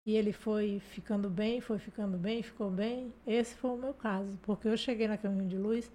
E 0.06 0.14
ele 0.14 0.32
foi 0.32 0.80
ficando 0.80 1.30
bem, 1.30 1.62
foi 1.62 1.78
ficando 1.78 2.18
bem, 2.18 2.42
ficou 2.42 2.70
bem. 2.70 3.12
Esse 3.26 3.54
foi 3.54 3.70
o 3.70 3.76
meu 3.76 3.94
caso, 3.94 4.38
porque 4.42 4.68
eu 4.68 4.76
cheguei 4.76 5.08
na 5.08 5.16
caminho 5.16 5.48
de 5.48 5.56
luz, 5.56 5.90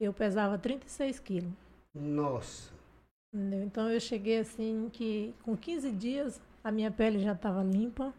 eu 0.00 0.12
pesava 0.12 0.58
36 0.58 1.20
quilos. 1.20 1.52
Nossa. 1.94 2.72
Então 3.32 3.88
eu 3.88 4.00
cheguei 4.00 4.40
assim 4.40 4.90
que 4.92 5.32
com 5.42 5.56
15 5.56 5.92
dias 5.92 6.40
a 6.62 6.70
minha 6.70 6.90
pele 6.90 7.18
já 7.18 7.32
estava 7.32 7.62
limpa, 7.62 8.12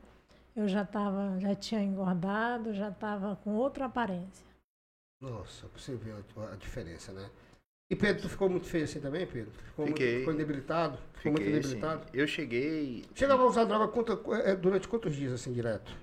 eu 0.55 0.67
já 0.67 0.85
tava, 0.85 1.39
já 1.39 1.55
tinha 1.55 1.81
engordado, 1.81 2.73
já 2.73 2.89
estava 2.89 3.35
com 3.37 3.55
outra 3.55 3.85
aparência. 3.85 4.45
Nossa, 5.21 5.67
você 5.75 5.95
vê 5.95 6.11
a, 6.11 6.53
a, 6.53 6.55
diferença, 6.55 7.13
né? 7.13 7.29
E 7.89 7.95
Pedro, 7.95 8.23
tu 8.23 8.29
ficou 8.29 8.49
muito 8.49 8.67
feio 8.67 8.83
assim 8.83 8.99
também, 8.99 9.25
Pedro? 9.25 9.51
Ficou 9.51 9.87
Fiquei. 9.87 10.07
Muito, 10.07 10.19
ficou 10.19 10.33
debilitado? 10.35 10.97
Ficou 11.13 11.31
Fiquei, 11.31 11.51
muito 11.51 11.63
debilitado? 11.63 12.03
sim. 12.03 12.09
Eu 12.13 12.27
cheguei. 12.27 13.05
Chegava 13.15 13.43
a 13.43 13.45
usar 13.45 13.65
droga 13.65 13.87
quanto, 13.87 14.33
é, 14.33 14.55
durante 14.55 14.87
quantos 14.87 15.15
dias, 15.15 15.31
assim, 15.33 15.53
direto? 15.53 15.95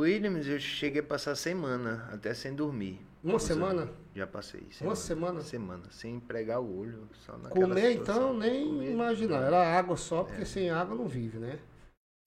Williams, 0.00 0.46
eu 0.46 0.58
cheguei 0.60 1.00
a 1.00 1.04
passar 1.04 1.34
semana, 1.34 2.08
até 2.12 2.32
sem 2.34 2.54
dormir. 2.54 3.00
Uma 3.22 3.38
semana? 3.38 3.90
Já 4.14 4.26
passei. 4.26 4.68
Uma 4.80 4.94
semana? 4.94 5.40
Semana, 5.42 5.84
sem 5.90 6.20
pregar 6.20 6.60
o 6.60 6.78
olho, 6.78 7.08
só 7.26 7.36
naquela 7.36 7.66
Comer, 7.66 7.92
situação. 7.98 8.22
então, 8.30 8.38
nem 8.38 8.64
Comer, 8.66 8.90
imaginar. 8.92 9.42
Era 9.42 9.78
água 9.78 9.96
só, 9.96 10.22
porque 10.24 10.42
É. 10.42 10.44
sem 10.44 10.70
água 10.70 10.94
não 10.94 11.08
vive, 11.08 11.38
né? 11.38 11.58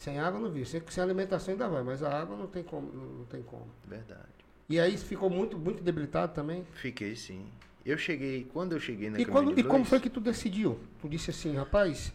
Sem 0.02 0.20
água 0.20 0.40
não 0.40 0.50
vive. 0.52 0.66
Sem, 0.66 0.82
sem 0.90 1.04
alimentação 1.04 1.54
ainda 1.54 1.70
vai, 1.70 1.84
mas 1.84 2.04
a 2.04 2.20
água 2.22 2.36
não 2.36 2.48
tem 2.48 2.64
como. 2.64 2.92
Não 2.92 3.26
tem 3.26 3.42
como. 3.44 3.68
Verdade. 3.86 4.28
E 4.68 4.80
aí 4.80 4.98
ficou 4.98 5.30
muito, 5.30 5.58
muito 5.58 5.84
debilitado 5.84 6.34
também? 6.34 6.66
Fiquei 6.74 7.16
sim. 7.16 7.46
Eu 7.86 7.98
cheguei, 7.98 8.44
quando 8.54 8.74
eu 8.74 8.80
cheguei 8.80 9.10
na 9.10 9.20
E, 9.20 9.26
quando, 9.26 9.58
e 9.58 9.64
como 9.64 9.84
foi 9.86 10.00
que 10.00 10.10
tu 10.10 10.20
decidiu? 10.20 10.80
Tu 11.02 11.10
disse 11.10 11.32
assim, 11.32 11.56
rapaz, 11.56 12.14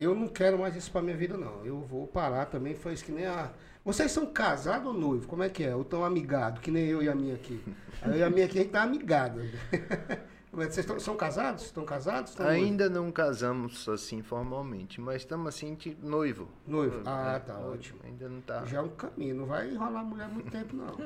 eu 0.00 0.14
não 0.14 0.28
quero 0.28 0.58
mais 0.58 0.74
isso 0.76 0.90
pra 0.90 1.02
minha 1.02 1.16
vida, 1.16 1.36
não. 1.36 1.64
Eu 1.64 1.80
vou 1.80 2.06
parar 2.06 2.46
também. 2.46 2.74
Foi 2.74 2.92
isso 2.92 3.04
que 3.04 3.12
nem 3.12 3.26
a. 3.26 3.50
Vocês 3.86 4.10
são 4.10 4.26
casados 4.26 4.88
ou 4.88 4.92
noivo? 4.92 5.28
Como 5.28 5.44
é 5.44 5.48
que 5.48 5.62
é? 5.62 5.74
Ou 5.74 5.84
tão 5.84 6.04
amigados, 6.04 6.60
que 6.60 6.72
nem 6.72 6.86
eu 6.86 7.00
e 7.04 7.08
a 7.08 7.14
minha 7.14 7.36
aqui? 7.36 7.62
Eu 8.04 8.16
e 8.16 8.22
a 8.24 8.28
minha 8.28 8.44
aqui, 8.44 8.58
a 8.58 8.62
gente 8.62 8.72
tá 8.72 8.82
amigado. 8.82 9.40
Vocês 10.52 10.84
tão- 10.86 10.98
são 10.98 11.14
casados? 11.16 11.66
Estão 11.66 11.84
casados? 11.84 12.34
Noivos? 12.34 12.54
Ainda 12.54 12.88
não 12.90 13.12
casamos 13.12 13.86
assim 13.88 14.22
formalmente, 14.22 15.00
mas 15.00 15.16
estamos 15.22 15.46
assim, 15.48 15.74
de 15.74 15.96
noivo. 16.02 16.48
Noivo. 16.66 17.02
Ah, 17.04 17.34
é, 17.36 17.38
tá, 17.40 17.54
noivo. 17.54 17.72
ótimo. 17.74 18.00
Ainda 18.04 18.28
não 18.28 18.40
tá. 18.40 18.64
Já 18.64 18.78
é 18.78 18.80
um 18.80 18.88
caminho, 18.88 19.34
não 19.36 19.46
vai 19.46 19.70
enrolar 19.70 20.00
a 20.00 20.04
mulher 20.04 20.28
muito 20.30 20.50
tempo, 20.50 20.74
não. 20.74 20.86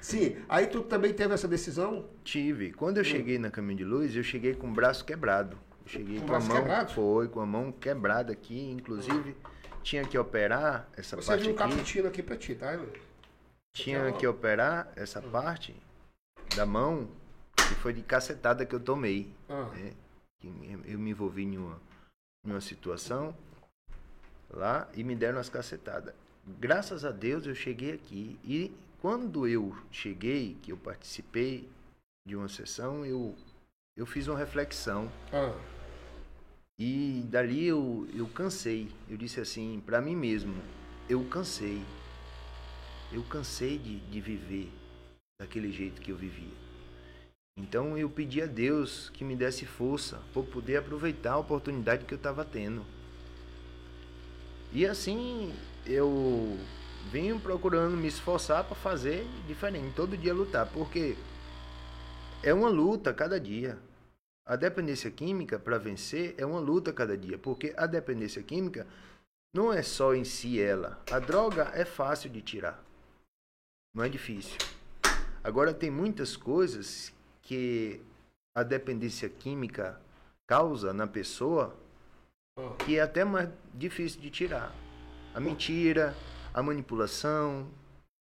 Sim, 0.00 0.36
aí 0.48 0.66
tu 0.66 0.82
também 0.82 1.12
teve 1.12 1.34
essa 1.34 1.46
decisão? 1.46 2.06
Tive. 2.24 2.72
Quando 2.72 2.98
eu 2.98 3.04
cheguei 3.04 3.38
na 3.38 3.50
Caminho 3.50 3.78
de 3.78 3.84
Luz, 3.84 4.16
eu 4.16 4.22
cheguei 4.22 4.54
com 4.54 4.68
o 4.68 4.72
braço 4.72 5.04
quebrado. 5.04 5.56
Eu 5.84 5.88
cheguei 5.88 6.20
Com 6.20 6.28
com, 6.28 6.34
a 6.34 6.40
mão. 6.40 6.56
quebrado? 6.56 6.92
Foi, 6.92 7.28
com 7.28 7.40
a 7.40 7.46
mão 7.46 7.70
quebrada 7.70 8.32
aqui. 8.32 8.70
Inclusive, 8.70 9.36
tinha 9.82 10.04
que 10.06 10.16
operar 10.16 10.88
essa 10.96 11.16
Você 11.16 11.26
parte 11.26 11.44
viu 11.44 11.52
um 11.52 11.56
cappuccino 11.56 12.08
aqui 12.08 12.22
pra 12.22 12.36
ti, 12.36 12.54
tá? 12.54 12.78
Tinha 13.74 14.12
que 14.12 14.26
operar 14.26 14.92
essa 14.96 15.20
parte 15.20 15.74
da 16.54 16.66
mão, 16.66 17.08
que 17.56 17.74
foi 17.76 17.92
de 17.92 18.02
cacetada 18.02 18.66
que 18.66 18.74
eu 18.74 18.80
tomei. 18.80 19.32
Ah, 19.48 19.64
né? 19.74 19.92
Eu 20.84 20.98
me 20.98 21.10
envolvi 21.10 21.44
em 21.44 21.56
uma, 21.56 21.80
em 22.44 22.50
uma 22.50 22.60
situação 22.60 23.34
lá 24.50 24.88
e 24.94 25.04
me 25.04 25.14
deram 25.14 25.38
as 25.38 25.48
cacetadas. 25.48 26.14
Graças 26.58 27.04
a 27.04 27.10
Deus 27.10 27.46
eu 27.46 27.54
cheguei 27.54 27.92
aqui. 27.92 28.38
E 28.44 28.74
quando 29.00 29.46
eu 29.46 29.76
cheguei, 29.90 30.56
que 30.62 30.72
eu 30.72 30.76
participei 30.76 31.68
de 32.26 32.36
uma 32.36 32.48
sessão, 32.48 33.06
eu, 33.06 33.34
eu 33.96 34.04
fiz 34.04 34.28
uma 34.28 34.38
reflexão. 34.38 35.10
ah, 35.32 35.54
E 36.84 37.22
dali 37.30 37.64
eu, 37.64 38.08
eu 38.12 38.26
cansei. 38.26 38.88
Eu 39.08 39.16
disse 39.16 39.38
assim, 39.38 39.80
para 39.86 40.00
mim 40.00 40.16
mesmo, 40.16 40.52
eu 41.08 41.22
cansei. 41.26 41.80
Eu 43.12 43.22
cansei 43.22 43.78
de, 43.78 44.00
de 44.00 44.20
viver 44.20 44.68
daquele 45.40 45.70
jeito 45.70 46.02
que 46.02 46.10
eu 46.10 46.16
vivia. 46.16 46.50
Então 47.56 47.96
eu 47.96 48.10
pedi 48.10 48.42
a 48.42 48.46
Deus 48.46 49.10
que 49.10 49.22
me 49.22 49.36
desse 49.36 49.64
força 49.64 50.20
para 50.32 50.42
poder 50.42 50.78
aproveitar 50.78 51.34
a 51.34 51.38
oportunidade 51.38 52.04
que 52.04 52.14
eu 52.14 52.16
estava 52.16 52.44
tendo. 52.44 52.84
E 54.72 54.84
assim 54.84 55.54
eu 55.86 56.58
venho 57.12 57.38
procurando 57.38 57.96
me 57.96 58.08
esforçar 58.08 58.64
para 58.64 58.74
fazer 58.74 59.24
diferente, 59.46 59.94
todo 59.94 60.16
dia 60.16 60.34
lutar, 60.34 60.66
porque 60.66 61.16
é 62.42 62.52
uma 62.52 62.68
luta 62.68 63.14
cada 63.14 63.38
dia. 63.38 63.78
A 64.46 64.56
dependência 64.56 65.10
química, 65.10 65.58
para 65.58 65.78
vencer, 65.78 66.34
é 66.36 66.44
uma 66.44 66.58
luta 66.58 66.92
cada 66.92 67.16
dia, 67.16 67.38
porque 67.38 67.72
a 67.76 67.86
dependência 67.86 68.42
química 68.42 68.86
não 69.54 69.72
é 69.72 69.82
só 69.82 70.14
em 70.14 70.24
si 70.24 70.60
ela. 70.60 71.00
A 71.10 71.18
droga 71.18 71.70
é 71.74 71.84
fácil 71.84 72.30
de 72.30 72.42
tirar, 72.42 72.82
não 73.94 74.02
é 74.02 74.08
difícil. 74.08 74.58
Agora, 75.44 75.72
tem 75.74 75.90
muitas 75.90 76.36
coisas 76.36 77.12
que 77.42 78.00
a 78.56 78.62
dependência 78.62 79.28
química 79.28 80.00
causa 80.46 80.92
na 80.92 81.06
pessoa 81.06 81.76
ah. 82.58 82.74
que 82.84 82.98
é 82.98 83.02
até 83.02 83.24
mais 83.24 83.48
difícil 83.74 84.20
de 84.20 84.30
tirar. 84.30 84.74
A 85.34 85.40
mentira, 85.40 86.14
a 86.52 86.62
manipulação, 86.62 87.66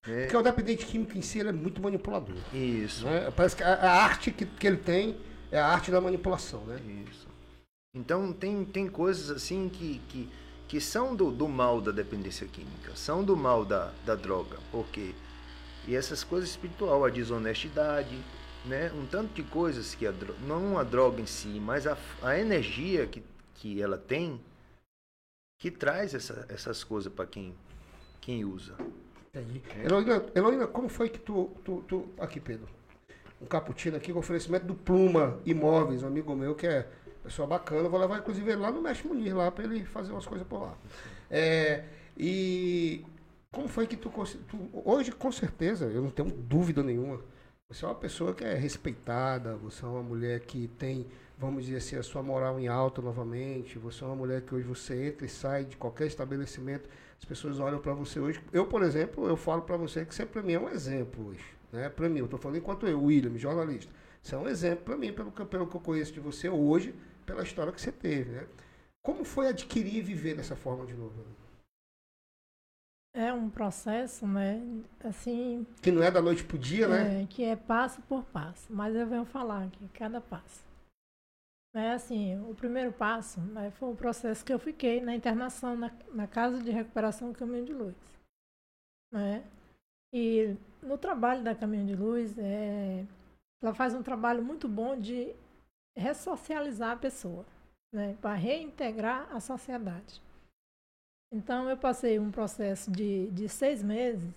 né? 0.06 0.24
Porque 0.24 0.38
o 0.38 0.42
dependente 0.42 0.86
químico 0.86 1.18
em 1.18 1.22
si 1.22 1.40
ele 1.40 1.50
é 1.50 1.54
muito 1.54 1.82
manipulador. 1.82 2.36
Isso. 2.54 3.06
né? 3.06 3.32
Parece 3.32 3.56
que 3.56 3.64
a, 3.64 3.74
a 3.74 4.04
arte 4.04 4.32
que, 4.32 4.46
que 4.46 4.68
ele 4.68 4.78
tem 4.78 5.18
é 5.54 5.60
a 5.60 5.68
arte 5.68 5.92
da 5.92 6.02
manipulação, 6.02 6.66
né? 6.66 6.80
Isso. 7.10 7.28
Então 7.96 8.34
tem, 8.34 8.66
tem 8.66 8.88
coisas 8.88 9.30
assim 9.30 9.70
que, 9.70 10.00
que, 10.10 10.30
que 10.68 10.82
são 10.82 11.16
do, 11.16 11.30
do 11.32 11.48
mal 11.48 11.80
da 11.80 11.92
dependência 11.92 12.48
química, 12.48 12.96
são 12.96 13.24
do 13.24 13.38
mal 13.38 13.64
da, 13.64 13.94
da 14.06 14.16
droga, 14.16 14.58
porque 14.72 15.14
e 15.88 15.96
essas 15.96 16.24
coisas 16.24 16.50
espiritual, 16.50 17.06
a 17.06 17.10
desonestidade, 17.10 18.18
né? 18.66 18.92
Um 18.94 19.06
tanto 19.06 19.34
de 19.34 19.44
coisas 19.44 19.94
que 19.94 20.08
a 20.08 20.12
dro- 20.12 20.36
não 20.48 20.80
a 20.80 20.84
droga 20.84 21.22
em 21.22 21.26
si, 21.26 21.60
mas 21.60 21.86
a, 21.86 21.98
a 22.22 22.40
energia 22.40 23.06
que, 23.06 23.22
que 23.56 23.82
ela 23.82 23.98
tem 23.98 24.40
que 25.60 25.70
traz 25.70 26.14
essa, 26.14 26.46
essas 26.50 26.84
coisas 26.84 27.12
para 27.14 27.26
quem 27.26 27.54
quem 28.20 28.46
usa. 28.46 28.76
Entendi. 29.36 29.62
Heloína, 29.84 30.26
Heloína, 30.34 30.68
como 30.68 30.88
foi 30.88 31.10
que 31.10 31.20
tu, 31.20 31.52
tu, 31.66 31.84
tu- 31.88 32.10
Aqui, 32.18 32.40
Pedro. 32.40 32.68
Um 33.44 33.46
cappuccino 33.46 33.98
aqui 33.98 34.14
com 34.14 34.20
oferecimento 34.20 34.66
do 34.66 34.74
Pluma 34.74 35.38
Imóveis, 35.46 36.02
um 36.02 36.08
amigo 36.08 36.34
meu 36.34 36.56
que 36.56 36.66
é 36.66 36.88
pessoa 37.24 37.46
bacana. 37.46 37.90
Vou 37.90 38.00
levar, 38.00 38.20
inclusive, 38.20 38.50
ele 38.50 38.62
lá 38.62 38.72
no 38.72 38.82
Mestre 38.82 39.08
Munir, 39.08 39.36
lá, 39.36 39.52
pra 39.52 39.66
ele 39.66 39.84
fazer 39.84 40.14
umas 40.14 40.26
coisas 40.26 40.48
por 40.48 40.62
lá. 40.62 40.78
É, 41.30 41.84
e 42.18 43.06
como 43.52 43.68
foi 43.68 43.86
que 43.86 43.98
tu, 43.98 44.10
tu. 44.48 44.70
Hoje, 44.86 45.12
com 45.12 45.32
certeza, 45.32 45.86
eu 45.86 46.02
não 46.02 46.10
tenho 46.10 46.30
dúvida 46.30 46.82
nenhuma. 46.82 47.20
Você 47.70 47.84
é 47.84 47.88
uma 47.88 47.96
pessoa 47.96 48.34
que 48.34 48.44
é 48.44 48.54
respeitada, 48.54 49.56
você 49.56 49.84
é 49.84 49.88
uma 49.88 50.04
mulher 50.04 50.42
que 50.42 50.68
tem, 50.78 51.08
vamos 51.38 51.66
dizer 51.66 51.78
assim, 51.78 51.96
a 51.96 52.04
sua 52.04 52.22
moral 52.22 52.60
em 52.60 52.68
alta 52.68 53.02
novamente. 53.02 53.80
Você 53.80 54.04
é 54.04 54.08
uma 54.08 54.16
mulher 54.16 54.42
que 54.42 54.54
hoje 54.54 54.68
você 54.68 55.08
entra 55.08 55.26
e 55.26 55.30
sai 55.30 55.66
de 55.66 55.76
qualquer 55.76 56.08
estabelecimento. 56.08 56.88
As 57.18 57.26
pessoas 57.26 57.60
olham 57.60 57.80
para 57.80 57.94
você 57.94 58.20
hoje. 58.20 58.42
Eu, 58.52 58.68
por 58.68 58.84
exemplo, 58.84 59.28
eu 59.28 59.36
falo 59.36 59.64
para 59.64 59.78
você 59.78 60.06
que 60.06 60.14
você 60.14 60.26
para 60.26 60.44
mim 60.44 60.54
é 60.54 60.60
um 60.60 60.70
exemplo 60.70 61.30
hoje, 61.30 61.44
né? 61.74 61.90
Para 61.90 62.08
mim, 62.08 62.20
eu 62.20 62.26
estou 62.26 62.40
falando 62.40 62.58
enquanto 62.58 62.88
eu, 62.88 63.04
William, 63.04 63.38
jornalista. 63.38 63.92
Você 64.22 64.36
é 64.36 64.38
um 64.38 64.48
exemplo 64.48 64.86
para 64.86 64.96
mim 64.96 65.12
pelo 65.12 65.32
que, 65.32 65.44
pelo 65.44 65.68
que 65.68 65.76
eu 65.76 65.82
conheço 65.82 66.14
de 66.14 66.20
você 66.20 66.48
hoje, 66.48 66.96
pela 67.26 67.44
história 67.44 67.74
que 67.74 67.82
você 67.82 67.92
teve, 67.92 68.32
né? 68.32 68.48
Como 69.04 69.26
foi 69.26 69.48
adquirir 69.48 69.96
e 69.98 70.02
viver 70.02 70.36
dessa 70.36 70.56
forma 70.56 70.86
de 70.86 70.94
novo? 70.94 71.26
É 73.16 73.34
um 73.34 73.50
processo, 73.50 74.26
né? 74.26 74.62
Assim, 75.04 75.68
Que 75.82 75.92
não 75.92 76.02
é 76.02 76.10
da 76.10 76.22
noite 76.22 76.44
pro 76.44 76.58
dia, 76.58 76.88
né? 76.88 77.24
é, 77.24 77.26
que 77.28 77.44
é 77.44 77.56
passo 77.56 78.02
por 78.04 78.24
passo. 78.24 78.72
Mas 78.74 78.96
eu 78.96 79.06
venho 79.06 79.26
falar 79.26 79.66
aqui, 79.66 79.88
cada 79.90 80.22
passo. 80.22 80.64
É 81.76 81.92
assim, 81.92 82.40
o 82.50 82.54
primeiro 82.54 82.94
passo 82.94 83.42
né, 83.42 83.72
foi 83.72 83.90
o 83.90 83.96
processo 83.96 84.46
que 84.46 84.54
eu 84.54 84.60
fiquei 84.60 85.02
na 85.02 85.16
internação 85.16 85.76
na, 85.76 85.92
na 86.14 86.28
Casa 86.28 86.62
de 86.62 86.70
Recuperação 86.70 87.34
Caminho 87.34 87.66
de 87.66 87.74
Luz. 87.74 87.96
Né? 89.12 89.44
E 90.14 90.56
no 90.82 90.98
trabalho 90.98 91.44
da 91.44 91.56
Caminho 91.56 91.88
de 91.88 91.96
Luz, 91.96 92.38
é, 92.38 93.04
ela 93.62 93.74
faz 93.74 93.96
um 93.96 94.04
trabalho 94.04 94.44
muito 94.44 94.68
bom 94.70 95.00
de 95.00 95.36
ressocializar 95.98 96.92
a 96.92 97.00
pessoa, 97.00 97.46
né, 97.92 98.16
para 98.22 98.36
reintegrar 98.36 99.34
a 99.36 99.40
sociedade. 99.40 100.22
Então, 101.32 101.68
eu 101.68 101.76
passei 101.76 102.20
um 102.20 102.32
processo 102.32 102.92
de, 102.92 103.32
de 103.32 103.50
seis 103.50 103.82
meses 103.82 104.32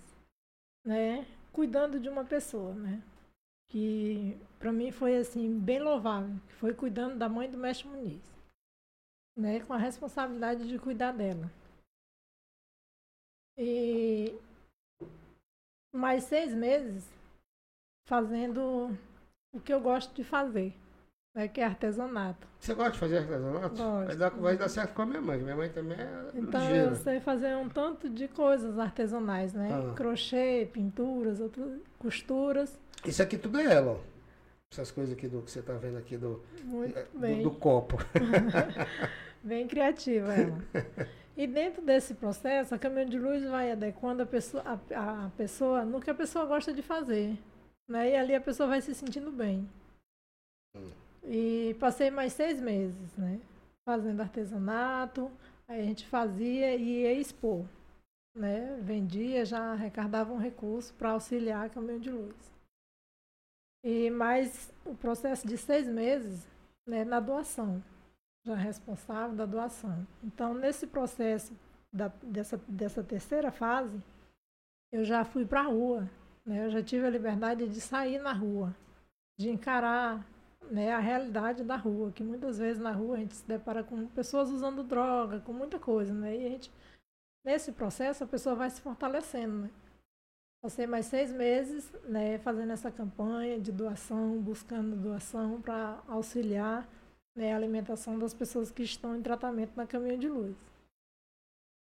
né, 0.83 1.27
cuidando 1.51 1.99
de 1.99 2.07
uma 2.07 2.23
pessoa, 2.23 2.73
né? 2.73 3.03
Que 3.69 4.37
para 4.57 4.71
mim 4.71 4.91
foi 4.91 5.17
assim 5.17 5.59
bem 5.59 5.79
louvável, 5.79 6.39
que 6.47 6.53
foi 6.53 6.73
cuidando 6.73 7.17
da 7.17 7.27
mãe 7.27 7.51
do 7.51 7.57
mestre 7.57 7.87
Muniz, 7.89 8.23
né, 9.35 9.59
com 9.65 9.73
a 9.73 9.77
responsabilidade 9.77 10.67
de 10.67 10.79
cuidar 10.79 11.11
dela. 11.11 11.51
E 13.57 14.39
mais 15.97 16.23
seis 16.23 16.53
meses 16.53 17.03
fazendo 18.07 18.95
o 19.53 19.59
que 19.59 19.73
eu 19.73 19.81
gosto 19.81 20.13
de 20.15 20.23
fazer, 20.23 20.73
né, 21.35 21.47
que 21.47 21.59
é 21.59 21.65
artesanato. 21.65 22.47
Você 22.59 22.73
gosta 22.73 22.91
de 22.93 22.99
fazer 22.99 23.17
artesanato? 23.17 23.75
Gosto. 23.75 24.07
Vai 24.07 24.15
dar, 24.15 24.29
vai 24.29 24.57
dar 24.57 24.69
certo 24.69 24.93
com 24.93 25.01
a 25.01 25.05
minha 25.05 25.21
mãe. 25.21 25.37
Minha 25.39 25.55
mãe 25.55 25.69
também 25.69 25.97
é 25.99 26.31
Então 26.35 26.61
ligeira. 26.61 26.89
eu 26.91 26.95
sei 26.95 27.19
fazer 27.19 27.55
um 27.55 27.67
tanto 27.67 28.09
de 28.09 28.27
coisas 28.27 28.79
artesanais, 28.79 29.53
né? 29.53 29.69
Ah. 29.71 29.93
Crochê, 29.93 30.69
pinturas, 30.71 31.39
outras 31.39 31.81
costuras. 31.99 32.79
Isso 33.05 33.21
aqui 33.21 33.37
tudo 33.37 33.59
é 33.59 33.65
ela, 33.73 33.93
ó. 33.93 34.17
Essas 34.71 34.91
coisas 34.91 35.13
aqui 35.13 35.27
do 35.27 35.41
que 35.41 35.49
você 35.51 35.61
tá 35.61 35.73
vendo 35.73 35.97
aqui 35.97 36.17
do, 36.17 36.43
Muito 36.63 36.97
é, 36.97 37.05
do, 37.13 37.43
do 37.43 37.51
copo. 37.51 37.97
Bem 39.41 39.65
criativa 39.67 40.33
ela. 40.33 40.57
E 41.37 41.45
dentro 41.45 41.83
desse 41.83 42.15
processo, 42.15 42.73
a 42.73 42.79
caminho 42.79 43.07
de 43.07 43.19
luz 43.19 43.43
vai 43.43 43.71
adequando 43.71 44.23
a 44.23 44.25
pessoa, 44.25 44.63
a, 44.65 45.25
a 45.25 45.29
pessoa 45.37 45.85
no 45.85 46.01
que 46.01 46.09
a 46.09 46.15
pessoa 46.15 46.47
gosta 46.47 46.73
de 46.73 46.81
fazer. 46.81 47.37
Né? 47.87 48.09
E 48.09 48.15
ali 48.15 48.33
a 48.33 48.41
pessoa 48.41 48.67
vai 48.67 48.81
se 48.81 48.95
sentindo 48.95 49.31
bem. 49.31 49.69
Hum. 50.75 50.89
E 51.23 51.75
passei 51.79 52.09
mais 52.09 52.33
seis 52.33 52.59
meses, 52.59 53.15
né? 53.15 53.39
Fazendo 53.87 54.19
artesanato, 54.19 55.31
aí 55.67 55.81
a 55.81 55.85
gente 55.85 56.07
fazia 56.07 56.75
e 56.75 57.03
ia 57.03 57.13
expor. 57.13 57.63
Né? 58.35 58.75
Vendia, 58.81 59.45
já 59.45 59.73
arrecadava 59.73 60.33
um 60.33 60.39
recurso 60.39 60.91
para 60.95 61.11
auxiliar 61.11 61.67
a 61.67 61.69
caminho 61.69 61.99
de 61.99 62.09
luz. 62.09 62.35
E 63.83 64.09
mais 64.09 64.73
o 64.83 64.95
processo 64.95 65.47
de 65.47 65.55
seis 65.55 65.87
meses 65.87 66.47
né, 66.87 67.05
na 67.05 67.19
doação 67.19 67.83
já 68.47 68.55
responsável 68.55 69.35
da 69.35 69.45
doação. 69.45 70.07
Então, 70.23 70.53
nesse 70.53 70.87
processo 70.87 71.53
da, 71.93 72.07
dessa, 72.23 72.57
dessa 72.67 73.03
terceira 73.03 73.51
fase, 73.51 74.01
eu 74.91 75.03
já 75.03 75.25
fui 75.25 75.45
para 75.45 75.59
a 75.59 75.63
rua. 75.63 76.09
Né? 76.45 76.65
Eu 76.65 76.69
já 76.69 76.81
tive 76.81 77.05
a 77.05 77.09
liberdade 77.09 77.67
de 77.67 77.81
sair 77.81 78.19
na 78.19 78.31
rua, 78.31 78.73
de 79.37 79.49
encarar 79.49 80.25
né, 80.71 80.93
a 80.93 80.99
realidade 80.99 81.63
da 81.63 81.75
rua, 81.75 82.11
que 82.11 82.23
muitas 82.23 82.57
vezes 82.57 82.81
na 82.81 82.91
rua 82.91 83.15
a 83.15 83.19
gente 83.19 83.35
se 83.35 83.45
depara 83.45 83.83
com 83.83 84.07
pessoas 84.07 84.49
usando 84.49 84.81
droga, 84.81 85.41
com 85.41 85.51
muita 85.51 85.77
coisa. 85.77 86.13
Né? 86.13 86.37
E 86.37 86.45
a 86.45 86.49
gente, 86.49 86.71
nesse 87.45 87.73
processo, 87.73 88.23
a 88.23 88.27
pessoa 88.27 88.55
vai 88.55 88.69
se 88.69 88.79
fortalecendo. 88.79 89.63
Né? 89.63 89.69
Passei 90.61 90.87
mais 90.87 91.05
seis 91.05 91.33
meses 91.33 91.91
né, 92.05 92.37
fazendo 92.39 92.71
essa 92.71 92.89
campanha 92.89 93.59
de 93.59 93.73
doação, 93.73 94.41
buscando 94.41 94.95
doação 94.95 95.61
para 95.61 96.01
auxiliar 96.07 96.87
né, 97.37 97.53
a 97.53 97.55
alimentação 97.55 98.17
das 98.17 98.33
pessoas 98.33 98.71
que 98.71 98.81
estão 98.81 99.15
em 99.15 99.21
tratamento 99.21 99.75
na 99.75 99.85
caminho 99.85 100.17
de 100.17 100.27
luz. 100.27 100.57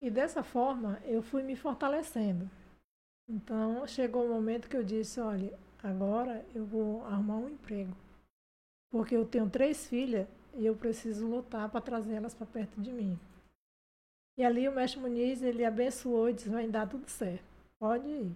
E 0.03 0.11
dessa 0.11 0.43
forma 0.43 1.01
eu 1.05 1.23
fui 1.23 1.43
me 1.43 1.55
fortalecendo. 1.55 2.51
Então 3.29 3.87
chegou 3.87 4.27
o 4.27 4.29
momento 4.29 4.69
que 4.69 4.77
eu 4.77 4.83
disse, 4.83 5.21
olha, 5.21 5.57
agora 5.83 6.45
eu 6.55 6.67
vou 6.67 7.05
arrumar 7.07 7.37
um 7.37 7.49
emprego. 7.49 7.97
Porque 8.91 9.17
eu 9.17 9.25
tenho 9.25 9.49
três 9.49 9.87
filhas 9.87 10.27
e 10.55 10.67
eu 10.67 10.77
preciso 10.77 11.27
lutar 11.27 11.71
para 11.71 11.81
trazê-las 11.81 12.35
para 12.35 12.47
perto 12.47 12.81
de 12.81 12.93
mim. 12.93 13.19
E 14.37 14.45
ali 14.45 14.69
o 14.69 14.73
mestre 14.73 15.01
Muniz, 15.01 15.41
ele 15.41 15.65
abençoou 15.65 16.29
e 16.29 16.33
disse, 16.33 16.49
vai 16.49 16.67
dar 16.67 16.89
tudo 16.89 17.09
certo, 17.09 17.45
pode 17.79 18.09
ir. 18.09 18.33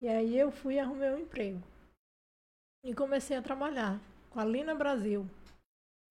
E 0.00 0.08
aí 0.08 0.38
eu 0.38 0.52
fui 0.52 0.74
e 0.74 0.78
arrumei 0.78 1.10
um 1.10 1.18
emprego. 1.18 1.60
E 2.84 2.94
comecei 2.94 3.36
a 3.36 3.42
trabalhar 3.42 4.00
com 4.30 4.40
a 4.40 4.44
Lina 4.44 4.74
Brasil, 4.74 5.28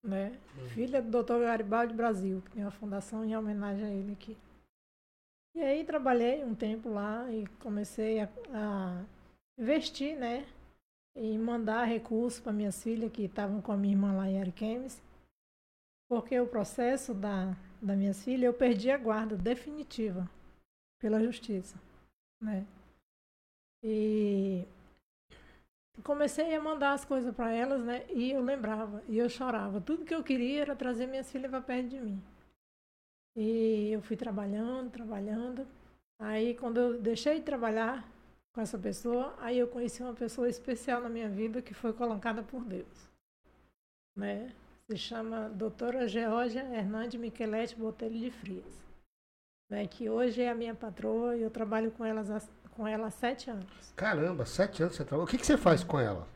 né? 0.02 0.38
Filha 0.74 1.02
do 1.02 1.22
Dr. 1.22 1.40
Garibaldi 1.40 1.94
Brasil, 1.94 2.42
que 2.42 2.50
tem 2.52 2.64
uma 2.64 2.70
fundação 2.70 3.24
em 3.24 3.36
homenagem 3.36 3.84
a 3.84 3.90
ele 3.90 4.12
aqui. 4.12 4.36
E 5.54 5.62
aí 5.62 5.84
trabalhei 5.84 6.44
um 6.44 6.54
tempo 6.54 6.88
lá 6.88 7.30
e 7.32 7.46
comecei 7.58 8.20
a, 8.20 8.28
a 8.52 9.04
investir, 9.58 10.16
né? 10.16 10.46
E 11.16 11.36
mandar 11.36 11.84
recursos 11.84 12.40
para 12.40 12.52
minhas 12.52 12.82
filhas 12.82 13.10
que 13.10 13.24
estavam 13.24 13.60
com 13.60 13.72
a 13.72 13.76
minha 13.76 13.94
irmã 13.94 14.16
lá 14.16 14.28
em 14.28 14.40
Ariquemes. 14.40 15.02
Porque 16.08 16.38
o 16.38 16.46
processo 16.46 17.12
da, 17.12 17.56
da 17.82 17.96
minhas 17.96 18.22
filhas, 18.22 18.44
eu 18.44 18.54
perdi 18.54 18.90
a 18.90 18.98
guarda 18.98 19.36
definitiva 19.36 20.28
pela 21.00 21.22
justiça, 21.22 21.76
né? 22.40 22.66
E 23.82 24.66
comecei 26.02 26.54
a 26.54 26.60
mandar 26.60 26.92
as 26.92 27.04
coisas 27.04 27.34
para 27.34 27.52
elas, 27.52 27.82
né? 27.82 28.04
E 28.08 28.30
eu 28.30 28.42
lembrava, 28.42 29.02
e 29.08 29.18
eu 29.18 29.28
chorava. 29.28 29.80
Tudo 29.80 30.04
que 30.04 30.14
eu 30.14 30.22
queria 30.22 30.62
era 30.62 30.76
trazer 30.76 31.06
minhas 31.06 31.30
filhas 31.30 31.50
para 31.50 31.60
perto 31.60 31.88
de 31.88 32.00
mim. 32.00 32.22
E 33.36 33.90
eu 33.92 34.02
fui 34.02 34.16
trabalhando, 34.16 34.90
trabalhando. 34.90 35.66
Aí, 36.18 36.54
quando 36.54 36.78
eu 36.78 37.00
deixei 37.00 37.36
de 37.36 37.44
trabalhar 37.44 38.06
com 38.52 38.60
essa 38.60 38.78
pessoa, 38.78 39.34
aí 39.38 39.58
eu 39.58 39.68
conheci 39.68 40.02
uma 40.02 40.14
pessoa 40.14 40.48
especial 40.48 41.00
na 41.00 41.08
minha 41.08 41.28
vida 41.28 41.62
que 41.62 41.72
foi 41.72 41.92
colocada 41.92 42.42
por 42.42 42.64
Deus, 42.64 43.08
né? 44.16 44.52
Se 44.88 44.96
chama 44.96 45.48
Doutora 45.48 46.08
Georgia 46.08 46.62
Hernandes 46.62 47.20
Micheletti 47.20 47.76
Botelho 47.76 48.18
de 48.18 48.30
Frias, 48.30 48.89
né? 49.70 49.86
Que 49.86 50.10
hoje 50.10 50.42
é 50.42 50.50
a 50.50 50.54
minha 50.54 50.74
patroa 50.74 51.36
e 51.36 51.42
eu 51.42 51.50
trabalho 51.50 51.90
com 51.92 52.04
elas 52.04 52.30
há- 52.30 52.42
com 52.72 52.86
ela 52.86 53.06
há 53.06 53.10
sete 53.10 53.48
anos. 53.50 53.66
Caramba, 53.96 54.44
sete 54.44 54.82
anos 54.82 54.96
você 54.96 55.04
trabalha. 55.04 55.24
O 55.24 55.28
que, 55.30 55.38
que 55.38 55.46
você 55.46 55.56
faz 55.56 55.82
com 55.84 55.98
ela? 55.98 56.26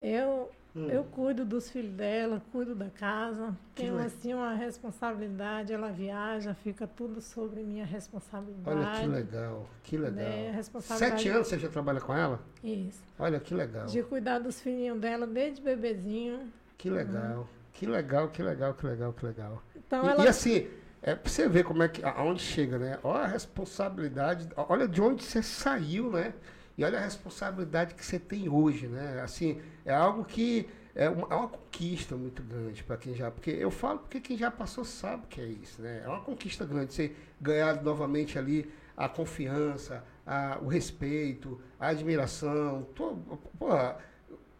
Eu 0.00 0.50
Hum. 0.76 0.86
Eu 0.90 1.02
cuido 1.02 1.46
dos 1.46 1.70
filhos 1.70 1.92
dela, 1.94 2.42
cuido 2.52 2.74
da 2.74 2.90
casa, 2.90 3.56
tenho 3.74 3.98
assim 3.98 4.34
uma 4.34 4.52
responsabilidade, 4.52 5.72
ela 5.72 5.90
viaja, 5.90 6.54
fica 6.54 6.86
tudo 6.86 7.22
sobre 7.22 7.62
minha 7.62 7.86
responsabilidade. 7.86 8.78
Olha 8.78 9.00
que 9.00 9.06
legal, 9.08 9.66
que 9.82 9.96
legal. 9.96 10.12
Né, 10.14 10.50
responsabilidade- 10.50 11.22
Sete 11.22 11.28
anos 11.34 11.48
você 11.48 11.58
já 11.58 11.68
trabalha 11.70 12.00
com 12.00 12.14
ela? 12.14 12.38
Isso. 12.62 13.02
Olha 13.18 13.40
que 13.40 13.54
legal. 13.54 13.86
De 13.86 14.02
cuidar 14.02 14.38
dos 14.40 14.60
filhinhos 14.60 15.00
dela 15.00 15.26
desde 15.26 15.60
bebezinho. 15.62 16.52
Que 16.76 16.90
legal. 16.90 17.48
Que 17.72 17.86
legal, 17.86 18.28
que 18.28 18.42
legal, 18.42 18.74
que 18.74 18.86
legal, 18.86 19.12
que 19.14 19.24
legal. 19.26 19.62
Então 19.74 20.04
E, 20.04 20.08
ela 20.08 20.24
e 20.24 20.28
assim, 20.28 20.68
é 21.02 21.14
pra 21.14 21.30
você 21.30 21.48
ver 21.48 21.64
como 21.64 21.82
é 21.82 21.88
que. 21.88 22.04
aonde 22.04 22.42
chega, 22.42 22.78
né? 22.78 22.98
Olha 23.02 23.24
a 23.24 23.26
responsabilidade, 23.26 24.48
olha 24.56 24.88
de 24.88 25.00
onde 25.00 25.24
você 25.24 25.42
saiu, 25.42 26.10
né? 26.10 26.34
E 26.76 26.84
olha 26.84 26.98
a 26.98 27.02
responsabilidade 27.02 27.94
que 27.94 28.04
você 28.04 28.18
tem 28.18 28.48
hoje, 28.48 28.86
né? 28.86 29.20
Assim, 29.20 29.60
é 29.84 29.94
algo 29.94 30.24
que 30.24 30.68
é 30.94 31.08
uma, 31.08 31.26
é 31.30 31.34
uma 31.34 31.48
conquista 31.48 32.16
muito 32.16 32.42
grande 32.42 32.82
para 32.82 32.96
quem 32.96 33.14
já. 33.14 33.30
Porque 33.30 33.50
eu 33.50 33.70
falo 33.70 34.00
porque 34.00 34.20
quem 34.20 34.36
já 34.36 34.50
passou 34.50 34.84
sabe 34.84 35.26
que 35.28 35.40
é 35.40 35.46
isso, 35.46 35.80
né? 35.82 36.02
É 36.04 36.08
uma 36.08 36.20
conquista 36.20 36.64
grande. 36.64 36.94
Você 36.94 37.14
ganhar 37.40 37.82
novamente 37.82 38.38
ali 38.38 38.70
a 38.96 39.08
confiança, 39.08 40.04
a, 40.26 40.58
o 40.60 40.66
respeito, 40.66 41.60
a 41.78 41.88
admiração. 41.88 42.86
Tô, 42.94 43.16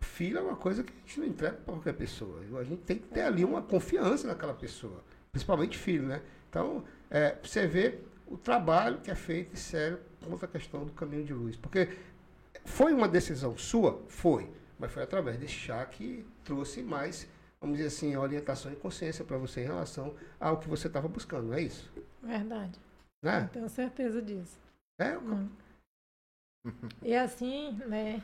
filho 0.01 0.39
é 0.39 0.41
uma 0.41 0.57
coisa 0.57 0.83
que 0.83 0.93
a 0.93 1.07
gente 1.07 1.21
não 1.21 1.27
entrega 1.27 1.57
para 1.57 1.75
qualquer 1.75 1.95
pessoa. 1.95 2.41
A 2.59 2.65
gente 2.65 2.83
tem 2.83 2.99
que 2.99 3.09
ter 3.09 3.23
ali 3.23 3.45
uma 3.45 3.63
confiança 3.63 4.27
naquela 4.27 4.55
pessoa. 4.55 5.03
Principalmente 5.33 5.77
filho, 5.77 6.07
né? 6.07 6.23
Então, 6.49 6.85
é, 7.11 7.37
você 7.43 7.67
ver 7.67 8.07
o 8.27 8.37
trabalho 8.37 9.01
que 9.01 9.11
é 9.11 9.15
feito 9.15 9.53
em 9.53 9.57
sério 9.57 10.01
contra 10.25 10.47
a 10.47 10.51
questão 10.51 10.85
do 10.85 10.93
caminho 10.93 11.25
de 11.25 11.33
luz. 11.33 11.57
Porque 11.57 11.89
foi 12.65 12.93
uma 12.93 13.09
decisão 13.09 13.57
sua? 13.57 14.03
Foi. 14.09 14.51
Mas 14.79 14.93
foi 14.93 15.03
através 15.03 15.39
desse 15.39 15.55
chá 15.55 15.85
que 15.87 16.25
trouxe 16.45 16.83
mais, 16.83 17.29
vamos 17.61 17.77
dizer 17.77 17.89
assim, 17.89 18.17
orientação 18.17 18.73
e 18.73 18.77
consciência 18.77 19.25
para 19.25 19.39
você 19.39 19.63
em 19.63 19.67
relação 19.67 20.15
ao 20.39 20.59
que 20.59 20.69
você 20.69 20.87
estava 20.87 21.09
buscando, 21.09 21.49
não 21.49 21.55
é 21.55 21.63
isso? 21.63 21.91
Verdade. 22.23 22.79
Né? 23.23 23.49
Tenho 23.53 23.69
certeza 23.69 24.23
disso. 24.23 24.59
É, 25.01 25.17
Hum. 25.19 25.49
E 27.03 27.17
assim, 27.17 27.73
né? 27.87 28.23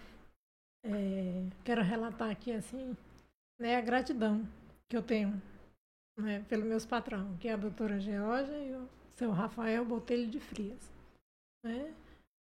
é, 0.84 1.46
quero 1.64 1.82
relatar 1.82 2.30
aqui 2.30 2.52
assim, 2.52 2.96
né, 3.58 3.76
a 3.76 3.80
gratidão 3.80 4.46
que 4.88 4.96
eu 4.96 5.02
tenho 5.02 5.40
né, 6.16 6.44
pelos 6.48 6.64
meus 6.64 6.86
patrões, 6.86 7.38
que 7.38 7.48
é 7.48 7.52
a 7.52 7.56
doutora 7.56 7.98
Georgia 7.98 8.56
e 8.58 8.74
o 8.74 8.88
seu 9.16 9.30
Rafael 9.30 9.84
Botelho 9.84 10.28
de 10.28 10.40
Frias. 10.40 10.90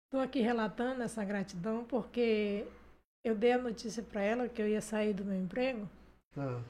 Estou 0.06 0.20
aqui 0.20 0.40
relatando 0.40 1.02
essa 1.02 1.24
gratidão 1.24 1.84
porque 1.84 2.66
eu 3.24 3.34
dei 3.34 3.52
a 3.52 3.58
notícia 3.58 4.02
para 4.02 4.22
ela 4.22 4.48
que 4.48 4.60
eu 4.60 4.68
ia 4.68 4.80
sair 4.80 5.14
do 5.14 5.24
meu 5.24 5.36
emprego, 5.36 5.88
Ah, 6.36 6.62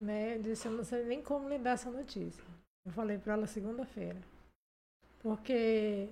né? 0.00 0.36
Eu 0.36 0.42
disse, 0.42 0.66
eu 0.66 0.72
não 0.72 0.84
sei 0.84 1.04
nem 1.04 1.22
como 1.22 1.48
lhe 1.48 1.58
dar 1.58 1.72
essa 1.72 1.90
notícia. 1.90 2.44
Eu 2.84 2.92
falei 2.92 3.16
para 3.16 3.32
ela 3.32 3.46
segunda-feira. 3.46 4.20
Porque 5.20 6.08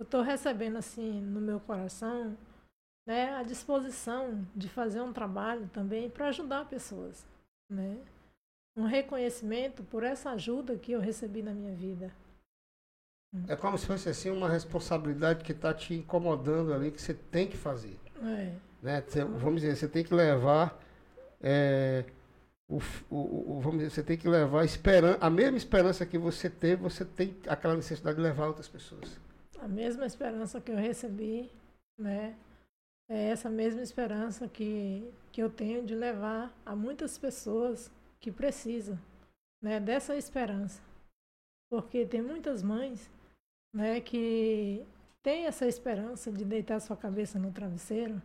eu 0.00 0.04
estou 0.04 0.22
recebendo 0.22 0.76
assim 0.78 1.20
no 1.20 1.40
meu 1.40 1.60
coração 1.60 2.36
né, 3.06 3.34
a 3.34 3.42
disposição 3.42 4.46
de 4.56 4.68
fazer 4.68 5.02
um 5.02 5.12
trabalho 5.12 5.68
também 5.68 6.08
para 6.08 6.28
ajudar 6.28 6.68
pessoas. 6.68 7.26
Né? 7.70 8.02
Um 8.76 8.84
reconhecimento 8.84 9.82
por 9.84 10.02
essa 10.02 10.30
ajuda 10.30 10.76
que 10.76 10.92
eu 10.92 11.00
recebi 11.00 11.42
na 11.42 11.52
minha 11.52 11.72
vida. 11.74 12.10
é 13.48 13.56
como 13.56 13.76
se 13.76 13.86
fosse 13.86 14.08
assim 14.08 14.30
uma 14.30 14.48
responsabilidade 14.48 15.42
que 15.44 15.52
está 15.52 15.72
te 15.74 15.92
incomodando 15.94 16.72
ali, 16.72 16.90
que 16.92 17.00
você 17.02 17.14
tem 17.14 17.48
que 17.48 17.56
fazer. 17.56 17.98
É, 18.22 18.54
né? 18.82 19.00
Você- 19.06 19.24
vamos 19.24 19.60
dizer, 19.60 19.76
você 19.76 19.88
tem 19.88 20.04
que 20.04 20.14
levar 20.14 20.80
é, 21.46 22.04
o, 22.68 22.78
o- 23.10 23.56
o- 23.56 23.60
vamos 23.60 23.78
dizer, 23.80 23.90
você 23.90 24.02
tem 24.02 24.16
que 24.16 24.28
levar 24.28 24.64
esperan 24.64 25.18
a 25.20 25.28
mesma 25.28 25.56
esperança 25.58 26.06
que 26.06 26.16
você 26.16 26.48
teve, 26.48 26.82
você 26.82 27.04
tem 27.04 27.36
aquela 27.48 27.74
necessidade 27.76 28.16
de 28.16 28.22
levar 28.22 28.46
outras 28.46 28.68
pessoas. 28.68 29.18
a 29.60 29.68
mesma 29.68 30.06
esperança 30.06 30.60
que 30.60 30.70
eu 30.70 30.76
recebi, 30.76 31.50
né? 31.98 32.34
é 33.10 33.28
essa 33.30 33.50
mesma 33.50 33.82
esperança 33.82 34.48
que, 34.48 35.10
que 35.32 35.42
eu 35.42 35.50
tenho 35.50 35.84
de 35.84 35.94
levar 35.94 36.50
a 36.64 36.74
muitas 36.74 37.18
pessoas 37.18 37.90
que 38.24 38.32
precisam 38.32 38.98
né, 39.62 39.78
dessa 39.78 40.16
esperança. 40.16 40.80
Porque 41.70 42.06
tem 42.06 42.22
muitas 42.22 42.62
mães 42.62 43.10
né, 43.70 44.00
que 44.00 44.82
têm 45.22 45.44
essa 45.44 45.66
esperança 45.66 46.32
de 46.32 46.42
deitar 46.42 46.80
sua 46.80 46.96
cabeça 46.96 47.38
no 47.38 47.52
travesseiro 47.52 48.22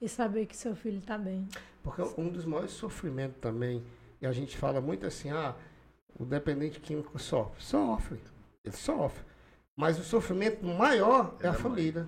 e 0.00 0.08
saber 0.08 0.46
que 0.46 0.56
seu 0.56 0.76
filho 0.76 0.98
está 0.98 1.18
bem. 1.18 1.48
Porque 1.82 2.02
um 2.16 2.28
dos 2.28 2.44
maiores 2.44 2.70
sofrimentos 2.70 3.40
também, 3.40 3.84
e 4.20 4.26
a 4.26 4.30
gente 4.30 4.56
fala 4.56 4.80
muito 4.80 5.04
assim, 5.06 5.32
ah, 5.32 5.56
o 6.16 6.24
dependente 6.24 6.78
químico 6.78 7.18
sofre. 7.18 7.60
Sofre, 7.60 8.20
ele 8.64 8.76
sofre. 8.76 9.24
Mas 9.74 9.98
o 9.98 10.04
sofrimento 10.04 10.64
maior 10.64 11.36
é, 11.40 11.46
é 11.46 11.48
a 11.48 11.54
família. 11.54 12.06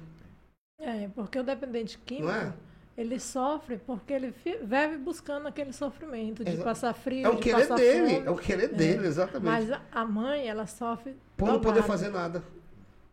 É, 0.78 1.09
porque 1.09 1.37
o 1.37 1.43
dependente 1.43 1.99
químico, 1.99 2.30
é? 2.30 2.55
Ele 2.97 3.18
sofre 3.18 3.76
porque 3.78 4.12
ele 4.12 4.30
vive 4.30 4.97
buscando 4.99 5.49
aquele 5.49 5.72
sofrimento 5.72 6.45
de 6.45 6.53
Exa 6.53 6.64
passar 6.64 6.95
frio, 6.95 7.26
é 7.26 7.28
o 7.28 7.34
de 7.34 7.42
querer 7.42 7.62
passar 7.62 7.76
dele, 7.76 8.14
fome. 8.14 8.26
É 8.26 8.30
o 8.30 8.36
querer 8.36 8.64
é. 8.64 8.68
dele, 8.68 9.07
exatamente. 9.07 9.68
Mas 9.68 9.80
a 9.90 10.05
mãe, 10.05 10.49
ela 10.49 10.66
sofre 10.66 11.16
Por 11.36 11.49
não 11.49 11.61
poder 11.61 11.82
fazer 11.82 12.11
nada. 12.11 12.42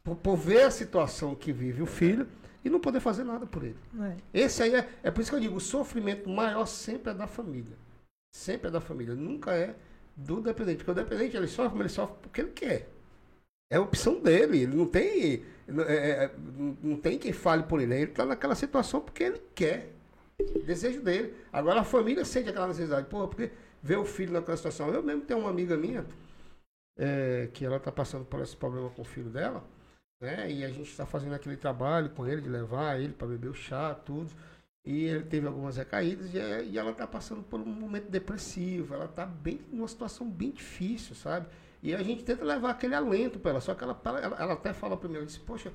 Por, 0.03 0.15
por, 0.15 0.35
ver 0.35 0.63
a 0.63 0.71
situação 0.71 1.35
que 1.35 1.51
vive 1.51 1.81
o 1.81 1.85
filho 1.85 2.27
e 2.63 2.69
não 2.69 2.79
poder 2.79 2.99
fazer 2.99 3.23
nada 3.23 3.45
por 3.45 3.63
ele. 3.63 3.77
É. 4.33 4.41
Esse 4.41 4.63
aí 4.63 4.75
é, 4.75 4.87
é 5.03 5.11
por 5.11 5.21
isso 5.21 5.31
que 5.31 5.35
eu 5.35 5.41
digo, 5.41 5.55
o 5.55 5.61
sofrimento 5.61 6.29
maior 6.29 6.65
sempre 6.65 7.11
é 7.11 7.15
da 7.15 7.27
família. 7.27 7.75
Sempre 8.35 8.69
é 8.69 8.71
da 8.71 8.81
família, 8.81 9.15
nunca 9.15 9.51
é 9.53 9.75
do 10.15 10.41
dependente. 10.41 10.77
Porque 10.77 10.91
o 10.91 10.95
dependente 10.95 11.35
ele 11.35 11.47
sofre, 11.47 11.71
mas 11.77 11.81
ele 11.81 11.89
sofre 11.89 12.15
porque 12.21 12.41
ele 12.41 12.51
quer. 12.51 12.89
É 13.71 13.77
a 13.77 13.81
opção 13.81 14.19
dele, 14.19 14.59
ele 14.59 14.75
não 14.75 14.85
tem 14.85 15.43
é, 15.87 16.25
é 16.25 16.31
não 16.81 16.97
tem 16.97 17.17
quem 17.17 17.33
fale 17.33 17.63
por 17.63 17.81
ele. 17.81 17.93
Ele 17.93 18.03
está 18.05 18.25
naquela 18.25 18.55
situação 18.55 19.01
porque 19.01 19.23
ele 19.23 19.41
quer. 19.53 19.93
Desejo 20.65 21.01
dele. 21.01 21.35
Agora 21.51 21.81
a 21.81 21.83
família 21.83 22.25
sente 22.25 22.49
aquela 22.49 22.67
necessidade. 22.67 23.07
Pô, 23.07 23.27
porque 23.27 23.51
vê 23.81 23.95
o 23.95 24.05
filho 24.05 24.33
naquela 24.33 24.57
situação. 24.57 24.93
Eu 24.93 25.03
mesmo 25.03 25.21
tenho 25.21 25.39
uma 25.39 25.49
amiga 25.49 25.77
minha 25.77 26.05
é, 26.97 27.49
que 27.53 27.65
ela 27.65 27.77
está 27.77 27.91
passando 27.91 28.25
por 28.25 28.41
esse 28.41 28.55
problema 28.55 28.89
com 28.89 29.01
o 29.01 29.05
filho 29.05 29.29
dela. 29.29 29.63
Né? 30.21 30.51
E 30.51 30.63
a 30.63 30.69
gente 30.69 30.89
está 30.89 31.05
fazendo 31.05 31.33
aquele 31.33 31.57
trabalho 31.57 32.11
com 32.11 32.27
ele 32.27 32.41
de 32.41 32.49
levar 32.49 32.99
ele 32.99 33.13
para 33.13 33.27
beber 33.27 33.49
o 33.49 33.53
chá, 33.53 33.95
tudo. 33.95 34.31
E 34.85 35.05
ele 35.05 35.23
teve 35.25 35.47
algumas 35.47 35.77
recaídas 35.77 36.33
e, 36.33 36.39
é, 36.39 36.63
e 36.63 36.77
ela 36.77 36.91
está 36.91 37.05
passando 37.05 37.43
por 37.43 37.59
um 37.59 37.65
momento 37.65 38.09
depressivo. 38.09 38.93
Ela 38.93 39.05
está 39.05 39.25
bem 39.25 39.61
numa 39.71 39.87
situação 39.87 40.29
bem 40.29 40.51
difícil, 40.51 41.15
sabe? 41.15 41.47
E 41.81 41.95
a 41.95 42.03
gente 42.03 42.23
tenta 42.23 42.43
levar 42.45 42.71
aquele 42.71 42.95
alento 42.95 43.39
para 43.39 43.51
ela. 43.51 43.61
Só 43.61 43.73
que 43.73 43.83
ela, 43.83 43.99
ela, 44.05 44.37
ela 44.37 44.53
até 44.53 44.71
fala 44.73 44.95
para 44.95 45.09
mim, 45.09 45.15
ela 45.15 45.25
disse, 45.25 45.39
poxa, 45.39 45.71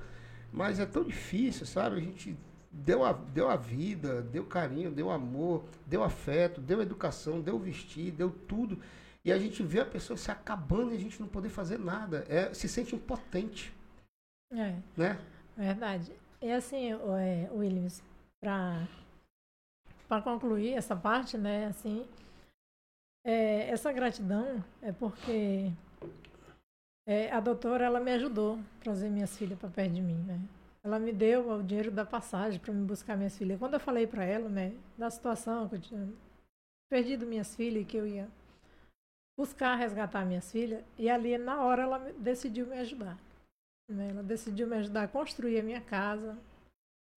mas 0.51 0.79
é 0.79 0.85
tão 0.85 1.03
difícil, 1.03 1.65
sabe? 1.65 1.97
A 1.97 1.99
gente 1.99 2.37
deu 2.71 3.03
a, 3.03 3.11
deu 3.11 3.49
a 3.49 3.55
vida, 3.55 4.21
deu 4.21 4.45
carinho, 4.45 4.91
deu 4.91 5.09
amor, 5.09 5.65
deu 5.85 6.03
afeto, 6.03 6.61
deu 6.61 6.81
educação, 6.81 7.41
deu 7.41 7.59
vestir, 7.59 8.11
deu 8.11 8.29
tudo. 8.29 8.81
E 9.25 9.31
a 9.31 9.37
gente 9.37 9.61
vê 9.61 9.81
a 9.81 9.85
pessoa 9.85 10.15
se 10.15 10.31
acabando 10.31 10.93
e 10.93 10.95
a 10.95 10.99
gente 10.99 11.19
não 11.19 11.27
poder 11.27 11.49
fazer 11.49 11.77
nada. 11.77 12.25
É, 12.29 12.53
se 12.53 12.69
sente 12.69 12.95
impotente. 12.95 13.73
É. 14.51 14.75
Né? 14.95 15.19
Verdade. 15.57 16.13
E 16.41 16.51
assim, 16.51 16.93
é, 16.93 17.49
Williams, 17.51 18.01
para 18.39 20.21
concluir 20.23 20.73
essa 20.73 20.95
parte, 20.95 21.37
né, 21.37 21.65
assim, 21.65 22.07
é, 23.25 23.69
essa 23.69 23.91
gratidão 23.91 24.63
é 24.81 24.91
porque 24.91 25.71
é, 27.07 27.31
a 27.31 27.39
doutora 27.39 27.85
ela 27.85 28.01
me 28.01 28.11
ajudou 28.11 28.55
a 28.55 28.83
trazer 28.83 29.09
minhas 29.09 29.35
filhas 29.37 29.57
para 29.57 29.69
perto 29.69 29.93
de 29.93 30.01
mim, 30.01 30.17
né? 30.27 30.39
Ela 30.83 30.99
me 30.99 31.13
deu 31.13 31.49
o 31.49 31.63
dinheiro 31.63 31.89
da 31.89 32.05
passagem 32.05 32.59
para 32.59 32.73
me 32.73 32.85
buscar 32.85 33.15
minhas 33.15 33.37
filhas. 33.37 33.57
Quando 33.57 33.75
eu 33.75 33.79
falei 33.79 34.05
para 34.05 34.25
ela, 34.25 34.49
né, 34.49 34.73
da 34.97 35.09
situação 35.09 35.67
que 35.69 35.75
eu 35.75 35.81
tinha 35.81 36.07
perdido 36.89 37.25
minhas 37.25 37.55
filhas 37.55 37.83
e 37.83 37.85
que 37.85 37.97
eu 37.97 38.05
ia 38.05 38.27
buscar 39.37 39.75
resgatar 39.75 40.25
minhas 40.25 40.51
filhas, 40.51 40.83
e 40.97 41.09
ali 41.09 41.37
na 41.37 41.61
hora 41.63 41.83
ela 41.83 41.99
decidiu 42.17 42.65
me 42.67 42.77
ajudar. 42.79 43.17
Né? 43.89 44.09
Ela 44.09 44.23
decidiu 44.23 44.67
me 44.67 44.75
ajudar 44.77 45.03
a 45.03 45.07
construir 45.07 45.59
a 45.59 45.63
minha 45.63 45.79
casa, 45.79 46.37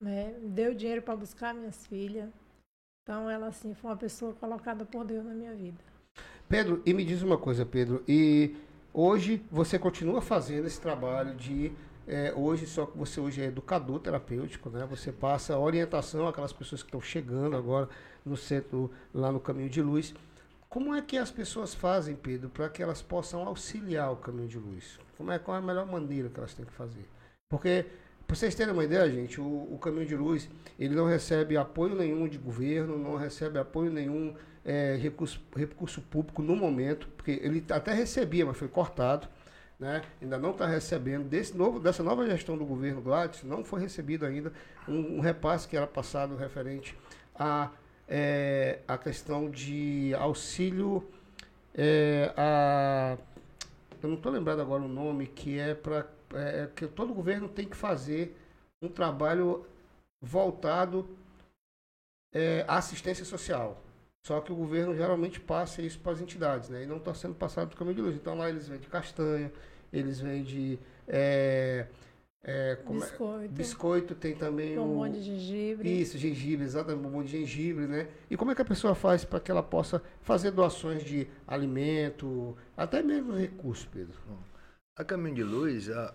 né? 0.00 0.38
Me 0.38 0.48
deu 0.50 0.74
dinheiro 0.74 1.02
para 1.02 1.16
buscar 1.16 1.52
minhas 1.52 1.86
filhas. 1.86 2.30
Então 3.02 3.28
ela 3.28 3.48
assim 3.48 3.74
foi 3.74 3.90
uma 3.90 3.96
pessoa 3.96 4.34
colocada 4.34 4.84
por 4.84 5.04
Deus 5.04 5.24
na 5.24 5.34
minha 5.34 5.54
vida. 5.54 5.82
Pedro, 6.48 6.82
e 6.84 6.92
me 6.92 7.04
diz 7.04 7.22
uma 7.22 7.38
coisa, 7.38 7.64
Pedro, 7.64 8.04
e 8.06 8.56
Hoje 8.92 9.40
você 9.50 9.78
continua 9.78 10.20
fazendo 10.20 10.66
esse 10.66 10.80
trabalho 10.80 11.34
de 11.36 11.72
é, 12.08 12.32
hoje 12.34 12.66
só 12.66 12.86
que 12.86 12.98
você 12.98 13.20
hoje 13.20 13.40
é 13.40 13.44
educador 13.44 14.00
terapêutico, 14.00 14.68
né? 14.68 14.84
Você 14.90 15.12
passa 15.12 15.56
orientação 15.56 16.26
àquelas 16.26 16.52
pessoas 16.52 16.82
que 16.82 16.88
estão 16.88 17.00
chegando 17.00 17.56
agora 17.56 17.88
no 18.24 18.36
centro 18.36 18.90
lá 19.14 19.30
no 19.30 19.38
Caminho 19.38 19.70
de 19.70 19.80
Luz. 19.80 20.12
Como 20.68 20.92
é 20.92 21.00
que 21.02 21.16
as 21.16 21.30
pessoas 21.30 21.72
fazem, 21.72 22.16
Pedro, 22.16 22.48
para 22.48 22.68
que 22.68 22.82
elas 22.82 23.00
possam 23.00 23.46
auxiliar 23.46 24.12
o 24.12 24.16
Caminho 24.16 24.48
de 24.48 24.58
Luz? 24.58 24.98
Como 25.16 25.30
é 25.30 25.38
qual 25.38 25.56
é 25.56 25.60
a 25.60 25.62
melhor 25.62 25.86
maneira 25.86 26.28
que 26.28 26.40
elas 26.40 26.54
têm 26.54 26.64
que 26.64 26.72
fazer? 26.72 27.08
Porque 27.48 27.86
para 28.26 28.34
vocês 28.34 28.56
terem 28.56 28.72
uma 28.72 28.84
ideia, 28.84 29.08
gente, 29.08 29.40
o, 29.40 29.68
o 29.72 29.78
Caminho 29.80 30.06
de 30.06 30.16
Luz 30.16 30.48
ele 30.76 30.96
não 30.96 31.06
recebe 31.06 31.56
apoio 31.56 31.94
nenhum 31.94 32.26
de 32.26 32.38
governo, 32.38 32.98
não 32.98 33.16
recebe 33.16 33.56
apoio 33.56 33.92
nenhum 33.92 34.34
é, 34.64 34.96
recurso, 34.96 35.40
recurso 35.54 36.00
público 36.02 36.42
no 36.42 36.54
momento, 36.54 37.08
porque 37.16 37.32
ele 37.42 37.64
até 37.70 37.92
recebia, 37.92 38.44
mas 38.46 38.56
foi 38.56 38.68
cortado. 38.68 39.28
Né? 39.78 40.02
Ainda 40.20 40.36
não 40.36 40.50
está 40.50 40.66
recebendo 40.66 41.26
desse 41.26 41.56
novo, 41.56 41.80
dessa 41.80 42.02
nova 42.02 42.26
gestão 42.26 42.58
do 42.58 42.66
governo 42.66 43.00
Gladys, 43.00 43.42
não 43.42 43.64
foi 43.64 43.80
recebido 43.80 44.26
ainda 44.26 44.52
um, 44.86 45.16
um 45.16 45.20
repasse 45.20 45.66
que 45.66 45.74
era 45.74 45.86
passado 45.86 46.36
referente 46.36 46.94
a, 47.34 47.70
é, 48.06 48.80
a 48.86 48.98
questão 48.98 49.50
de 49.50 50.14
auxílio 50.18 51.08
é, 51.74 52.30
a 52.36 53.16
eu 54.02 54.08
não 54.08 54.16
estou 54.16 54.32
lembrado 54.32 54.60
agora 54.60 54.82
o 54.82 54.88
nome 54.88 55.26
que 55.26 55.58
é 55.58 55.74
para 55.74 56.06
é, 56.34 56.68
que 56.74 56.86
todo 56.86 57.14
governo 57.14 57.48
tem 57.48 57.66
que 57.66 57.76
fazer 57.76 58.36
um 58.82 58.88
trabalho 58.88 59.66
voltado 60.20 61.08
é, 62.32 62.64
à 62.68 62.78
assistência 62.78 63.24
social 63.24 63.82
só 64.26 64.40
que 64.40 64.52
o 64.52 64.56
governo 64.56 64.94
geralmente 64.94 65.40
passa 65.40 65.80
isso 65.80 65.98
para 65.98 66.12
as 66.12 66.20
entidades, 66.20 66.68
né? 66.68 66.82
E 66.82 66.86
não 66.86 66.98
está 66.98 67.14
sendo 67.14 67.34
passado 67.34 67.70
do 67.70 67.76
caminho 67.76 67.96
de 67.96 68.02
luz. 68.02 68.16
Então 68.16 68.36
lá 68.36 68.48
eles 68.48 68.68
vendem 68.68 68.88
castanha, 68.88 69.50
eles 69.92 70.20
vendem 70.20 70.78
é, 71.08 71.86
é, 72.42 72.72
é, 72.72 72.92
biscoito. 72.92 73.44
É, 73.44 73.48
biscoito, 73.48 74.14
tem 74.14 74.34
também 74.34 74.76
bombom 74.76 75.02
o... 75.02 75.08
de 75.08 75.22
gengibre. 75.22 76.00
Isso, 76.00 76.16
gengibre, 76.16 76.64
exatamente, 76.64 77.02
bombom 77.02 77.22
de 77.22 77.30
gengibre, 77.30 77.86
né? 77.86 78.08
E 78.30 78.36
como 78.36 78.50
é 78.50 78.54
que 78.54 78.62
a 78.62 78.64
pessoa 78.64 78.94
faz 78.94 79.24
para 79.24 79.40
que 79.40 79.50
ela 79.50 79.62
possa 79.62 80.02
fazer 80.22 80.50
doações 80.50 81.04
de 81.04 81.26
alimento, 81.46 82.56
até 82.76 83.02
mesmo 83.02 83.34
recursos, 83.34 83.86
Pedro? 83.86 84.14
A 84.96 85.04
Caminho 85.04 85.34
de 85.34 85.42
Luz, 85.42 85.90
a... 85.90 86.14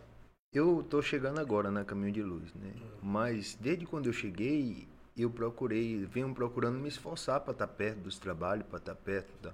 eu 0.51 0.81
estou 0.81 1.01
chegando 1.01 1.39
agora 1.39 1.69
na 1.69 1.85
Caminho 1.85 2.11
de 2.11 2.23
Luz, 2.23 2.53
né? 2.55 2.71
Mas 3.03 3.55
desde 3.59 3.85
quando 3.85 4.07
eu 4.07 4.13
cheguei, 4.13 4.87
eu 5.15 5.29
procurei, 5.29 6.05
venho 6.05 6.33
procurando 6.33 6.77
me 6.77 6.89
esforçar 6.89 7.39
para 7.39 7.53
estar 7.53 7.67
tá 7.67 7.73
perto 7.73 7.99
dos 7.99 8.19
trabalhos, 8.19 8.65
para 8.67 8.77
estar 8.77 8.95
tá 8.95 9.01
perto 9.01 9.31
da, 9.41 9.53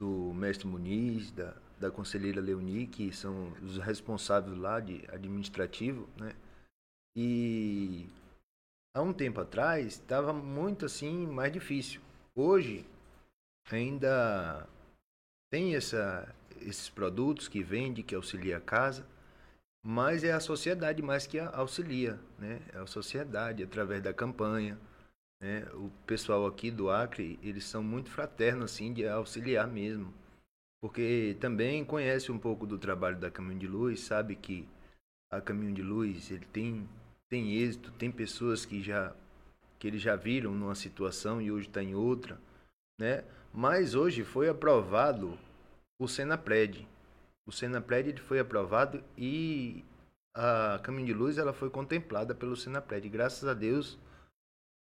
do 0.00 0.32
mestre 0.34 0.66
Muniz, 0.66 1.30
da, 1.30 1.54
da 1.78 1.90
conselheira 1.90 2.40
Leoni, 2.40 2.86
que 2.86 3.12
são 3.12 3.52
os 3.62 3.78
responsáveis 3.78 4.56
lá 4.58 4.80
de 4.80 5.04
administrativo, 5.10 6.08
né? 6.16 6.34
E 7.16 8.08
há 8.94 9.02
um 9.02 9.12
tempo 9.12 9.40
atrás 9.40 9.86
estava 9.94 10.32
muito 10.32 10.86
assim 10.86 11.26
mais 11.26 11.52
difícil. 11.52 12.00
Hoje 12.34 12.84
ainda 13.70 14.68
tem 15.50 15.74
essa, 15.74 16.34
esses 16.60 16.88
produtos 16.88 17.48
que 17.48 17.62
vende, 17.62 18.02
que 18.02 18.14
auxilia 18.14 18.58
a 18.58 18.60
casa, 18.60 19.06
mas 19.84 20.24
é 20.24 20.32
a 20.32 20.40
sociedade 20.40 21.02
mais 21.02 21.26
que 21.26 21.38
auxilia, 21.38 22.18
né? 22.38 22.60
É 22.72 22.78
a 22.78 22.86
sociedade 22.86 23.62
através 23.62 24.02
da 24.02 24.12
campanha, 24.12 24.78
né? 25.40 25.66
O 25.74 25.90
pessoal 26.06 26.46
aqui 26.46 26.70
do 26.70 26.90
Acre, 26.90 27.38
eles 27.42 27.64
são 27.64 27.82
muito 27.82 28.10
fraternos 28.10 28.72
assim 28.72 28.92
de 28.92 29.06
auxiliar 29.06 29.66
mesmo, 29.68 30.12
porque 30.80 31.36
também 31.40 31.84
conhece 31.84 32.30
um 32.32 32.38
pouco 32.38 32.66
do 32.66 32.78
trabalho 32.78 33.18
da 33.18 33.30
Caminho 33.30 33.58
de 33.58 33.66
Luz, 33.66 34.00
sabe 34.00 34.36
que 34.36 34.68
a 35.30 35.40
Caminho 35.40 35.74
de 35.74 35.82
Luz, 35.82 36.30
ele 36.30 36.46
tem 36.46 36.88
tem 37.28 37.56
êxito, 37.56 37.92
tem 37.92 38.10
pessoas 38.10 38.64
que 38.64 38.82
já 38.82 39.14
que 39.78 39.86
eles 39.86 40.02
já 40.02 40.16
viram 40.16 40.52
numa 40.52 40.74
situação 40.74 41.40
e 41.40 41.52
hoje 41.52 41.68
está 41.68 41.82
em 41.82 41.94
outra, 41.94 42.40
né? 42.98 43.24
Mas 43.52 43.94
hoje 43.94 44.24
foi 44.24 44.48
aprovado 44.48 45.38
o 46.00 46.08
Senapred, 46.08 46.86
o 47.48 47.52
Senapred 47.52 48.20
foi 48.20 48.38
aprovado 48.38 49.02
e 49.16 49.82
a 50.36 50.78
Caminho 50.82 51.06
de 51.06 51.14
Luz 51.14 51.38
ela 51.38 51.54
foi 51.54 51.70
contemplada 51.70 52.34
pelo 52.34 52.54
Senapred. 52.54 53.08
Graças 53.08 53.48
a 53.48 53.54
Deus, 53.54 53.98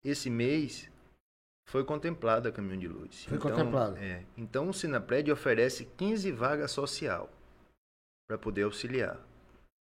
esse 0.03 0.29
mês 0.29 0.91
foi 1.69 1.85
contemplada 1.85 2.49
a 2.49 2.51
Caminho 2.51 2.79
de 2.81 2.87
Luz. 2.89 3.23
Foi 3.23 3.37
então, 3.37 3.49
contemplada. 3.51 3.97
É, 3.97 4.23
então 4.35 4.67
o 4.69 4.73
Senapred 4.73 5.31
oferece 5.31 5.85
15 5.97 6.29
vagas 6.33 6.71
social 6.71 7.29
para 8.27 8.37
poder 8.37 8.63
auxiliar. 8.63 9.17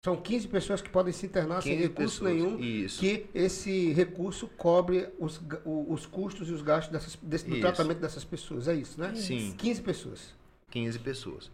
São 0.05 0.15
15 0.15 0.47
pessoas 0.47 0.80
que 0.82 0.89
podem 0.89 1.11
se 1.11 1.26
internar 1.26 1.61
sem 1.61 1.74
15 1.74 1.88
recurso 1.88 2.24
pessoas, 2.24 2.34
nenhum, 2.34 2.59
isso. 2.59 2.99
que 3.01 3.26
esse 3.34 3.91
recurso 3.91 4.47
cobre 4.47 5.09
os, 5.20 5.41
os 5.65 6.05
custos 6.05 6.47
e 6.49 6.53
os 6.53 6.61
gastos 6.61 6.93
dessas, 6.93 7.15
desse- 7.17 7.45
do 7.49 7.53
Isso. 7.55 7.61
tratamento 7.61 7.99
dessas 7.99 8.24
pessoas. 8.24 8.67
É 8.70 8.76
isso, 8.76 8.97
né? 9.01 9.13
Sim, 9.15 9.53
15 9.57 9.82
pessoas. 9.82 10.34
15 10.72 10.99
pessoas. 10.99 11.51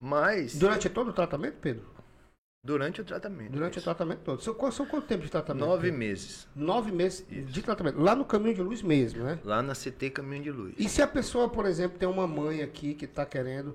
Mas 0.00 0.56
Durante 0.58 0.88
todo 0.88 1.08
o 1.08 1.12
tratamento, 1.12 1.56
Pedro? 1.60 1.84
durante 2.62 3.00
o 3.00 3.04
tratamento. 3.04 3.52
Durante 3.52 3.74
o 3.74 3.78
isso. 3.78 3.84
tratamento 3.84 4.20
todo. 4.20 4.42
São, 4.42 4.52
qual- 4.54 4.70
são 4.72 4.84
quanto 4.86 5.06
tempo 5.06 5.24
de 5.24 5.30
tratamento? 5.30 5.64
Nove 5.64 5.82
Pedro? 5.84 5.98
meses. 5.98 6.48
Nove 6.54 6.92
meses 6.92 7.24
Isso. 7.30 7.46
de 7.52 7.62
tratamento. 7.62 7.98
Lá 8.00 8.14
no 8.14 8.24
caminho 8.24 8.54
de 8.54 8.62
luz 8.62 8.82
mesmo, 8.82 9.24
né? 9.24 9.38
Lá 9.44 9.62
na 9.62 9.74
CT 9.74 10.10
Caminho 10.10 10.42
de 10.42 10.50
Luz. 10.50 10.74
E 10.78 10.86
se 10.88 11.00
a 11.00 11.06
pessoa, 11.06 11.48
por 11.48 11.64
exemplo, 11.64 11.98
tem 11.98 12.06
uma 12.08 12.26
mãe 12.26 12.62
aqui 12.62 12.94
que 12.94 13.06
está 13.06 13.24
querendo, 13.24 13.74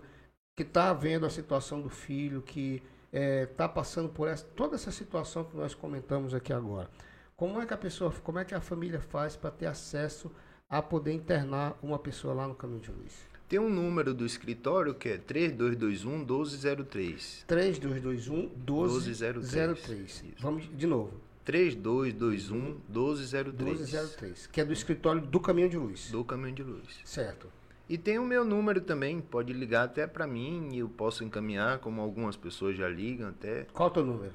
que 0.55 0.61
está 0.63 0.93
vendo 0.93 1.25
a 1.25 1.29
situação 1.31 1.81
do 1.81 1.89
filho, 1.89 2.41
que 2.43 2.81
está 3.11 3.67
passando 3.67 4.09
por 4.09 4.27
essa, 4.27 4.45
toda 4.55 4.75
essa 4.75 4.91
situação 4.91 5.43
que 5.45 5.55
nós 5.57 5.73
comentamos 5.73 6.33
aqui 6.35 6.51
agora, 6.53 6.89
como 7.35 7.59
é 7.61 7.65
que 7.65 7.73
a 7.73 7.77
pessoa, 7.77 8.11
como 8.23 8.37
é 8.39 8.45
que 8.45 8.53
a 8.53 8.61
família 8.61 8.99
faz 8.99 9.35
para 9.35 9.49
ter 9.51 9.65
acesso 9.67 10.31
a 10.69 10.79
poder 10.81 11.11
internar 11.13 11.75
uma 11.81 11.97
pessoa 11.97 12.33
lá 12.35 12.47
no 12.47 12.53
caminho 12.55 12.81
de 12.81 12.91
luz? 12.91 13.13
Tem 13.47 13.59
um 13.59 13.69
número 13.69 14.13
do 14.13 14.25
escritório 14.25 14.93
que 14.95 15.09
é 15.09 15.17
3221 15.17 16.17
1203. 16.19 17.43
3221 17.47 18.49
1203. 18.65 19.53
1203. 19.53 20.09
Isso. 20.09 20.23
Vamos 20.39 20.69
de 20.75 20.87
novo. 20.87 21.13
3221 21.45 22.81
1203. 22.89 23.79
1203, 23.79 24.47
que 24.47 24.59
é 24.59 24.65
do 24.65 24.73
escritório 24.73 25.21
do 25.21 25.39
caminho 25.39 25.69
de 25.69 25.77
luz. 25.77 26.09
Do 26.09 26.23
Caminho 26.25 26.55
de 26.55 26.63
Luz. 26.63 27.01
Certo. 27.05 27.47
E 27.87 27.99
tem 27.99 28.17
o 28.17 28.25
meu 28.25 28.43
número 28.43 28.81
também, 28.81 29.21
pode 29.21 29.53
ligar 29.53 29.83
até 29.83 30.07
para 30.07 30.25
mim 30.25 30.69
e 30.73 30.79
eu 30.79 30.89
posso 30.89 31.23
encaminhar, 31.23 31.77
como 31.77 32.01
algumas 32.01 32.35
pessoas 32.35 32.75
já 32.75 32.89
ligam 32.89 33.29
até. 33.29 33.67
Qual 33.71 33.89
é 33.89 33.91
o 33.91 33.93
teu 33.93 34.03
número? 34.03 34.33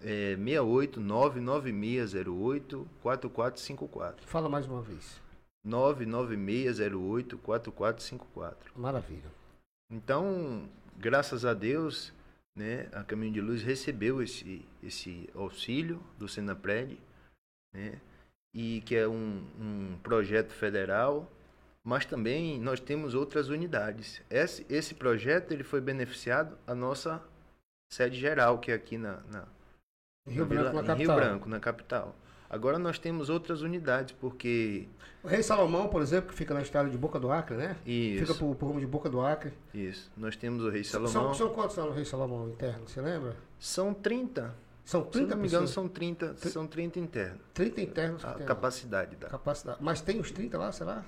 É 0.00 0.34
68 0.36 1.00
99608 1.00 2.88
4454. 3.00 4.26
Fala 4.26 4.48
mais 4.48 4.66
uma 4.66 4.82
vez. 4.82 5.20
99608 5.64 7.38
4454. 7.38 8.72
Maravilha. 8.76 9.30
Então, 9.90 10.68
graças 10.96 11.44
a 11.44 11.54
Deus, 11.54 12.12
né, 12.56 12.88
a 12.92 13.02
Caminho 13.02 13.32
de 13.32 13.40
Luz 13.40 13.62
recebeu 13.62 14.22
esse, 14.22 14.64
esse 14.82 15.28
auxílio 15.34 16.02
do 16.18 16.28
Senapred, 16.28 16.98
né, 17.74 18.00
e 18.54 18.80
que 18.82 18.96
é 18.96 19.06
um, 19.08 19.44
um 19.58 19.98
projeto 20.02 20.52
federal, 20.52 21.30
mas 21.84 22.04
também 22.04 22.58
nós 22.60 22.80
temos 22.80 23.14
outras 23.14 23.48
unidades. 23.48 24.20
Esse, 24.28 24.66
esse 24.68 24.94
projeto 24.94 25.52
ele 25.52 25.64
foi 25.64 25.80
beneficiado 25.80 26.56
a 26.66 26.74
nossa 26.74 27.22
sede 27.92 28.18
geral, 28.18 28.58
que 28.58 28.70
é 28.70 28.74
aqui 28.74 28.98
na, 28.98 29.18
na, 29.30 29.46
Rio 30.26 30.40
na 30.40 30.44
Vila- 30.44 30.70
Branco, 30.70 30.74
na 30.76 30.82
em 30.82 30.86
capital. 30.86 30.96
Rio 30.96 31.24
Branco, 31.28 31.48
na 31.48 31.60
capital. 31.60 32.16
Agora 32.50 32.78
nós 32.78 32.98
temos 32.98 33.28
outras 33.28 33.60
unidades, 33.62 34.14
porque 34.18 34.88
O 35.22 35.28
Rei 35.28 35.42
Salomão, 35.42 35.88
por 35.88 36.00
exemplo, 36.00 36.30
que 36.30 36.34
fica 36.34 36.54
na 36.54 36.62
estrada 36.62 36.88
de 36.88 36.96
Boca 36.96 37.20
do 37.20 37.30
Acre, 37.30 37.56
né? 37.56 37.76
isso, 37.84 38.24
Fica 38.26 38.34
por, 38.38 38.54
por 38.56 38.66
rumo 38.68 38.80
de 38.80 38.86
Boca 38.86 39.10
do 39.10 39.20
Acre. 39.20 39.52
isso. 39.74 40.10
Nós 40.16 40.34
temos 40.36 40.64
o 40.64 40.70
Rei 40.70 40.82
São, 40.82 41.06
Salomão. 41.06 41.34
são 41.34 41.50
quantos 41.50 41.76
lá 41.76 41.84
no 41.84 41.92
Rei 41.92 42.04
Salomão 42.04 42.48
interno, 42.48 42.88
você 42.88 43.00
lembra? 43.02 43.36
São 43.58 43.92
30 43.92 44.54
São 44.84 45.02
Se 45.02 45.06
eu 45.06 45.10
30 45.10 45.34
não 45.34 45.42
me 45.42 45.48
engano, 45.48 45.68
são 45.68 45.86
30, 45.88 46.36
são 46.38 46.66
30 46.66 46.98
internos. 47.00 47.40
30 47.52 47.80
internos 47.82 48.24
A 48.24 48.32
capacidade 48.34 49.16
da. 49.16 49.28
capacidade. 49.28 49.78
Mas 49.82 50.00
tem 50.00 50.18
os 50.18 50.30
30 50.30 50.56
lá, 50.56 50.72
será? 50.72 51.04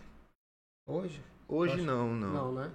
Hoje? 0.86 1.22
Hoje 1.49 1.80
não, 1.80 2.14
não. 2.14 2.32
Não, 2.32 2.53
né? 2.53 2.70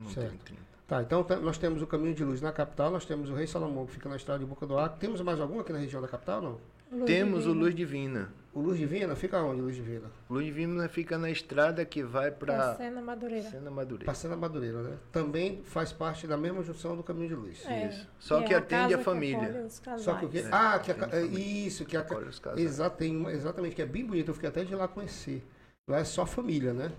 Não 0.00 0.08
Certo. 0.10 0.28
tem 0.30 0.38
30. 0.38 0.62
Tá, 0.86 1.02
então 1.02 1.26
nós 1.40 1.56
temos 1.58 1.80
o 1.82 1.86
Caminho 1.86 2.14
de 2.14 2.22
Luz 2.24 2.40
na 2.40 2.52
capital, 2.52 2.90
nós 2.90 3.04
temos 3.04 3.30
o 3.30 3.34
Rei 3.34 3.46
Salomão, 3.46 3.86
que 3.86 3.92
fica 3.92 4.08
na 4.08 4.16
estrada 4.16 4.40
de 4.40 4.44
Boca 4.46 4.66
do 4.66 4.78
Acre. 4.78 5.00
Temos 5.00 5.20
mais 5.22 5.40
algum 5.40 5.58
aqui 5.58 5.72
na 5.72 5.78
região 5.78 6.02
da 6.02 6.08
capital, 6.08 6.40
não? 6.42 6.58
Luz 6.92 7.06
Temos 7.06 7.46
o 7.46 7.50
divina. 7.50 7.60
Luz 7.64 7.74
Divina. 7.74 8.32
O 8.54 8.60
Luz 8.60 8.78
Divina 8.78 9.16
fica 9.16 9.42
onde, 9.42 9.62
Luz 9.62 9.74
Divina? 9.74 10.10
Luz 10.28 10.44
Divina 10.44 10.86
fica 10.86 11.16
na 11.16 11.30
estrada 11.30 11.82
que 11.86 12.02
vai 12.02 12.30
para 12.30 12.76
Madureira. 13.02 13.48
Sena 13.50 13.70
Madureira. 13.70 14.04
Passando 14.04 14.32
a 14.34 14.36
Madureira, 14.36 14.82
né? 14.82 14.98
Também 15.10 15.62
faz 15.64 15.90
parte 15.90 16.26
da 16.26 16.36
mesma 16.36 16.62
junção 16.62 16.94
do 16.94 17.02
Caminho 17.02 17.28
de 17.28 17.34
Luz. 17.34 17.64
É, 17.66 17.88
Isso. 17.88 18.06
Só 18.18 18.42
e 18.42 18.44
que 18.44 18.52
é 18.52 18.58
atende 18.58 18.92
a 18.92 18.98
que 18.98 19.04
família. 19.04 19.48
casais. 19.82 20.02
Só 20.02 20.14
que 20.16 20.26
o 20.26 20.28
quê? 20.28 20.38
É, 20.40 20.48
ah, 20.52 20.78
que 20.78 20.90
a, 20.92 20.94
é, 20.94 20.98
família. 20.98 21.66
isso, 21.66 21.86
que 21.86 21.96
a, 21.96 22.02
ca- 22.04 22.14
Acolhe 22.14 22.28
os 22.28 22.38
casais. 22.38 22.60
Exato, 22.60 22.98
tem 22.98 23.16
uma- 23.16 23.32
exatamente, 23.32 23.74
que 23.74 23.80
é 23.80 23.86
bem 23.86 24.04
bonito. 24.04 24.28
Eu 24.28 24.34
fiquei 24.34 24.50
até 24.50 24.62
de 24.64 24.74
lá 24.74 24.86
conhecer. 24.86 25.42
Lá 25.88 26.00
é 26.00 26.04
só 26.04 26.26
família, 26.26 26.74
né? 26.74 26.92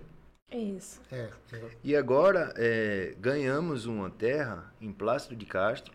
Isso. 0.52 1.00
É. 1.12 1.30
é. 1.52 1.62
E 1.84 1.96
agora 1.96 2.52
é, 2.58 3.14
ganhamos 3.20 3.86
uma 3.86 4.10
terra 4.10 4.74
em 4.82 4.92
Plácido 4.92 5.36
de 5.36 5.46
Castro 5.46 5.94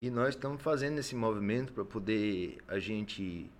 e 0.00 0.10
nós 0.10 0.30
estamos 0.30 0.62
fazendo 0.62 0.98
esse 0.98 1.14
movimento 1.14 1.72
para 1.72 1.84
poder 1.84 2.58
a 2.68 2.78
gente 2.78 3.50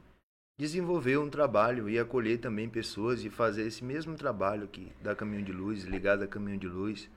desenvolver 0.59 1.19
um 1.19 1.31
trabalho 1.31 1.89
e 1.89 1.99
acolher 1.99 2.39
também 2.39 2.69
pessoas 2.69 3.25
e 3.25 3.31
fazer 3.31 3.67
esse 3.67 3.85
mesmo 3.85 4.17
trabalho 4.17 4.65
aqui 4.65 4.93
da 5.01 5.15
Caminho 5.15 5.45
de 5.45 5.53
Luz, 5.53 5.85
ligado 5.85 6.23
a 6.23 6.29
Caminho 6.29 6.59
de 6.59 6.69
Luz. 6.69 7.09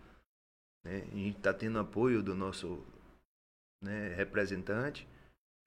né? 0.83 1.03
A 1.11 1.15
gente 1.15 1.37
está 1.37 1.53
tendo 1.53 1.79
apoio 1.79 2.21
do 2.21 2.35
nosso 2.35 2.83
né, 3.81 4.13
representante. 4.15 5.07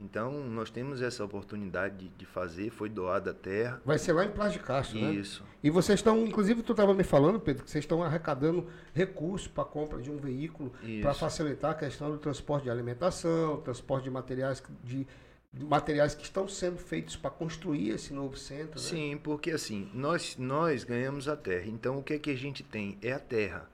Então, 0.00 0.32
nós 0.48 0.70
temos 0.70 1.00
essa 1.00 1.24
oportunidade 1.24 1.96
de, 1.96 2.08
de 2.08 2.26
fazer, 2.26 2.70
foi 2.70 2.88
doada 2.88 3.30
a 3.30 3.34
terra. 3.34 3.80
Vai 3.84 3.96
ser 3.98 4.12
lá 4.12 4.24
em 4.24 4.30
Plácio 4.30 4.58
de 4.58 4.64
Castro, 4.66 5.00
né? 5.00 5.12
Isso. 5.12 5.44
E 5.62 5.70
vocês 5.70 6.00
estão, 6.00 6.26
inclusive 6.26 6.62
tu 6.62 6.72
estava 6.72 6.92
me 6.92 7.04
falando, 7.04 7.38
Pedro, 7.38 7.64
que 7.64 7.70
vocês 7.70 7.84
estão 7.84 8.02
arrecadando 8.02 8.66
recursos 8.92 9.46
para 9.46 9.62
a 9.62 9.66
compra 9.66 10.02
de 10.02 10.10
um 10.10 10.16
veículo 10.16 10.72
para 11.00 11.14
facilitar 11.14 11.70
a 11.70 11.74
questão 11.74 12.10
do 12.10 12.18
transporte 12.18 12.64
de 12.64 12.70
alimentação, 12.70 13.60
transporte 13.60 14.04
de 14.04 14.10
materiais 14.10 14.58
que- 14.60 14.72
de, 14.82 15.06
de 15.52 15.64
materiais 15.64 16.12
que 16.14 16.24
estão 16.24 16.48
sendo 16.48 16.76
feitos 16.78 17.14
para 17.14 17.30
construir 17.30 17.90
esse 17.90 18.12
novo 18.12 18.36
centro. 18.36 18.72
né? 18.80 18.86
Sim, 18.86 19.16
porque 19.22 19.52
assim, 19.52 19.88
nós, 19.94 20.36
nós 20.36 20.82
ganhamos 20.82 21.28
a 21.28 21.36
terra. 21.36 21.66
Então, 21.68 21.98
o 21.98 22.02
que 22.02 22.14
é 22.14 22.18
que 22.18 22.30
a 22.30 22.36
gente 22.36 22.64
tem? 22.64 22.98
É 23.00 23.12
a 23.12 23.20
terra. 23.20 23.70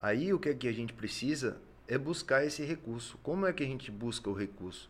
Aí, 0.00 0.32
o 0.32 0.38
que 0.38 0.50
é 0.50 0.54
que 0.54 0.68
a 0.68 0.72
gente 0.72 0.92
precisa 0.92 1.60
é 1.88 1.98
buscar 1.98 2.44
esse 2.46 2.62
recurso. 2.62 3.18
Como 3.24 3.44
é 3.44 3.52
que 3.52 3.64
a 3.64 3.66
gente 3.66 3.90
busca 3.90 4.30
o 4.30 4.32
recurso? 4.32 4.88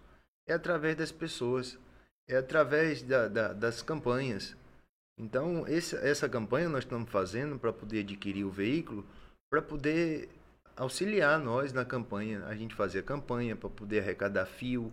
É 0.48 0.54
através 0.54 0.96
das 0.96 1.12
pessoas, 1.12 1.78
é 2.26 2.36
através 2.36 3.02
da, 3.02 3.28
da- 3.28 3.52
das 3.52 3.82
campanhas. 3.82 4.56
Então, 5.18 5.66
esse, 5.68 5.94
essa 5.96 6.28
campanha 6.28 6.68
nós 6.68 6.84
estamos 6.84 7.10
fazendo 7.10 7.58
para 7.58 7.72
poder 7.72 8.00
adquirir 8.00 8.44
o 8.44 8.50
veículo, 8.50 9.04
para 9.50 9.60
poder 9.60 10.28
auxiliar 10.76 11.38
nós 11.38 11.72
na 11.72 11.84
campanha. 11.84 12.44
A 12.46 12.54
gente 12.54 12.74
fazer 12.74 13.00
a 13.00 13.02
campanha 13.02 13.54
para 13.54 13.68
poder 13.68 14.00
arrecadar 14.00 14.46
fio, 14.46 14.92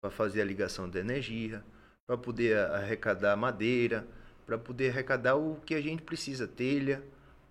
para 0.00 0.10
fazer 0.10 0.40
a 0.40 0.44
ligação 0.44 0.88
da 0.88 1.00
energia, 1.00 1.62
para 2.06 2.16
poder 2.16 2.56
arrecadar 2.56 3.36
madeira, 3.36 4.06
para 4.46 4.56
poder 4.56 4.90
arrecadar 4.90 5.36
o 5.36 5.60
que 5.60 5.74
a 5.74 5.80
gente 5.80 6.02
precisa, 6.02 6.48
telha, 6.48 7.02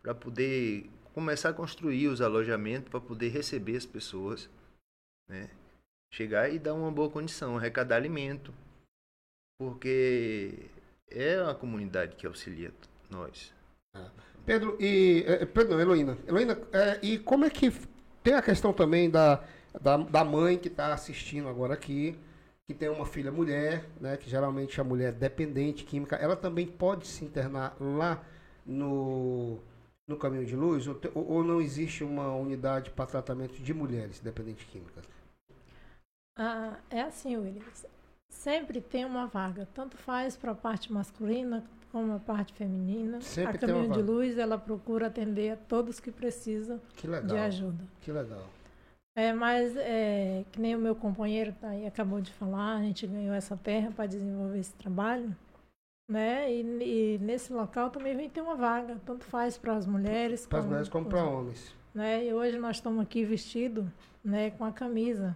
para 0.02 0.16
poder 0.16 0.90
começar 1.14 1.50
a 1.50 1.54
construir 1.54 2.08
os 2.08 2.22
alojamentos, 2.22 2.90
para 2.90 3.00
poder 3.02 3.30
receber 3.30 3.76
as 3.76 3.86
pessoas, 3.86 4.50
né? 5.30 5.50
Chegar 6.12 6.50
e 6.52 6.58
dar 6.60 6.74
uma 6.74 6.92
boa 6.92 7.10
condição, 7.10 7.58
arrecadar 7.58 7.96
alimento, 7.98 8.54
porque 9.60 10.70
é 11.10 11.36
a 11.42 11.54
comunidade 11.54 12.16
que 12.16 12.26
auxilia 12.28 12.72
nós. 13.10 13.54
Pedro 14.46 14.78
e. 14.80 15.24
eh, 15.28 15.46
Pedro, 15.46 15.74
não, 15.74 15.82
Heloína. 15.82 16.18
Heloína, 16.28 16.58
eh, 16.72 17.00
e 17.02 17.20
como 17.20 17.46
é 17.46 17.50
que. 17.50 17.72
Tem 18.24 18.34
a 18.34 18.42
questão 18.42 18.74
também 18.74 19.10
da, 19.10 19.44
da, 19.82 19.98
da 19.98 20.24
mãe 20.26 20.58
que 20.58 20.68
está 20.68 20.94
assistindo 20.94 21.48
agora 21.48 21.74
aqui, 21.74 22.18
que 22.68 22.74
tem 22.74 22.90
uma 22.90 23.06
filha 23.06 23.32
mulher, 23.32 23.86
né? 24.02 24.18
Que 24.18 24.30
geralmente 24.30 24.80
a 24.82 24.84
mulher 24.84 25.10
é 25.10 25.12
dependente 25.12 25.84
química, 25.86 26.16
ela 26.18 26.36
também 26.36 26.68
pode 26.68 27.08
se 27.08 27.24
internar 27.24 27.76
lá 27.80 28.22
no, 28.66 29.60
no 30.08 30.18
caminho 30.18 30.46
de 30.46 30.56
luz? 30.56 30.88
Ou- 30.88 31.00
ou 31.16 31.44
não 31.44 31.62
existe 31.62 32.04
uma 32.04 32.34
unidade 32.36 32.90
para 32.92 33.06
tratamento 33.06 33.54
de 33.62 33.74
mulheres 33.74 34.20
dependentes 34.20 34.66
químicas? 34.70 35.06
Ah, 36.38 36.78
é 36.90 37.02
assim, 37.02 37.36
Williams. 37.36 37.86
Sempre 38.30 38.80
tem 38.82 39.06
uma 39.06 39.26
vaga. 39.28 39.68
Tanto 39.74 39.98
faz 39.98 40.36
para 40.38 40.52
a 40.52 40.56
parte 40.56 40.92
masculina 40.92 41.64
como 41.92 42.14
a 42.14 42.20
parte 42.20 42.54
feminina. 42.54 43.20
Sempre 43.22 43.56
a 43.56 43.60
tem 43.60 43.70
uma 43.74 43.84
Caminho 43.84 43.94
de. 43.94 44.02
Luz, 44.12 44.38
ela 44.38 44.58
procura 44.58 45.08
atender 45.08 45.52
a 45.52 45.56
todos 45.56 46.00
que 46.00 46.12
precisam 46.12 46.80
Que 46.96 47.08
de 47.08 47.38
ajuda. 47.38 47.84
Que 48.02 48.12
legal. 48.12 48.44
É, 49.18 49.34
mas 49.34 49.76
é, 49.76 50.46
que 50.52 50.62
nem 50.62 50.76
o 50.76 50.80
meu 50.80 50.96
companheiro 50.96 51.52
tá 51.60 51.70
aí, 51.70 51.88
acabou 51.88 52.22
de 52.22 52.32
falar, 52.32 52.76
a 52.76 52.82
gente 52.84 53.08
ganhou 53.08 53.34
essa 53.34 53.58
terra 53.58 53.90
para 53.90 54.06
desenvolver 54.06 54.60
esse 54.60 54.74
trabalho, 54.76 55.36
né? 56.08 56.54
E, 56.54 56.62
e 56.62 57.18
nesse 57.18 57.52
local 57.52 57.90
também 57.90 58.16
vem 58.16 58.30
ter 58.30 58.42
uma 58.42 58.54
vaga, 58.56 59.02
tanto 59.08 59.26
faz 59.26 59.58
para 59.58 59.74
as 59.76 59.88
mulheres 59.88 60.46
Para 60.46 60.60
as 60.60 60.66
mulheres 60.66 60.88
como 60.88 61.08
para 61.08 61.24
homens. 61.24 61.74
né? 61.96 62.26
E 62.26 62.32
hoje 62.32 62.60
nós 62.60 62.76
estamos 62.76 63.02
aqui 63.02 63.26
vestidos, 63.26 63.86
né, 64.24 64.52
com 64.52 64.64
a 64.64 64.72
camisa, 64.72 65.36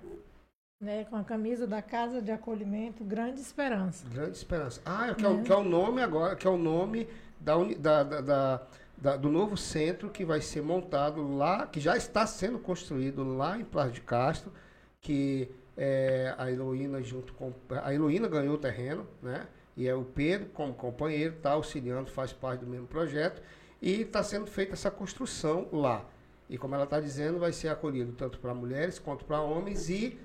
né, 0.82 1.06
com 1.06 1.16
a 1.16 1.24
camisa 1.24 1.68
da 1.68 1.82
Casa 1.82 2.22
de 2.22 2.32
Acolhimento 2.32 3.04
Grande 3.04 3.40
Esperança. 3.40 4.06
Grande 4.10 4.36
Esperança. 4.36 4.82
Ah, 4.84 5.14
que 5.14 5.24
é, 5.24 5.30
o, 5.30 5.38
Né? 5.38 5.44
que 5.44 5.52
é 5.52 5.56
o 5.56 5.64
nome 5.64 6.02
agora, 6.02 6.36
que 6.36 6.48
é 6.48 6.50
o 6.50 6.58
nome 6.58 7.08
da, 7.40 7.56
uni- 7.56 7.76
da, 7.76 8.04
da- 8.04 8.22
da- 8.22 8.62
da- 8.98 9.18
do 9.18 9.30
novo 9.30 9.56
centro 9.56 10.10
que 10.10 10.26
vai 10.26 10.42
ser 10.42 10.62
montado 10.62 11.36
lá, 11.38 11.68
que 11.68 11.80
já 11.80 11.96
está 11.96 12.26
sendo 12.26 12.58
construído 12.60 13.24
lá 13.24 13.58
em 13.60 13.64
Plácio 13.64 13.94
de 13.94 14.02
Castro, 14.02 14.52
que 15.00 15.50
é, 15.78 16.34
a 16.38 16.52
Heloína 16.52 17.02
junto 17.02 17.34
com. 17.34 17.54
A 17.84 17.94
Heloína 17.94 18.28
ganhou 18.28 18.56
o 18.56 18.58
terreno, 18.58 19.08
né? 19.22 19.48
E 19.78 19.88
é 19.88 19.96
o 19.96 20.04
Pedro, 20.04 20.50
como 20.50 20.74
companheiro, 20.74 21.36
está 21.36 21.52
auxiliando, 21.52 22.10
faz 22.12 22.34
parte 22.34 22.62
do 22.66 22.68
mesmo 22.70 22.88
projeto. 22.88 23.42
E 23.82 24.02
está 24.02 24.22
sendo 24.22 24.46
feita 24.46 24.74
essa 24.74 24.92
construção 24.92 25.68
lá. 25.72 26.06
E 26.50 26.58
como 26.58 26.76
ela 26.76 26.84
está 26.84 27.00
dizendo, 27.00 27.40
vai 27.40 27.52
ser 27.54 27.70
acolhido 27.70 28.12
tanto 28.12 28.38
para 28.38 28.54
mulheres 28.54 29.00
quanto 29.00 29.26
para 29.26 29.42
homens. 29.42 29.90
E 29.90 30.20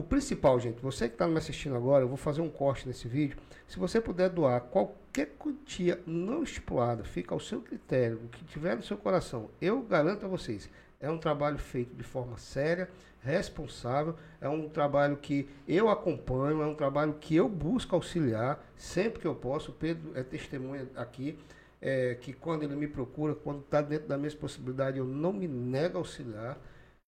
o 0.00 0.02
principal, 0.02 0.58
gente, 0.58 0.80
você 0.80 1.08
que 1.08 1.14
está 1.14 1.28
me 1.28 1.36
assistindo 1.36 1.76
agora, 1.76 2.02
eu 2.02 2.08
vou 2.08 2.16
fazer 2.16 2.40
um 2.40 2.48
corte 2.48 2.88
nesse 2.88 3.06
vídeo. 3.06 3.36
Se 3.68 3.78
você 3.78 4.00
puder 4.00 4.30
doar 4.30 4.62
qualquer 4.62 5.26
quantia 5.38 6.00
não 6.06 6.42
estipulada, 6.42 7.04
fica 7.04 7.34
ao 7.34 7.38
seu 7.38 7.60
critério, 7.60 8.18
o 8.24 8.28
que 8.28 8.42
tiver 8.46 8.74
no 8.76 8.82
seu 8.82 8.96
coração. 8.96 9.50
Eu 9.60 9.82
garanto 9.82 10.24
a 10.24 10.28
vocês, 10.28 10.70
é 10.98 11.10
um 11.10 11.18
trabalho 11.18 11.58
feito 11.58 11.94
de 11.94 12.02
forma 12.02 12.38
séria, 12.38 12.88
responsável, 13.20 14.16
é 14.40 14.48
um 14.48 14.70
trabalho 14.70 15.18
que 15.18 15.46
eu 15.68 15.90
acompanho, 15.90 16.62
é 16.62 16.66
um 16.66 16.74
trabalho 16.74 17.16
que 17.20 17.36
eu 17.36 17.46
busco 17.46 17.94
auxiliar 17.94 18.64
sempre 18.78 19.20
que 19.20 19.26
eu 19.26 19.34
posso. 19.34 19.70
O 19.70 19.74
Pedro 19.74 20.12
é 20.14 20.22
testemunha 20.22 20.88
aqui 20.96 21.38
é, 21.82 22.14
que 22.14 22.32
quando 22.32 22.62
ele 22.62 22.74
me 22.74 22.88
procura, 22.88 23.34
quando 23.34 23.60
está 23.60 23.82
dentro 23.82 24.08
da 24.08 24.16
minha 24.16 24.34
possibilidade, 24.34 24.96
eu 24.96 25.04
não 25.04 25.30
me 25.30 25.46
nego 25.46 25.98
a 25.98 26.00
auxiliar. 26.00 26.58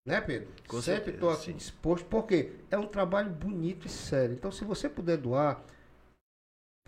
Né, 0.04 0.20
Pedro? 0.20 0.48
Com 0.66 0.80
Sempre 0.80 1.12
estou 1.12 1.30
aqui 1.30 1.46
sim. 1.46 1.56
disposto, 1.56 2.04
porque 2.06 2.52
é 2.70 2.76
um 2.76 2.86
trabalho 2.86 3.30
bonito 3.30 3.86
e 3.86 3.90
sério. 3.90 4.34
Então, 4.34 4.50
se 4.50 4.64
você 4.64 4.88
puder 4.88 5.16
doar, 5.16 5.64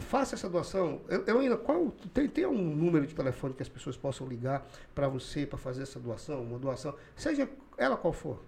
faça 0.01 0.35
essa 0.35 0.49
doação. 0.49 1.01
Eu, 1.09 1.25
eu 1.25 1.39
ainda, 1.39 1.57
qual, 1.57 1.93
tem, 2.13 2.29
tem 2.29 2.47
um 2.47 2.75
número 2.75 3.07
de 3.07 3.15
telefone 3.15 3.55
que 3.55 3.63
as 3.63 3.69
pessoas 3.69 3.97
possam 3.97 4.27
ligar 4.27 4.67
para 4.95 5.09
você 5.09 5.47
para 5.47 5.59
fazer 5.59 5.83
essa 5.83 6.01
doação? 6.01 6.43
Uma 6.43 6.59
doação, 6.59 6.95
seja 7.15 7.49
ela 7.79 7.97
qual 7.97 8.13
for. 8.13 8.43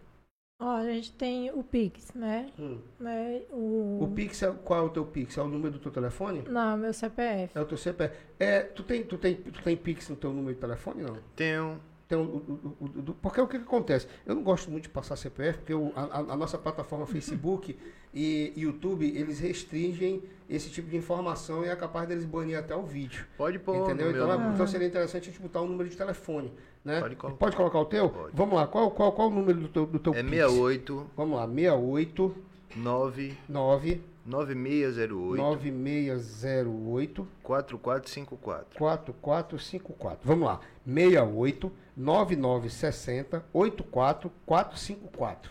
Ó, 0.59 0.77
a 0.77 0.85
gente 0.85 1.13
tem 1.13 1.51
o 1.51 1.63
Pix, 1.63 2.15
né? 2.15 2.51
Hum. 2.59 2.81
né? 2.99 3.43
O, 3.51 3.99
O 4.05 4.13
Pix, 4.15 4.43
é, 4.43 4.51
qual 4.65 4.81
é 4.81 4.83
o 4.83 4.89
teu 4.89 5.05
Pix? 5.05 5.37
É 5.37 5.43
o 5.43 5.49
número 5.49 5.75
do 5.75 5.79
teu 5.79 5.93
telefone? 5.93 6.43
Não, 6.49 6.77
meu 6.79 6.95
CPF. 6.95 7.57
É 7.57 7.61
o 7.61 7.67
teu 7.67 7.77
CPF. 7.77 8.17
É, 8.39 8.63
tu, 8.63 8.83
tem, 8.83 9.05
tu, 9.05 9.19
tem, 9.19 9.37
tu 9.37 9.63
tem 9.63 9.77
Pix 9.77 10.09
no 10.09 10.17
teu 10.17 10.33
número 10.33 10.55
de 10.55 10.61
telefone, 10.61 11.03
não? 11.03 11.19
Tenho. 11.37 11.79
Tem 12.09 12.17
o- 12.17 12.23
o- 12.23 12.77
o- 13.11 13.15
porque 13.21 13.41
o 13.41 13.49
que, 13.49 13.59
que 13.59 13.65
acontece? 13.65 14.07
Eu 14.25 14.35
não 14.37 14.43
gosto 14.45 14.71
muito 14.71 14.85
de 14.85 14.89
passar 14.91 15.17
CPF, 15.17 15.59
porque 15.59 15.75
o- 15.75 15.93
a, 15.97 16.33
a- 16.33 16.37
nossa 16.37 16.57
plataforma 16.57 17.05
Facebook 17.07 17.77
e 18.15 18.53
YouTube, 18.57 19.05
eles 19.05 19.41
restringem 19.41 20.23
esse 20.49 20.71
tipo 20.71 20.89
de 20.89 20.97
informação 20.97 21.65
e 21.65 21.69
é 21.69 21.75
capaz 21.75 22.07
deles 22.09 22.25
banir 22.25 22.57
até 22.57 22.77
o 22.77 22.83
vídeo. 22.85 23.27
Pode 23.37 23.59
pôr 23.59 23.77
entendeu? 23.77 24.11
Então, 24.13 24.29
número. 24.29 24.55
então 24.55 24.67
seria 24.69 24.87
interessante 24.87 25.29
a 25.29 25.33
gente 25.33 25.43
botar 25.43 25.61
o 25.61 25.67
número 25.67 25.89
de 25.89 25.97
telefone. 25.97 26.53
Né? 26.85 27.01
Pode 27.01 27.17
colocar. 27.17 27.39
Pode 27.39 27.57
colocar 27.57 27.79
o 27.81 27.85
teu? 27.87 28.09
Pode. 28.09 28.31
Vamos 28.37 28.55
lá, 28.55 28.67
qual, 28.69 28.91
qual, 28.93 29.11
qual 29.13 29.27
o 29.29 29.35
número 29.35 29.59
do 29.59 29.69
teu, 29.69 29.85
do 29.87 29.99
teu 29.99 30.15
É 30.15 30.23
Pix? 30.23 30.31
68 30.37 31.11
Vamos 31.17 31.37
lá, 31.37 31.47
68 31.49 32.37
9 32.77 33.37
9 33.49 34.01
9608 34.27 35.37
9608 35.37 37.27
4454. 37.43 38.79
4454. 38.79 40.19
Vamos 40.25 40.47
lá. 40.49 40.61
68 40.85 41.73
9960 41.97 43.45
84454. 43.53 45.51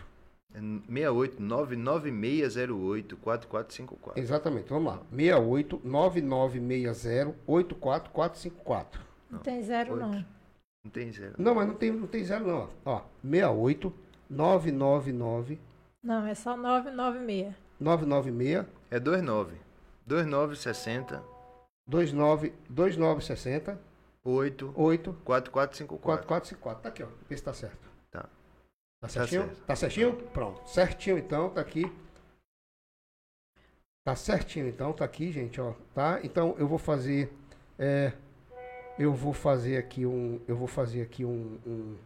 É 0.54 0.60
68 0.60 1.42
99608 1.42 3.18
4454. 3.18 4.22
Exatamente. 4.22 4.70
Vamos 4.70 4.94
lá. 4.94 5.02
68 5.12 5.82
9960 5.84 7.36
84454. 7.48 9.02
Não 9.32 9.40
tem 9.40 9.64
zero, 9.64 9.94
Oito. 9.94 10.06
não. 10.06 10.26
Não 10.84 10.92
tem 10.92 11.12
zero. 11.12 11.34
Não, 11.38 11.56
mas 11.56 11.68
não 11.68 11.74
tem, 11.74 11.92
não 11.92 12.08
tem 12.08 12.24
zero 12.24 12.46
não. 12.46 12.70
Ó, 12.86 13.02
68 13.24 13.92
999 14.30 15.60
Não, 16.04 16.26
é 16.26 16.36
só 16.36 16.56
996. 16.56 17.65
996 17.80 18.66
É 18.90 19.00
29. 19.00 19.58
2960 20.06 21.24
29 21.88 22.54
2960 22.70 23.80
8 24.24 24.74
8 24.76 25.14
4454. 25.24 26.28
4454. 26.28 26.82
Tá 26.82 26.90
aqui, 26.90 27.04
ó. 27.04 27.08
Vê 27.30 27.38
se 27.38 27.44
tá 27.44 27.54
certo. 27.54 27.90
Tá. 28.10 28.28
Tá 29.00 29.08
certinho? 29.08 29.44
certo. 29.44 29.66
Tá 29.66 29.76
certinho? 29.76 30.16
Pronto. 30.30 30.68
Certinho 30.68 31.18
então, 31.18 31.50
tá 31.50 31.62
aqui. 31.62 31.86
Tá 34.04 34.16
certinho 34.16 34.68
então, 34.68 34.94
tá 34.94 35.06
aqui, 35.06 35.32
gente, 35.32 35.62
ó. 35.62 35.74
Tá? 35.94 36.20
Então 36.24 36.56
eu 36.58 36.68
vou 36.68 36.78
fazer. 36.80 37.32
é, 37.78 38.14
eu 38.98 39.14
vou 39.14 39.34
fazer 39.34 39.78
aqui 39.78 40.06
um. 40.06 40.42
Eu 40.48 40.56
vou 40.56 40.68
fazer 40.68 41.02
aqui 41.04 41.24
um, 41.24 41.60
um, 41.66 41.98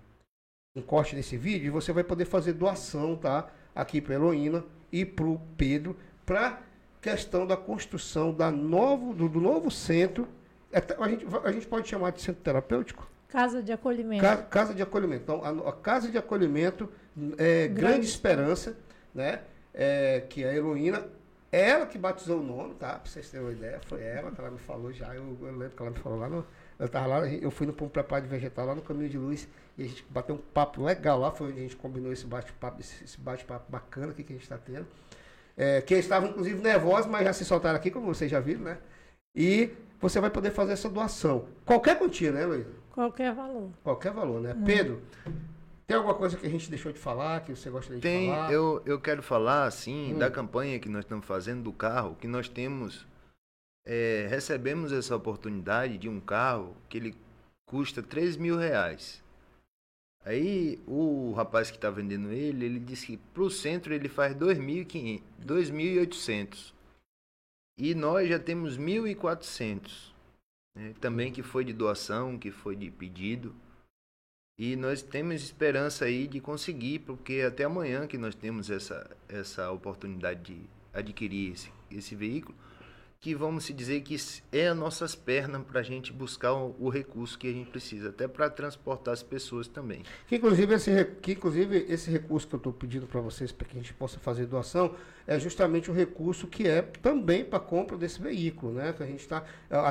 um 0.75 0.81
corte 0.81 1.15
desse 1.15 1.37
vídeo 1.37 1.67
e 1.67 1.69
você 1.69 1.93
vai 1.93 2.03
poder 2.03 2.25
fazer 2.25 2.53
doação, 2.53 3.15
tá? 3.15 3.49
Aqui 3.73 4.01
pra 4.01 4.15
Heloína 4.15 4.65
e 4.91 5.05
pro 5.05 5.39
Pedro, 5.57 5.95
pra 6.25 6.59
questão 7.01 7.45
da 7.47 7.55
construção 7.57 8.33
da 8.33 8.51
novo, 8.51 9.13
do, 9.13 9.29
do 9.29 9.39
novo 9.41 9.69
centro. 9.71 10.27
Até- 10.73 10.95
A 11.01 11.07
gente, 11.07 11.25
a 11.43 11.51
gente 11.51 11.67
pode 11.67 11.87
chamar 11.87 12.11
de 12.11 12.21
centro 12.21 12.41
terapêutico? 12.41 13.09
Casa 13.29 13.61
de 13.61 13.71
acolhimento. 13.71 14.21
Ca- 14.21 14.37
Casa 14.37 14.73
de 14.73 14.81
acolhimento. 14.81 15.23
Então, 15.23 15.43
a, 15.43 15.69
a 15.69 15.73
casa 15.73 16.09
de 16.09 16.17
acolhimento 16.17 16.89
é 17.37 17.67
Grande, 17.67 17.73
Grande 17.73 18.05
Esperança, 18.05 18.75
né? 19.13 19.41
É, 19.73 20.21
que 20.27 20.43
é 20.43 20.49
a 20.49 20.55
Heloína, 20.55 21.05
ela 21.51 21.85
que 21.85 21.97
batizou 21.97 22.39
o 22.39 22.43
nome, 22.43 22.73
tá? 22.75 22.93
Pra 22.99 23.09
vocês 23.09 23.29
terem 23.29 23.45
uma 23.45 23.53
ideia, 23.53 23.79
foi 23.87 24.01
ela 24.03 24.31
que 24.31 24.39
ela 24.41 24.49
me 24.51 24.57
falou 24.59 24.91
já. 24.91 25.13
Eu, 25.15 25.37
eu 25.41 25.51
lembro 25.57 25.69
que 25.75 25.81
ela 25.81 25.91
me 25.91 25.99
falou 25.99 26.19
lá 26.19 26.27
no. 26.29 26.45
Eu 26.79 26.87
tava 26.87 27.07
lá, 27.07 27.27
eu 27.27 27.51
fui 27.51 27.67
no 27.67 27.73
para 27.73 27.85
um 27.85 27.89
preparo 27.89 28.23
de 28.23 28.29
vegetal 28.29 28.65
lá 28.65 28.73
no 28.73 28.81
Caminho 28.81 29.09
de 29.09 29.17
Luz 29.17 29.47
e 29.77 29.83
a 29.83 29.85
gente 29.85 30.05
bateu 30.09 30.35
um 30.35 30.37
papo 30.37 30.81
legal 30.81 31.19
lá, 31.19 31.29
foi 31.31 31.49
onde 31.49 31.59
a 31.59 31.61
gente 31.63 31.75
combinou 31.75 32.11
esse 32.11 32.25
bate-papo, 32.25 32.79
esse, 32.79 33.19
bate-papo 33.19 33.69
bacana 33.69 34.11
aqui 34.11 34.23
que 34.23 34.31
a 34.31 34.35
gente 34.35 34.43
está 34.43 34.57
tendo. 34.57 34.87
É, 35.57 35.81
que 35.81 35.93
eles 35.93 36.05
estavam, 36.05 36.29
inclusive, 36.29 36.61
nervosos, 36.61 37.07
mas 37.11 37.25
já 37.25 37.33
se 37.33 37.43
soltaram 37.43 37.75
aqui, 37.75 37.91
como 37.91 38.05
vocês 38.07 38.31
já 38.31 38.39
viram, 38.39 38.61
né? 38.61 38.77
E 39.35 39.69
você 39.99 40.21
vai 40.21 40.29
poder 40.29 40.51
fazer 40.51 40.71
essa 40.71 40.89
doação. 40.89 41.45
Qualquer 41.65 41.99
quantia, 41.99 42.31
né, 42.31 42.43
Heloína? 42.43 42.65
Qualquer 42.93 43.33
valor. 43.33 43.69
Qualquer 43.83 44.13
valor, 44.13 44.39
né? 44.41 44.55
Pedro, 44.65 45.01
tem 45.85 45.97
alguma 45.97 46.13
coisa 46.15 46.37
que 46.37 46.47
a 46.47 46.49
gente 46.49 46.69
deixou 46.69 46.91
de 46.93 46.99
falar, 46.99 47.41
que 47.41 47.53
você 47.55 47.69
gostaria 47.69 47.97
de 47.97 48.01
Tem, 48.01 48.29
falar? 48.29 48.53
eu, 48.53 48.81
eu 48.85 48.99
quero 49.01 49.21
falar 49.21 49.65
assim 49.65 50.13
Hum. 50.13 50.17
da 50.17 50.29
campanha 50.31 50.79
que 50.79 50.87
nós 50.87 51.03
estamos 51.03 51.25
fazendo 51.25 51.63
do 51.63 51.73
carro, 51.73 52.15
que 52.19 52.27
nós 52.27 52.47
temos, 52.47 53.05
é, 53.91 54.27
recebemos 54.29 54.91
essa 54.91 55.15
oportunidade 55.15 55.97
de 55.97 56.07
um 56.07 56.19
carro 56.19 56.77
que 56.87 56.95
ele 56.95 57.15
custa 57.65 58.03
3 58.03 58.37
mil 58.37 58.55
reais. 58.55 59.23
Aí 60.23 60.79
o 60.85 61.33
rapaz 61.33 61.71
que 61.71 61.77
está 61.77 61.89
vendendo 61.89 62.31
ele, 62.31 62.65
ele 62.65 62.79
disse 62.79 63.07
que 63.07 63.17
para 63.17 63.41
o 63.41 63.49
centro 63.49 63.91
ele 63.91 64.07
faz 64.07 64.35
2.500, 64.35 65.23
2.800. 65.43 66.73
E 67.79 67.95
nós 67.95 68.29
já 68.29 68.37
temos 68.37 68.77
1.400. 68.77 70.11
Né? 70.75 70.93
Também 71.01 71.33
que 71.33 71.41
foi 71.41 71.65
de 71.65 71.73
doação, 71.73 72.37
que 72.37 72.51
foi 72.51 72.75
de 72.75 72.91
pedido. 72.91 73.55
E 74.55 74.75
nós 74.75 75.01
temos 75.01 75.41
esperança 75.41 76.05
aí 76.05 76.27
de 76.27 76.39
conseguir, 76.39 76.99
porque 76.99 77.41
até 77.41 77.63
amanhã 77.63 78.05
que 78.05 78.19
nós 78.19 78.35
temos 78.35 78.69
essa, 78.69 79.09
essa 79.27 79.71
oportunidade 79.71 80.53
de 80.53 80.69
adquirir 80.93 81.53
esse, 81.53 81.71
esse 81.89 82.13
veículo, 82.13 82.55
que 83.21 83.35
vamos 83.35 83.65
se 83.65 83.73
dizer 83.73 83.99
que 83.99 84.15
é 84.49 84.69
as 84.69 84.77
nossas 84.77 85.13
pernas 85.13 85.61
para 85.63 85.81
a 85.81 85.83
gente 85.83 86.13
buscar 86.13 86.53
o, 86.53 86.73
o 86.79 86.89
recurso 86.89 87.37
que 87.37 87.49
a 87.49 87.51
gente 87.51 87.69
precisa, 87.69 88.09
até 88.09 88.29
para 88.29 88.49
transportar 88.49 89.13
as 89.13 89.21
pessoas 89.21 89.67
também. 89.67 90.03
Que 90.25 90.37
inclusive 90.37 90.73
esse, 90.73 91.05
que, 91.21 91.33
inclusive, 91.33 91.85
esse 91.89 92.09
recurso 92.09 92.47
que 92.47 92.55
eu 92.55 92.59
estou 92.59 92.71
pedindo 92.71 93.07
para 93.07 93.19
vocês, 93.19 93.51
para 93.51 93.67
que 93.67 93.77
a 93.77 93.81
gente 93.81 93.93
possa 93.93 94.17
fazer 94.19 94.45
doação, 94.45 94.95
é 95.27 95.37
justamente 95.37 95.91
o 95.91 95.93
recurso 95.93 96.47
que 96.47 96.65
é 96.65 96.81
também 96.81 97.43
para 97.43 97.59
compra 97.59 97.97
desse 97.97 98.21
veículo, 98.21 98.71
né? 98.75 98.93
Que 98.93 99.03
a 99.03 99.05
gente 99.05 99.27
tá, 99.27 99.43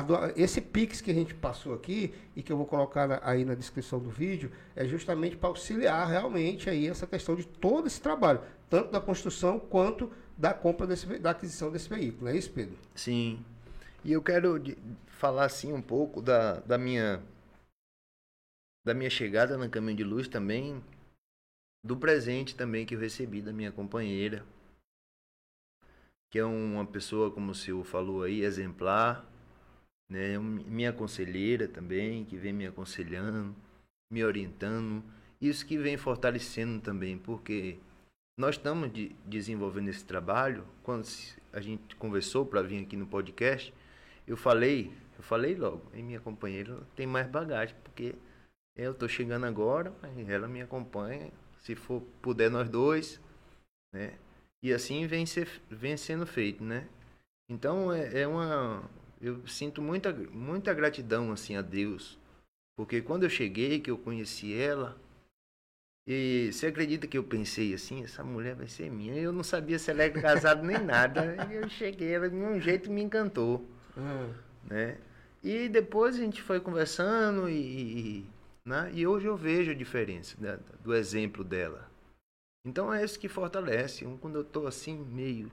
doa- 0.07 0.33
esse 0.35 0.59
Pix 0.59 0.99
que 0.99 1.11
a 1.11 1.13
gente 1.13 1.35
passou 1.35 1.75
aqui 1.75 2.11
e 2.35 2.41
que 2.41 2.51
eu 2.51 2.57
vou 2.57 2.65
colocar 2.65 3.21
aí 3.23 3.45
na 3.45 3.53
descrição 3.53 3.99
do 3.99 4.09
vídeo, 4.09 4.51
é 4.75 4.85
justamente 4.85 5.37
para 5.37 5.49
auxiliar 5.49 6.07
realmente 6.09 6.67
aí 6.67 6.87
essa 6.87 7.05
questão 7.05 7.35
de 7.35 7.45
todo 7.45 7.85
esse 7.85 8.01
trabalho, 8.01 8.41
tanto 8.71 8.91
da 8.91 8.99
construção 8.99 9.59
quanto 9.59 10.11
da 10.39 10.53
compra 10.53 10.87
desse, 10.87 11.19
da 11.19 11.31
aquisição 11.31 11.69
desse 11.69 11.89
veículo, 11.89 12.23
não 12.23 12.31
é 12.31 12.37
isso, 12.37 12.51
Pedro? 12.51 12.77
Sim. 12.95 13.43
E 14.05 14.13
eu 14.13 14.23
quero 14.23 14.57
falar 15.07 15.43
assim 15.43 15.73
um 15.73 15.81
pouco 15.81 16.21
da, 16.21 16.61
da 16.61 16.77
minha 16.77 17.21
da 18.85 18.93
minha 18.93 19.09
chegada 19.09 19.57
no 19.57 19.69
Caminho 19.69 19.97
de 19.97 20.03
Luz 20.05 20.29
também, 20.29 20.81
do 21.85 21.97
presente 21.97 22.55
também 22.55 22.85
que 22.85 22.95
eu 22.95 22.99
recebi 22.99 23.41
da 23.41 23.51
minha 23.51 23.71
companheira, 23.71 24.45
que 26.31 26.39
é 26.39 26.45
uma 26.45 26.85
pessoa, 26.85 27.29
como 27.29 27.51
o 27.51 27.55
senhor 27.55 27.83
falou 27.83 28.23
aí, 28.23 28.41
exemplar, 28.41 29.29
né? 30.09 30.39
Minha 30.39 30.93
conselheira 30.93 31.67
também, 31.67 32.23
que 32.23 32.37
vem 32.37 32.53
me 32.53 32.65
aconselhando, 32.65 33.53
me 34.09 34.23
orientando, 34.23 35.03
isso 35.41 35.65
que 35.65 35.77
vem 35.77 35.97
fortalecendo 35.97 36.79
também, 36.81 37.17
porque 37.17 37.77
nós 38.39 38.55
estamos 38.55 38.91
de- 38.93 39.13
desenvolvendo 39.25 39.89
esse 39.89 40.05
trabalho. 40.05 40.65
Quando 40.81 41.05
a 41.51 41.59
gente 41.59 41.93
conversou 41.97 42.45
para 42.45 42.61
vir 42.61 42.81
aqui 42.81 42.95
no 42.95 43.05
podcast, 43.05 43.73
eu 44.25 44.37
falei, 44.37 44.93
eu 45.17 45.23
falei 45.23 45.55
logo, 45.55 45.91
e 45.93 46.01
minha 46.01 46.21
companheira 46.21 46.79
tem 46.95 47.05
mais 47.05 47.27
bagagem, 47.27 47.75
porque 47.83 48.15
eu 48.77 48.93
estou 48.93 49.09
chegando 49.09 49.45
agora, 49.45 49.93
mas 50.01 50.29
ela 50.29 50.47
me 50.47 50.61
acompanha, 50.61 51.29
se 51.59 51.75
for 51.75 52.01
puder 52.21 52.49
nós 52.49 52.69
dois, 52.69 53.19
né? 53.93 54.17
E 54.63 54.71
assim 54.71 55.05
vem, 55.05 55.25
ser, 55.25 55.49
vem 55.69 55.97
sendo 55.97 56.25
feito, 56.25 56.63
né? 56.63 56.87
Então 57.49 57.91
é, 57.91 58.21
é 58.21 58.27
uma. 58.27 58.89
Eu 59.19 59.45
sinto 59.47 59.81
muita, 59.81 60.13
muita 60.13 60.73
gratidão 60.73 61.31
assim 61.33 61.57
a 61.57 61.61
Deus. 61.61 62.17
Porque 62.77 63.01
quando 63.01 63.23
eu 63.23 63.29
cheguei, 63.29 63.81
que 63.81 63.91
eu 63.91 63.97
conheci 63.97 64.53
ela, 64.53 64.97
e 66.11 66.51
você 66.51 66.65
acredita 66.65 67.05
que 67.05 67.15
eu 67.15 67.23
pensei 67.23 67.71
assim, 67.71 68.03
essa 68.03 68.23
mulher 68.23 68.55
vai 68.55 68.67
ser 68.67 68.89
minha? 68.89 69.13
Eu 69.13 69.31
não 69.31 69.43
sabia 69.43 69.77
se 69.77 69.91
ela 69.91 70.01
era 70.01 70.19
casada 70.19 70.63
nem 70.63 70.83
nada. 70.83 71.35
Eu 71.53 71.69
cheguei, 71.69 72.15
ela 72.15 72.27
de 72.27 72.35
um 72.35 72.59
jeito 72.59 72.89
me 72.89 73.03
encantou. 73.03 73.63
Uhum. 73.95 74.33
Né? 74.63 74.97
E 75.43 75.69
depois 75.69 76.15
a 76.15 76.17
gente 76.17 76.41
foi 76.41 76.59
conversando 76.59 77.47
e, 77.47 78.25
né? 78.65 78.89
e 78.91 79.05
hoje 79.05 79.27
eu 79.27 79.37
vejo 79.37 79.69
a 79.69 79.75
diferença 79.75 80.35
né? 80.39 80.57
do 80.83 80.95
exemplo 80.95 81.43
dela. 81.43 81.87
Então 82.65 82.91
é 82.91 83.03
isso 83.03 83.19
que 83.19 83.29
fortalece. 83.29 84.03
Quando 84.19 84.35
eu 84.35 84.41
estou 84.41 84.65
assim, 84.65 84.97
meio 84.97 85.51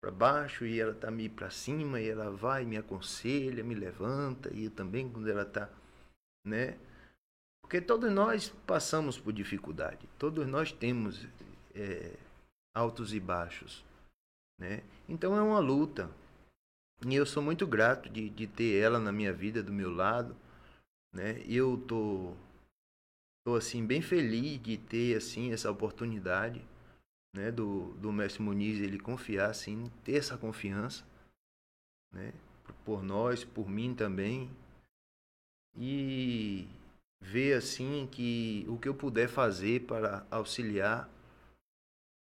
para 0.00 0.12
baixo 0.12 0.64
e 0.64 0.78
ela 0.78 0.92
está 0.92 1.10
meio 1.10 1.30
para 1.30 1.50
cima 1.50 2.00
e 2.00 2.08
ela 2.08 2.30
vai, 2.30 2.64
me 2.64 2.76
aconselha, 2.76 3.64
me 3.64 3.74
levanta 3.74 4.54
e 4.54 4.66
eu 4.66 4.70
também 4.70 5.10
quando 5.10 5.28
ela 5.28 5.42
está, 5.42 5.68
né? 6.46 6.78
Porque 7.70 7.80
todos 7.80 8.10
nós 8.10 8.48
passamos 8.66 9.16
por 9.16 9.32
dificuldade, 9.32 10.08
todos 10.18 10.44
nós 10.44 10.72
temos 10.72 11.24
é, 11.72 12.16
altos 12.74 13.14
e 13.14 13.20
baixos, 13.20 13.84
né? 14.58 14.82
Então 15.08 15.36
é 15.36 15.40
uma 15.40 15.60
luta. 15.60 16.10
E 17.06 17.14
eu 17.14 17.24
sou 17.24 17.40
muito 17.40 17.68
grato 17.68 18.08
de, 18.08 18.28
de 18.28 18.48
ter 18.48 18.82
ela 18.82 18.98
na 18.98 19.12
minha 19.12 19.32
vida, 19.32 19.62
do 19.62 19.72
meu 19.72 19.88
lado, 19.88 20.34
né? 21.14 21.44
Eu 21.46 21.78
tô, 21.86 22.34
tô 23.46 23.54
assim 23.54 23.86
bem 23.86 24.02
feliz 24.02 24.60
de 24.60 24.76
ter 24.76 25.16
assim 25.16 25.52
essa 25.52 25.70
oportunidade, 25.70 26.60
né? 27.36 27.52
Do, 27.52 27.92
do 27.98 28.12
mestre 28.12 28.42
Muniz 28.42 28.80
ele 28.80 28.98
confiar 28.98 29.48
assim, 29.48 29.88
ter 30.02 30.16
essa 30.16 30.36
confiança, 30.36 31.04
né? 32.12 32.32
Por 32.84 33.00
nós, 33.04 33.44
por 33.44 33.70
mim 33.70 33.94
também. 33.94 34.50
E 35.78 36.66
ver 37.20 37.54
assim 37.54 38.08
que 38.10 38.64
o 38.68 38.78
que 38.78 38.88
eu 38.88 38.94
puder 38.94 39.28
fazer 39.28 39.86
para 39.86 40.26
auxiliar 40.30 41.08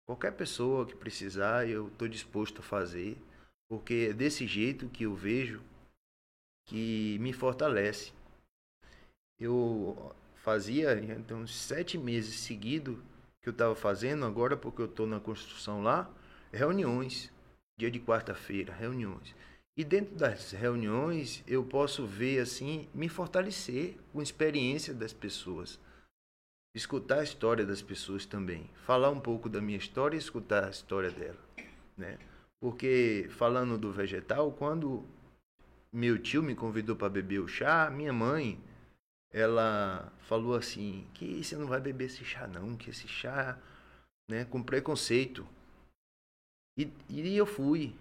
qualquer 0.05 0.31
pessoa 0.31 0.85
que 0.85 0.95
precisar, 0.95 1.67
eu 1.67 1.87
estou 1.87 2.07
disposto 2.07 2.59
a 2.59 2.63
fazer, 2.63 3.17
porque 3.69 4.07
é 4.09 4.13
desse 4.13 4.47
jeito 4.47 4.89
que 4.89 5.03
eu 5.03 5.13
vejo 5.13 5.61
que 6.67 7.17
me 7.19 7.31
fortalece. 7.31 8.11
Eu 9.39 10.15
fazia 10.35 10.93
então 10.99 11.45
sete 11.47 11.97
meses 11.97 12.39
seguidos 12.39 12.97
que 13.41 13.49
eu 13.49 13.51
estava 13.51 13.75
fazendo 13.75 14.25
agora 14.25 14.57
porque 14.57 14.81
eu 14.81 14.85
estou 14.87 15.07
na 15.07 15.19
construção 15.19 15.81
lá 15.81 16.11
reuniões 16.51 17.31
dia 17.77 17.89
de 17.89 17.99
quarta-feira 17.99 18.73
reuniões 18.73 19.33
e 19.79 19.83
dentro 19.85 20.13
das 20.13 20.51
reuniões 20.51 21.41
eu 21.47 21.63
posso 21.63 22.05
ver 22.05 22.41
assim, 22.41 22.89
me 22.93 23.07
fortalecer 23.07 23.95
com 24.11 24.19
a 24.19 24.23
experiência 24.23 24.93
das 24.93 25.13
pessoas. 25.13 25.79
Escutar 26.75 27.19
a 27.19 27.23
história 27.23 27.65
das 27.65 27.81
pessoas 27.81 28.25
também. 28.25 28.69
Falar 28.85 29.09
um 29.09 29.21
pouco 29.21 29.47
da 29.47 29.61
minha 29.61 29.77
história 29.77 30.17
e 30.17 30.19
escutar 30.19 30.65
a 30.65 30.69
história 30.69 31.09
dela, 31.09 31.39
né? 31.95 32.19
Porque 32.59 33.29
falando 33.37 33.77
do 33.77 33.89
vegetal, 33.89 34.51
quando 34.51 35.05
meu 35.93 36.21
tio 36.21 36.43
me 36.43 36.55
convidou 36.55 36.97
para 36.97 37.07
beber 37.07 37.39
o 37.39 37.47
chá, 37.47 37.89
minha 37.89 38.11
mãe, 38.11 38.61
ela 39.31 40.11
falou 40.27 40.55
assim: 40.55 41.07
"Que 41.13 41.41
você 41.41 41.55
não 41.55 41.67
vai 41.67 41.79
beber 41.79 42.07
esse 42.07 42.25
chá 42.25 42.45
não, 42.47 42.75
que 42.75 42.89
esse 42.89 43.07
chá, 43.07 43.57
né, 44.29 44.43
com 44.43 44.61
preconceito". 44.61 45.47
E, 46.77 46.91
e 47.07 47.37
eu 47.37 47.45
fui. 47.45 47.95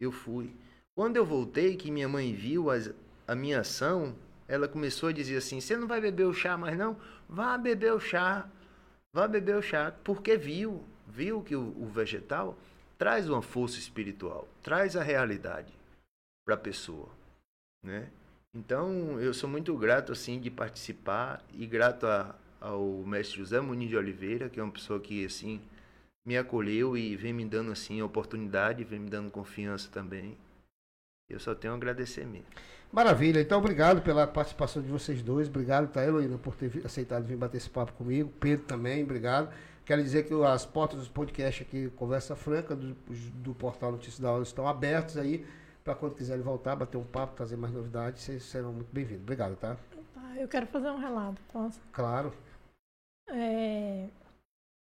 Eu 0.00 0.10
fui. 0.10 0.56
Quando 0.98 1.16
eu 1.16 1.24
voltei, 1.24 1.76
que 1.76 1.92
minha 1.92 2.08
mãe 2.08 2.34
viu 2.34 2.72
as, 2.72 2.92
a 3.24 3.32
minha 3.32 3.60
ação, 3.60 4.16
ela 4.48 4.66
começou 4.66 5.10
a 5.10 5.12
dizer 5.12 5.36
assim: 5.36 5.60
Você 5.60 5.76
não 5.76 5.86
vai 5.86 6.00
beber 6.00 6.24
o 6.24 6.34
chá 6.34 6.58
mais 6.58 6.76
não? 6.76 6.96
Vá 7.28 7.56
beber 7.56 7.92
o 7.92 8.00
chá. 8.00 8.50
Vá 9.14 9.28
beber 9.28 9.54
o 9.54 9.62
chá. 9.62 9.94
Porque 10.02 10.36
viu, 10.36 10.82
viu 11.06 11.40
que 11.40 11.54
o, 11.54 11.68
o 11.80 11.86
vegetal 11.86 12.58
traz 12.98 13.30
uma 13.30 13.40
força 13.40 13.78
espiritual, 13.78 14.48
traz 14.60 14.96
a 14.96 15.02
realidade 15.04 15.72
para 16.44 16.56
a 16.56 16.58
pessoa, 16.58 17.08
né? 17.80 18.10
Então, 18.52 19.20
eu 19.20 19.32
sou 19.32 19.48
muito 19.48 19.76
grato 19.76 20.10
assim 20.10 20.40
de 20.40 20.50
participar 20.50 21.44
e 21.54 21.64
grato 21.64 22.08
a, 22.08 22.34
ao 22.60 23.04
mestre 23.06 23.38
José 23.38 23.60
Muniz 23.60 23.88
de 23.88 23.96
Oliveira, 23.96 24.48
que 24.48 24.58
é 24.58 24.62
uma 24.64 24.72
pessoa 24.72 24.98
que 24.98 25.24
assim 25.24 25.60
me 26.26 26.36
acolheu 26.36 26.96
e 26.96 27.14
vem 27.14 27.32
me 27.32 27.44
dando 27.44 27.70
assim 27.70 28.02
oportunidade, 28.02 28.82
vem 28.82 28.98
me 28.98 29.08
dando 29.08 29.30
confiança 29.30 29.88
também. 29.92 30.36
Eu 31.30 31.38
só 31.38 31.54
tenho 31.54 31.74
a 31.74 31.76
agradecer 31.76 32.26
mesmo. 32.26 32.46
Maravilha, 32.90 33.40
então 33.40 33.58
obrigado 33.58 34.00
pela 34.00 34.26
participação 34.26 34.82
de 34.82 34.88
vocês 34.88 35.22
dois. 35.22 35.46
Obrigado, 35.46 35.92
tá, 35.92 36.02
Heloína, 36.02 36.38
por 36.38 36.56
ter 36.56 36.70
aceitado 36.86 37.24
vir 37.24 37.36
bater 37.36 37.58
esse 37.58 37.68
papo 37.68 37.92
comigo. 37.92 38.32
Pedro 38.40 38.64
também, 38.64 39.04
obrigado. 39.04 39.52
Quero 39.84 40.02
dizer 40.02 40.26
que 40.26 40.34
as 40.42 40.64
portas 40.64 41.06
do 41.06 41.12
podcast 41.12 41.62
aqui, 41.62 41.90
Conversa 41.96 42.34
Franca, 42.34 42.74
do, 42.74 42.94
do 42.94 43.54
portal 43.54 43.92
Notícias 43.92 44.20
da 44.20 44.32
Hora, 44.32 44.42
estão 44.42 44.66
abertas 44.66 45.18
aí 45.18 45.46
para 45.84 45.94
quando 45.94 46.14
quiserem 46.14 46.42
voltar, 46.42 46.76
bater 46.76 46.96
um 46.96 47.04
papo, 47.04 47.34
trazer 47.34 47.56
mais 47.56 47.72
novidades, 47.72 48.22
vocês 48.22 48.42
serão 48.44 48.72
muito 48.72 48.92
bem-vindos. 48.92 49.22
Obrigado, 49.22 49.56
tá? 49.56 49.76
Eu 50.36 50.48
quero 50.48 50.66
fazer 50.66 50.90
um 50.90 50.98
relato, 50.98 51.40
posso? 51.52 51.80
Claro. 51.92 52.32
É, 53.28 54.08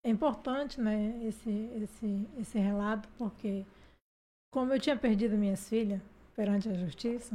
é 0.05 0.11
importante, 0.11 0.81
né, 0.81 1.21
esse, 1.25 1.51
esse, 1.83 2.29
esse 2.39 2.59
relato, 2.59 3.09
porque 3.19 3.65
como 4.53 4.73
eu 4.73 4.81
tinha 4.81 4.97
perdido 4.97 5.37
minhas 5.37 5.69
filhas, 5.69 6.01
perante 6.37 6.69
a 6.69 6.75
justiça. 6.75 7.35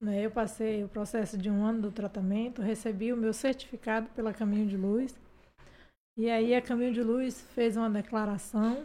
Né? 0.00 0.26
Eu 0.26 0.30
passei 0.30 0.82
o 0.82 0.88
processo 0.88 1.38
de 1.38 1.48
um 1.48 1.64
ano 1.64 1.82
do 1.82 1.92
tratamento, 1.92 2.60
recebi 2.60 3.12
o 3.12 3.16
meu 3.16 3.32
certificado 3.32 4.10
pela 4.10 4.34
Caminho 4.34 4.66
de 4.66 4.76
Luz. 4.76 5.16
E 6.18 6.28
aí 6.28 6.54
a 6.54 6.60
Caminho 6.60 6.92
de 6.92 7.02
Luz 7.02 7.40
fez 7.54 7.76
uma 7.76 7.88
declaração 7.88 8.84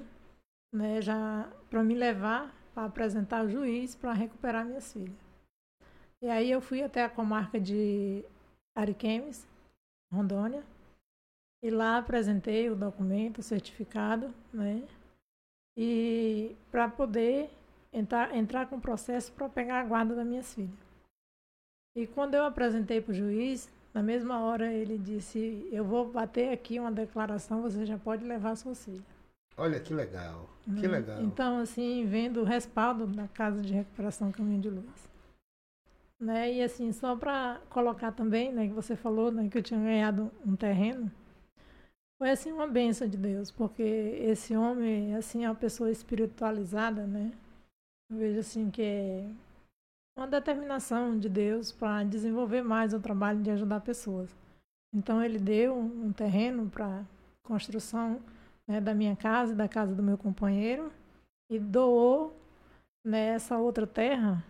né, 0.72 1.02
já 1.02 1.52
para 1.70 1.84
me 1.84 1.96
levar 1.96 2.56
para 2.78 2.86
apresentar 2.86 3.40
ao 3.40 3.50
juiz 3.50 3.96
para 3.96 4.14
recuperar 4.14 4.64
minhas 4.64 4.94
filhas. 4.94 5.18
E 6.22 6.30
aí 6.30 6.52
eu 6.52 6.62
fui 6.62 6.84
até 6.84 7.04
a 7.04 7.10
comarca 7.10 7.60
de 7.60 8.24
Ariquemes, 8.76 9.48
Rondônia, 10.14 10.64
e 11.64 11.72
lá 11.72 11.98
apresentei 11.98 12.70
o 12.70 12.76
documento, 12.76 13.40
o 13.40 13.44
certificado, 13.44 14.32
né? 14.54 14.88
E 15.76 16.56
para 16.70 16.88
poder 16.88 17.50
entrar, 17.92 18.36
entrar 18.36 18.68
com 18.68 18.80
processo 18.80 19.32
para 19.34 19.50
pegar 19.50 19.82
a 19.82 19.84
guarda 19.84 20.16
das 20.16 20.26
minhas 20.26 20.54
filhas. 20.54 20.88
E 21.96 22.06
quando 22.06 22.36
eu 22.36 22.46
apresentei 22.46 23.02
para 23.02 23.12
o 23.12 23.16
juiz, 23.16 23.70
na 23.94 24.04
mesma 24.04 24.40
hora 24.40 24.72
ele 24.72 24.98
disse: 24.98 25.68
Eu 25.72 25.84
vou 25.84 26.12
bater 26.12 26.52
aqui 26.52 26.80
uma 26.80 26.92
declaração, 26.92 27.62
você 27.62 27.86
já 27.86 27.98
pode 27.98 28.24
levar 28.24 28.56
suas 28.56 28.84
filhas. 28.86 29.04
Olha 29.58 29.80
que 29.80 29.94
legal, 29.94 30.48
que 30.64 30.70
né? 30.70 30.88
legal. 30.88 31.22
Então, 31.24 31.60
assim, 31.60 32.06
vendo 32.06 32.42
o 32.42 32.44
respaldo 32.44 33.08
da 33.08 33.28
Casa 33.28 33.60
de 33.62 33.74
Recuperação 33.74 34.32
Caminho 34.32 34.62
de 34.62 34.70
Luz. 34.70 35.10
Né? 36.20 36.54
E 36.54 36.62
assim, 36.62 36.92
só 36.92 37.16
para 37.16 37.60
colocar 37.70 38.12
também, 38.12 38.52
né, 38.52 38.68
que 38.68 38.74
você 38.74 38.96
falou 38.96 39.32
né, 39.32 39.50
que 39.50 39.58
eu 39.58 39.64
tinha 39.64 39.80
ganhado 39.80 40.32
um 40.46 40.56
terreno, 40.56 41.12
foi 42.20 42.32
assim 42.32 42.52
uma 42.52 42.68
benção 42.68 43.08
de 43.08 43.18
Deus, 43.18 43.52
porque 43.52 43.84
esse 43.84 44.56
homem, 44.56 45.16
assim, 45.16 45.46
é 45.46 45.50
uma 45.50 45.56
pessoa 45.56 45.92
espiritualizada, 45.92 47.06
né? 47.06 47.32
Eu 48.10 48.18
vejo 48.18 48.40
assim 48.40 48.72
que 48.72 48.82
é 48.82 49.30
uma 50.18 50.28
determinação 50.28 51.20
de 51.20 51.28
Deus 51.28 51.72
para 51.72 52.04
desenvolver 52.04 52.62
mais 52.62 52.94
o 52.94 53.00
trabalho 53.00 53.42
de 53.42 53.52
ajudar 53.52 53.82
pessoas. 53.82 54.34
Então 54.94 55.22
ele 55.22 55.38
deu 55.38 55.78
um 55.78 56.14
terreno 56.14 56.70
para 56.70 57.06
construção 57.44 58.22
né, 58.66 58.80
da 58.80 58.94
minha 58.94 59.16
casa 59.16 59.54
e 59.54 59.56
da 59.56 59.68
casa 59.68 59.94
do 59.94 60.02
meu 60.02 60.18
companheiro 60.18 60.92
e 61.50 61.60
doou 61.60 62.34
né, 63.06 63.36
outra 63.60 63.86
terra 63.86 64.44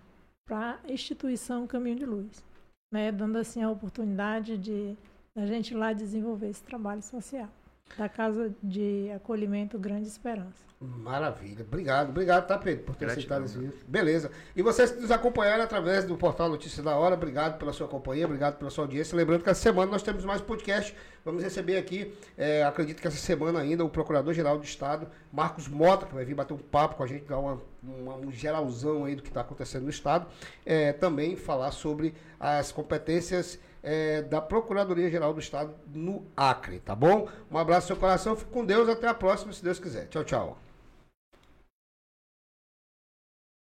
para 0.46 0.80
a 0.84 0.92
instituição 0.92 1.68
Caminho 1.68 1.98
de 1.98 2.06
Luz, 2.06 2.46
né, 2.92 3.12
dando 3.12 3.38
assim 3.38 3.64
a 3.64 3.70
oportunidade 3.70 4.58
de 4.58 4.96
a 5.36 5.46
gente 5.46 5.74
lá 5.74 5.94
desenvolver 5.94 6.50
esse 6.50 6.64
trabalho 6.64 7.02
social 7.02 7.50
da 7.98 8.10
Casa 8.10 8.54
de 8.62 9.12
Acolhimento 9.12 9.78
Grande 9.78 10.08
Esperança. 10.08 10.68
Maravilha. 10.80 11.66
Obrigado, 11.68 12.10
obrigado, 12.10 12.46
tá, 12.46 12.56
Pedro, 12.56 12.84
por 12.84 12.96
ter 12.96 13.06
aceitado 13.06 13.46
esse 13.46 13.58
vídeo. 13.58 13.74
Beleza. 13.88 14.30
E 14.56 14.62
vocês 14.62 14.92
que 14.92 15.02
nos 15.02 15.10
acompanharam 15.10 15.64
através 15.64 16.06
do 16.06 16.16
portal 16.16 16.50
Notícias 16.50 16.86
da 16.86 16.96
Hora, 16.96 17.16
obrigado 17.16 17.58
pela 17.58 17.74
sua 17.74 17.88
companhia, 17.88 18.26
obrigado 18.26 18.58
pela 18.60 18.70
sua 18.70 18.84
audiência. 18.84 19.18
Lembrando 19.18 19.44
que 19.44 19.50
essa 19.50 19.62
semana 19.62 19.92
nós 19.92 20.04
temos 20.04 20.24
mais 20.24 20.40
podcast. 20.40 20.96
Vamos 21.26 21.44
receber 21.44 21.78
aqui, 21.78 22.14
é, 22.38 22.64
acredito 22.64 23.02
que 23.02 23.08
essa 23.08 23.18
semana 23.18 23.60
ainda, 23.60 23.84
o 23.84 23.90
Procurador-Geral 23.90 24.60
do 24.60 24.64
Estado, 24.64 25.08
Marcos 25.34 25.68
Mota, 25.68 26.06
que 26.06 26.14
vai 26.14 26.24
vir 26.24 26.36
bater 26.36 26.54
um 26.54 26.58
papo 26.58 26.96
com 26.96 27.04
a 27.04 27.08
gente, 27.08 27.26
dar 27.26 27.40
uma, 27.40 27.60
uma 27.84 28.16
um 28.16 28.32
geralzão 28.32 29.04
aí 29.04 29.16
do 29.16 29.24
que 29.24 29.30
está 29.30 29.42
acontecendo 29.42 29.84
no 29.84 29.90
Estado. 29.90 30.28
É, 30.64 30.94
também 30.94 31.36
falar 31.36 31.72
sobre 31.72 32.14
as 32.40 32.72
competências 32.72 33.60
é, 33.88 34.22
da 34.22 34.42
Procuradoria-Geral 34.42 35.34
do 35.34 35.40
Estado 35.40 35.74
no 35.94 36.28
Acre, 36.36 36.82
tá 36.82 36.94
bom? 36.94 37.30
Um 37.50 37.58
abraço 37.58 37.86
no 37.86 37.88
seu 37.88 37.96
coração, 37.96 38.36
fique 38.36 38.52
com 38.52 38.66
Deus, 38.66 38.90
até 38.90 39.08
a 39.08 39.14
próxima, 39.14 39.54
se 39.54 39.64
Deus 39.64 39.80
quiser. 39.80 40.08
Tchau, 40.08 40.26
tchau. 40.26 40.67